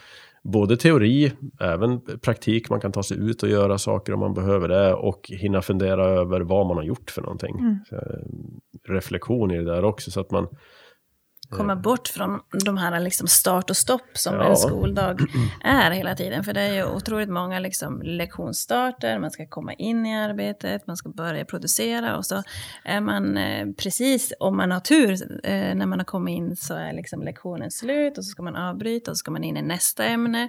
både 0.47 0.77
teori, 0.77 1.33
även 1.61 2.01
praktik, 2.01 2.71
man 2.71 2.81
kan 2.81 2.93
ta 2.93 3.03
sig 3.03 3.19
ut 3.19 3.43
och 3.43 3.49
göra 3.49 3.79
saker 3.79 4.13
om 4.13 4.21
man 4.21 4.35
behöver 4.35 4.69
det 4.69 4.95
och 4.95 5.21
hinna 5.29 5.63
fundera 5.63 6.05
över 6.05 6.41
vad 6.41 6.67
man 6.67 6.77
har 6.77 6.85
gjort 6.85 7.11
för 7.11 7.23
någonting. 7.23 7.59
Mm. 7.59 7.79
Så, 7.89 7.95
eh, 7.95 8.03
reflektion 8.89 9.51
i 9.51 9.57
det 9.57 9.65
där 9.65 9.85
också 9.85 10.11
så 10.11 10.21
att 10.21 10.31
man 10.31 10.49
komma 11.51 11.77
bort 11.77 12.09
från 12.09 12.41
de 12.65 12.77
här 12.77 13.01
liksom 13.01 13.29
start 13.29 13.71
och 13.71 13.77
stopp 13.77 14.11
som 14.13 14.35
Ja. 14.35 14.51
en 14.51 14.57
skoldag 14.57 15.21
är 15.65 15.91
hela 15.91 16.15
tiden. 16.15 16.45
För 16.45 16.53
det 16.53 16.61
är 16.61 16.75
ju 16.75 16.85
otroligt 16.85 17.29
många 17.29 17.59
liksom 17.59 18.03
lektionsstarter, 18.03 19.19
man 19.19 19.31
ska 19.31 19.47
komma 19.47 19.73
in 19.73 20.07
i 20.07 20.17
arbetet, 20.17 20.87
man 20.87 20.97
ska 20.97 21.09
börja 21.09 21.45
producera 21.45 22.17
och 22.17 22.27
så 22.27 22.43
är 22.85 23.01
man 23.01 23.37
eh, 23.37 23.67
precis, 23.79 24.33
om 24.41 24.57
man 24.57 24.71
har 24.71 24.81
tur, 24.81 25.13
eh, 25.47 25.75
när 25.75 25.87
man 25.87 25.99
har 25.99 26.05
kommit 26.05 26.37
in 26.37 26.57
så 26.57 26.75
är 26.75 26.93
liksom 26.93 27.23
lektionen 27.23 27.71
slut 27.71 28.19
och 28.19 28.25
så 28.25 28.31
ska 28.31 28.43
man 28.43 28.57
avbryta 28.57 29.11
och 29.11 29.17
så 29.17 29.19
ska 29.19 29.31
man 29.31 29.45
in 29.45 29.57
i 29.57 29.63
nästa 29.63 30.05
ämne. 30.05 30.43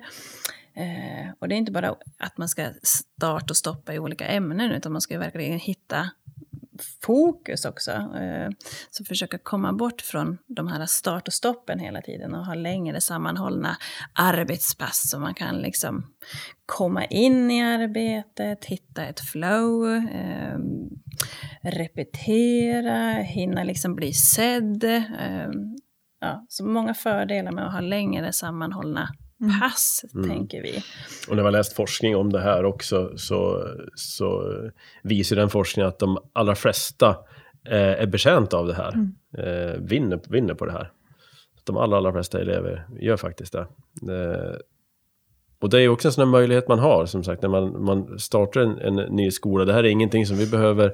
Eh, 0.76 1.32
och 1.40 1.48
det 1.48 1.56
är 1.56 1.58
inte 1.58 1.72
bara 1.72 1.96
att 2.20 2.38
man 2.38 2.50
ska 2.50 2.70
starta 2.84 3.46
och 3.50 3.58
stoppa 3.58 3.94
i 3.94 4.00
olika 4.00 4.26
ämnen 4.28 4.72
utan 4.72 4.92
man 4.92 5.02
ska 5.02 5.20
verkligen 5.20 5.60
hitta 5.60 6.10
fokus 7.02 7.66
också. 7.66 7.92
Eh, 7.92 8.50
så 8.92 9.06
försöka 9.06 9.38
komma 9.38 9.74
bort 9.74 10.02
från 10.02 10.38
de 10.48 10.68
här 10.68 10.86
start 10.86 11.28
och 11.28 11.34
stoppen 11.34 11.80
hela 11.80 12.02
tiden 12.02 12.36
och 12.36 12.46
ha 12.46 12.54
längre 12.54 13.02
sammanhållna 13.02 13.78
arbetspass 14.14 15.10
så 15.10 15.20
man 15.20 15.34
kan 15.34 15.58
liksom 15.58 16.06
komma 16.66 17.06
in 17.06 17.52
i 17.52 17.64
arbetet, 17.64 18.66
hitta 18.66 19.06
ett 19.06 19.20
flow, 19.20 19.96
eh, 19.96 20.58
repetera, 21.62 23.14
hinna 23.14 23.64
liksom 23.64 23.96
bli 23.96 24.14
sedd. 24.14 24.84
eh, 24.84 25.50
Ja, 26.20 26.46
så 26.50 26.66
många 26.66 26.94
fördelar 26.94 27.52
med 27.52 27.68
att 27.68 27.74
ha 27.74 27.80
längre 27.80 28.34
sammanhållna 28.34 29.10
pass, 29.60 30.06
tänker 30.28 30.62
vi. 30.62 30.84
Och 31.30 31.36
när 31.36 31.44
har 31.44 31.52
läst 31.52 31.74
forskning 31.74 32.16
om 32.16 32.32
det 32.32 32.40
här 32.40 32.66
också 32.66 33.18
så, 33.18 33.68
så 33.96 34.54
visar 35.04 35.36
den 35.36 35.50
forskningen 35.50 35.90
att 35.90 36.00
de 36.00 36.18
allra 36.34 36.56
flesta 36.56 37.10
eh, 37.68 38.02
är 38.02 38.06
betjänta 38.06 38.58
av 38.58 38.68
det 38.68 38.74
här. 38.74 38.94
Eh, 39.38 39.80
vinner, 39.80 40.20
vinner 40.30 40.54
på 40.54 40.66
det 40.66 40.72
här. 40.72 40.92
De 41.64 41.78
allra, 41.78 41.98
allra 41.98 42.12
flesta 42.12 42.42
elever 42.42 42.88
gör 43.00 43.18
faktiskt 43.18 43.54
det. 43.54 43.68
Eh, 44.14 44.56
och 45.60 45.70
det 45.70 45.82
är 45.82 45.90
också 45.90 46.08
en 46.08 46.12
sån 46.12 46.24
här 46.24 46.32
möjlighet 46.32 46.68
man 46.68 46.80
har, 46.80 47.06
som 47.06 47.24
sagt, 47.24 47.42
när 47.42 47.50
man, 47.50 47.84
man 47.84 48.20
startar 48.20 48.62
en, 48.62 48.78
en 48.78 48.96
ny 49.16 49.32
skola. 49.32 49.66
Det 49.66 49.74
här 49.74 49.84
är 49.84 49.88
ingenting 49.88 50.26
som 50.26 50.38
vi 50.38 50.48
behöver 50.48 50.94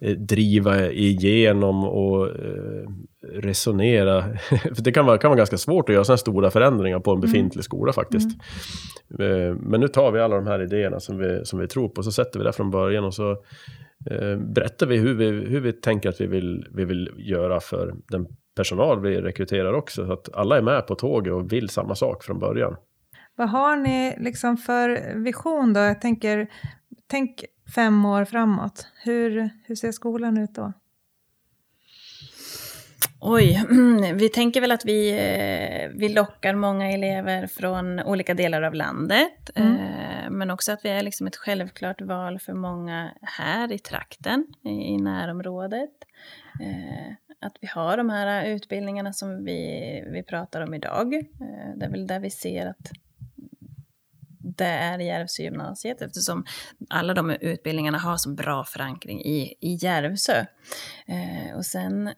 eh, 0.00 0.16
driva 0.16 0.90
igenom 0.90 1.84
och 1.84 2.28
eh, 2.28 2.88
resonera. 3.32 4.22
För 4.48 4.82
det 4.82 4.92
kan 4.92 5.06
vara, 5.06 5.18
kan 5.18 5.30
vara 5.30 5.38
ganska 5.38 5.58
svårt 5.58 5.88
att 5.88 5.94
göra 5.94 6.04
sådana 6.04 6.18
stora 6.18 6.50
förändringar 6.50 7.00
på 7.00 7.12
en 7.12 7.20
befintlig 7.20 7.64
skola 7.64 7.92
faktiskt. 7.92 8.28
Eh, 9.18 9.56
Men 9.60 9.80
nu 9.80 9.88
tar 9.88 10.12
vi 10.12 10.20
alla 10.20 10.36
de 10.36 10.46
här 10.46 10.62
idéerna 10.62 11.00
som 11.00 11.18
vi, 11.18 11.44
som 11.44 11.58
vi 11.58 11.66
tror 11.66 11.88
på, 11.88 12.02
så 12.02 12.12
sätter 12.12 12.38
vi 12.38 12.44
det 12.44 12.52
från 12.52 12.70
början 12.70 13.04
och 13.04 13.14
så 13.14 13.30
eh, 14.10 14.36
berättar 14.54 14.86
vi 14.86 14.96
hur, 14.96 15.14
vi 15.14 15.26
hur 15.26 15.60
vi 15.60 15.72
tänker 15.72 16.08
att 16.08 16.20
vi 16.20 16.26
vill, 16.26 16.66
vi 16.74 16.84
vill 16.84 17.10
göra 17.16 17.60
för 17.60 17.94
den 18.08 18.26
personal 18.56 19.00
vi 19.00 19.20
rekryterar 19.20 19.72
också. 19.72 20.06
Så 20.06 20.12
att 20.12 20.34
alla 20.34 20.56
är 20.56 20.62
med 20.62 20.86
på 20.86 20.94
tåget 20.94 21.32
och 21.32 21.52
vill 21.52 21.68
samma 21.68 21.94
sak 21.94 22.24
från 22.24 22.38
början. 22.38 22.76
Vad 23.42 23.50
har 23.50 23.76
ni 23.76 24.14
liksom 24.18 24.56
för 24.56 25.14
vision 25.14 25.72
då? 25.72 25.80
Jag 25.80 26.00
tänker, 26.00 26.48
tänk 27.06 27.44
fem 27.74 28.04
år 28.04 28.24
framåt. 28.24 28.86
Hur, 29.04 29.50
hur 29.64 29.74
ser 29.74 29.92
skolan 29.92 30.38
ut 30.38 30.54
då? 30.54 30.72
Oj, 33.20 33.64
vi 34.14 34.28
tänker 34.28 34.60
väl 34.60 34.72
att 34.72 34.84
vi, 34.84 35.10
eh, 35.10 35.90
vi 35.98 36.08
lockar 36.08 36.54
många 36.54 36.90
elever 36.90 37.46
från 37.46 38.00
olika 38.00 38.34
delar 38.34 38.62
av 38.62 38.74
landet. 38.74 39.50
Mm. 39.54 39.76
eh, 39.76 40.30
Men 40.30 40.50
också 40.50 40.72
att 40.72 40.84
vi 40.84 40.88
är 40.88 41.02
liksom 41.02 41.26
ett 41.26 41.36
självklart 41.36 42.00
val 42.00 42.38
för 42.38 42.52
många 42.52 43.10
här 43.22 43.72
i 43.72 43.78
trakten, 43.78 44.46
i, 44.64 44.96
närområdet. 44.96 45.90
Eh, 46.60 47.12
Att 47.40 47.56
vi 47.60 47.66
har 47.66 47.96
de 47.96 48.10
här 48.10 48.44
utbildningarna 48.44 49.12
som 49.12 49.44
vi, 49.44 50.04
vi 50.12 50.22
pratar 50.22 50.60
om 50.60 50.74
idag. 50.74 51.10
Det 51.76 51.84
är 51.84 51.90
väl 51.90 52.06
där 52.06 52.20
vi 52.20 52.30
ser 52.30 52.66
att 52.66 52.92
det 54.42 54.64
är 54.64 54.98
Järvsö 54.98 55.42
gymnasiet 55.42 56.02
eftersom 56.02 56.44
alla 56.90 57.14
de 57.14 57.30
utbildningarna 57.30 57.98
har 57.98 58.16
så 58.16 58.30
bra 58.30 58.64
förankring 58.64 59.20
i, 59.20 59.54
i 59.60 59.78
Järvsö. 59.80 60.44
Eh, 61.06 61.56
och 61.56 61.66
sen, 61.66 62.10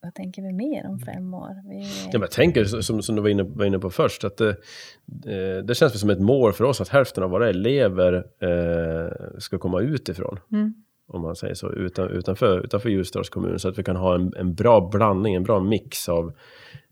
vad 0.00 0.14
tänker 0.14 0.42
vi 0.42 0.52
mer 0.52 0.86
om 0.86 0.98
fem 0.98 1.34
år? 1.34 1.68
Vi, 1.68 1.82
Ja, 2.04 2.12
men 2.12 2.20
jag 2.20 2.30
tänker, 2.30 2.64
som, 2.64 3.02
som 3.02 3.16
du 3.16 3.22
var 3.22 3.28
inne, 3.28 3.42
var 3.42 3.64
inne 3.64 3.78
på 3.78 3.90
först, 3.90 4.24
att 4.24 4.36
det, 4.36 4.48
eh, 4.48 5.64
det 5.64 5.74
känns 5.74 6.00
som 6.00 6.10
ett 6.10 6.20
mål 6.20 6.52
för 6.52 6.64
oss 6.64 6.80
att 6.80 6.88
hälften 6.88 7.24
av 7.24 7.30
våra 7.30 7.48
elever 7.48 8.14
eh, 8.40 9.38
ska 9.38 9.58
komma 9.58 9.80
utifrån. 9.80 10.38
Mm. 10.52 10.74
Om 11.06 11.22
man 11.22 11.36
säger 11.36 11.54
så, 11.54 11.72
utan, 11.72 12.08
utanför, 12.08 12.64
utanför 12.64 12.88
Ljusdals 12.88 13.28
kommun. 13.28 13.58
Så 13.58 13.68
att 13.68 13.78
vi 13.78 13.84
kan 13.84 13.96
ha 13.96 14.14
en, 14.14 14.32
en 14.36 14.54
bra 14.54 14.88
blandning, 14.92 15.34
en 15.34 15.42
bra 15.42 15.60
mix 15.60 16.08
av, 16.08 16.32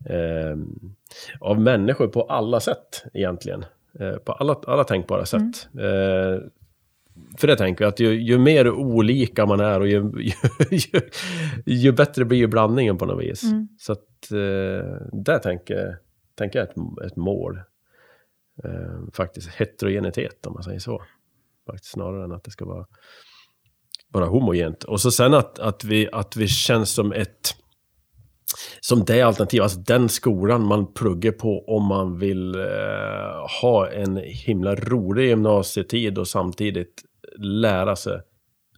eh, 0.05 0.57
av 1.39 1.61
människor 1.61 2.07
på 2.07 2.21
alla 2.21 2.59
sätt 2.59 3.03
egentligen. 3.13 3.65
Eh, 3.99 4.15
på 4.15 4.31
alla, 4.31 4.59
alla 4.67 4.83
tänkbara 4.83 5.25
sätt. 5.25 5.67
Eh, 5.73 6.47
för 7.37 7.47
det 7.47 7.55
tänker 7.55 7.83
jag 7.83 7.89
att 7.89 7.99
ju, 7.99 8.21
ju 8.21 8.37
mer 8.37 8.69
olika 8.69 9.45
man 9.45 9.59
är 9.59 9.79
och 9.79 9.87
ju, 9.87 10.11
ju, 10.71 10.79
ju, 10.93 11.01
ju 11.65 11.91
bättre 11.91 12.25
blir 12.25 12.37
ju 12.37 12.47
blandningen 12.47 12.97
på 12.97 13.05
något 13.05 13.23
vis. 13.23 13.43
Mm. 13.43 13.67
Så 13.79 13.91
att 13.91 14.31
eh, 14.31 14.95
där 15.11 15.39
tänker, 15.39 15.97
tänker 16.35 16.59
jag 16.59 16.69
ett, 16.69 16.75
ett 17.05 17.15
mål. 17.15 17.59
Eh, 18.63 19.13
faktiskt 19.13 19.49
heterogenitet 19.49 20.45
om 20.45 20.53
man 20.53 20.63
säger 20.63 20.79
så. 20.79 21.03
Faktiskt 21.65 21.93
snarare 21.93 22.23
än 22.23 22.31
att 22.31 22.43
det 22.43 22.51
ska 22.51 22.65
vara 22.65 22.85
bara 24.09 24.25
homogent. 24.25 24.83
Och 24.83 25.01
så 25.01 25.11
sen 25.11 25.33
att, 25.33 25.59
att, 25.59 25.83
vi, 25.83 26.09
att 26.11 26.35
vi 26.35 26.47
känns 26.47 26.93
som 26.93 27.11
ett 27.11 27.55
som 28.79 29.05
det 29.05 29.21
alternativ, 29.21 29.61
alltså 29.61 29.79
den 29.79 30.09
skolan 30.09 30.65
man 30.65 30.93
pluggar 30.93 31.31
på 31.31 31.65
om 31.67 31.85
man 31.85 32.19
vill 32.19 32.55
eh, 32.55 33.61
ha 33.61 33.89
en 33.89 34.17
himla 34.17 34.75
rolig 34.75 35.27
gymnasietid 35.27 36.17
och 36.17 36.27
samtidigt 36.27 37.03
lära 37.37 37.95
sig 37.95 38.21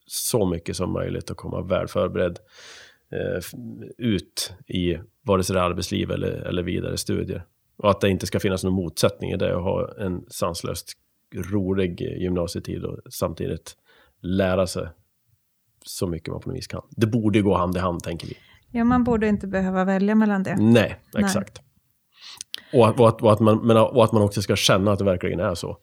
så 0.06 0.46
mycket 0.46 0.76
som 0.76 0.94
möjligt 0.94 1.30
och 1.30 1.38
komma 1.38 1.62
väl 1.62 1.88
förberedd 1.88 2.40
eh, 3.12 3.44
ut 3.98 4.54
i 4.68 4.98
vare 5.22 5.44
sig 5.44 5.54
det 5.54 5.60
är 5.60 5.64
arbetsliv 5.64 6.12
eller, 6.12 6.32
eller 6.32 6.64
vidare 6.64 6.98
studier. 6.98 7.46
Och 7.78 7.90
att 7.90 8.02
det 8.02 8.10
inte 8.10 8.28
ska 8.28 8.40
finnas 8.40 8.64
någon 8.64 8.74
motsättning 8.74 9.32
i 9.32 9.38
det 9.38 9.56
och 9.56 9.64
ha 9.64 9.94
en 10.00 10.26
sanslöst 10.28 10.94
rolig 11.36 12.02
gymnasietid 12.02 12.84
och 12.84 13.00
samtidigt 13.10 13.78
lära 14.22 14.68
sig 14.68 14.88
så 15.86 16.08
mycket 16.08 16.32
man 16.32 16.42
på 16.42 16.50
något 16.50 16.58
vis 16.58 16.68
kan. 16.68 16.82
Det 16.90 17.08
borde 17.08 17.42
gå 17.42 17.58
hand 17.58 17.78
i 17.78 17.80
hand, 17.80 18.04
tänker 18.04 18.28
vi. 18.28 18.38
Ja, 18.76 18.84
man 18.84 19.04
borde 19.04 19.28
inte 19.28 19.48
behöva 19.48 19.84
välja 19.86 20.16
mellan 20.16 20.44
det. 20.44 20.56
Nej, 20.60 21.00
Nej. 21.14 21.24
exakt. 21.24 21.62
Och, 22.74 22.88
att- 22.90 23.00
och, 23.00 23.08
att, 23.10 23.22
och, 23.22 23.34
att 23.34 23.40
man, 23.40 23.72
och 23.78 24.04
att 24.04 24.12
man 24.12 24.22
också 24.22 24.42
ska 24.42 24.56
känna 24.56 24.92
att 24.92 25.00
det 25.00 25.06
verkligen 25.06 25.40
är 25.40 25.56
så. 25.56 25.78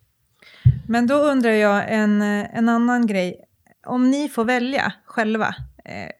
Men 0.88 1.06
då 1.06 1.14
undrar 1.14 1.50
jag 1.50 1.84
en, 1.92 2.22
eh, 2.22 2.56
en 2.58 2.68
annan 2.68 3.06
grej. 3.06 3.44
Om 3.86 4.10
ni 4.10 4.28
får 4.28 4.44
välja 4.44 4.92
själva. 5.04 5.54
Eh, 5.84 6.10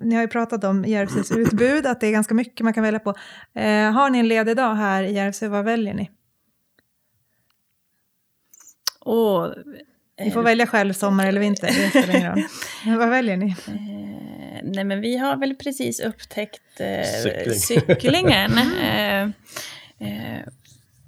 ni 0.00 0.14
har 0.14 0.22
ju 0.22 0.28
pratat 0.28 0.64
om 0.64 0.84
Järvsös 0.84 1.30
utbud, 1.36 1.86
att 1.86 2.00
det 2.00 2.06
är 2.06 2.12
ganska 2.12 2.34
mycket 2.34 2.64
man 2.64 2.72
kan 2.74 2.82
välja 2.84 3.00
på. 3.00 3.10
Eh, 3.54 3.90
har 3.92 4.10
ni 4.10 4.18
en 4.18 4.28
ledig 4.28 4.56
dag 4.56 4.74
här 4.74 5.02
i 5.02 5.12
Järvsö, 5.12 5.48
vad 5.48 5.64
väljer 5.64 5.94
ni? 5.94 6.10
och, 9.00 9.54
Ni 10.24 10.30
får 10.30 10.42
välja 10.42 10.66
själv, 10.66 10.92
sommar 10.92 11.26
eller 11.26 11.40
vinter, 11.40 11.66
det 11.66 11.90
spelar 11.90 12.16
ingen 12.18 12.30
roll. 12.36 12.44
Vad 12.98 13.08
väljer 13.08 13.36
ni? 13.36 13.56
Nej, 14.64 14.84
men 14.84 15.00
vi 15.00 15.16
har 15.16 15.36
väl 15.36 15.54
precis 15.56 16.00
upptäckt 16.00 16.80
eh, 16.80 17.22
Cykling. 17.22 17.54
cyklingen. 17.54 18.50
eh, 18.82 19.22
eh, 19.98 20.46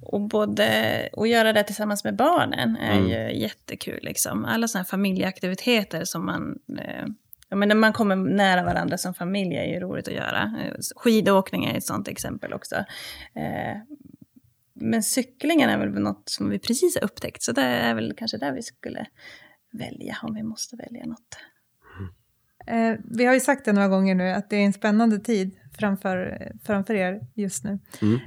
och 0.01 0.21
både 0.21 0.65
att 1.13 1.29
göra 1.29 1.53
det 1.53 1.63
tillsammans 1.63 2.03
med 2.03 2.15
barnen 2.15 2.77
är 2.77 2.97
Mm. 2.97 3.09
ju 3.09 3.39
jättekul. 3.41 3.99
Liksom. 4.01 4.45
Alla 4.45 4.67
sådana 4.67 4.83
här 4.83 4.89
familjeaktiviteter 4.89 6.03
som 6.05 6.25
man... 6.25 6.59
Eh, 6.79 7.05
ja, 7.49 7.55
men 7.55 7.67
när 7.67 7.75
man 7.75 7.93
kommer 7.93 8.15
nära 8.15 8.63
varandra 8.63 8.97
som 8.97 9.13
familj 9.13 9.55
är 9.55 9.65
ju 9.65 9.79
roligt 9.79 10.07
att 10.07 10.13
göra. 10.13 10.41
Eh, 10.63 10.73
Skidåkning 10.95 11.65
är 11.65 11.77
ett 11.77 11.85
sånt 11.85 12.07
exempel 12.07 12.53
också. 12.53 12.75
Eh, 13.35 13.77
men 14.75 15.03
cyklingen 15.03 15.69
är 15.69 15.77
väl 15.77 15.89
något 15.89 16.29
som 16.29 16.49
vi 16.49 16.59
precis 16.59 16.95
har 16.95 17.03
upptäckt, 17.03 17.43
så 17.43 17.51
det 17.51 17.61
är 17.61 17.93
väl 17.93 18.13
kanske 18.17 18.37
där 18.37 18.51
vi 18.51 18.61
skulle 18.63 19.05
välja, 19.71 20.17
om 20.21 20.35
vi 20.35 20.43
måste 20.43 20.75
välja 20.75 21.05
något. 21.05 21.37
Eh, 22.67 22.95
vi 23.03 23.25
har 23.25 23.33
ju 23.33 23.39
sagt 23.39 23.65
det 23.65 23.73
några 23.73 23.87
gånger 23.87 24.15
nu, 24.15 24.29
att 24.29 24.49
det 24.49 24.55
är 24.55 24.65
en 24.65 24.73
spännande 24.73 25.19
tid 25.19 25.51
framför, 25.77 26.37
framför 26.65 26.93
er 26.93 27.21
just 27.35 27.63
nu. 27.63 27.79
Mm. 28.01 28.19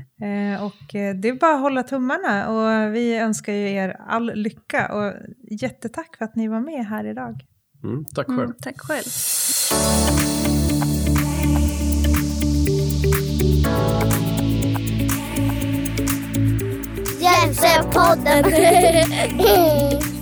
Eh, 0.54 0.64
och 0.64 0.94
eh, 0.94 1.14
det 1.14 1.28
är 1.28 1.34
bara 1.34 1.54
att 1.54 1.60
hålla 1.60 1.82
tummarna 1.82 2.48
och 2.48 2.94
vi 2.94 3.16
önskar 3.16 3.52
ju 3.52 3.70
er 3.70 3.96
all 4.06 4.34
lycka 4.34 4.94
och 4.94 5.12
jättetack 5.50 6.16
för 6.16 6.24
att 6.24 6.36
ni 6.36 6.48
var 6.48 6.60
med 6.60 6.86
här 6.86 7.06
idag. 7.06 7.44
Mm, 7.84 8.04
tack 8.04 8.26
själv. 8.26 8.40
Mm, 8.40 8.54
tack 8.62 8.80
själv. 8.80 9.04
Hjälpsöpodden! 17.20 18.44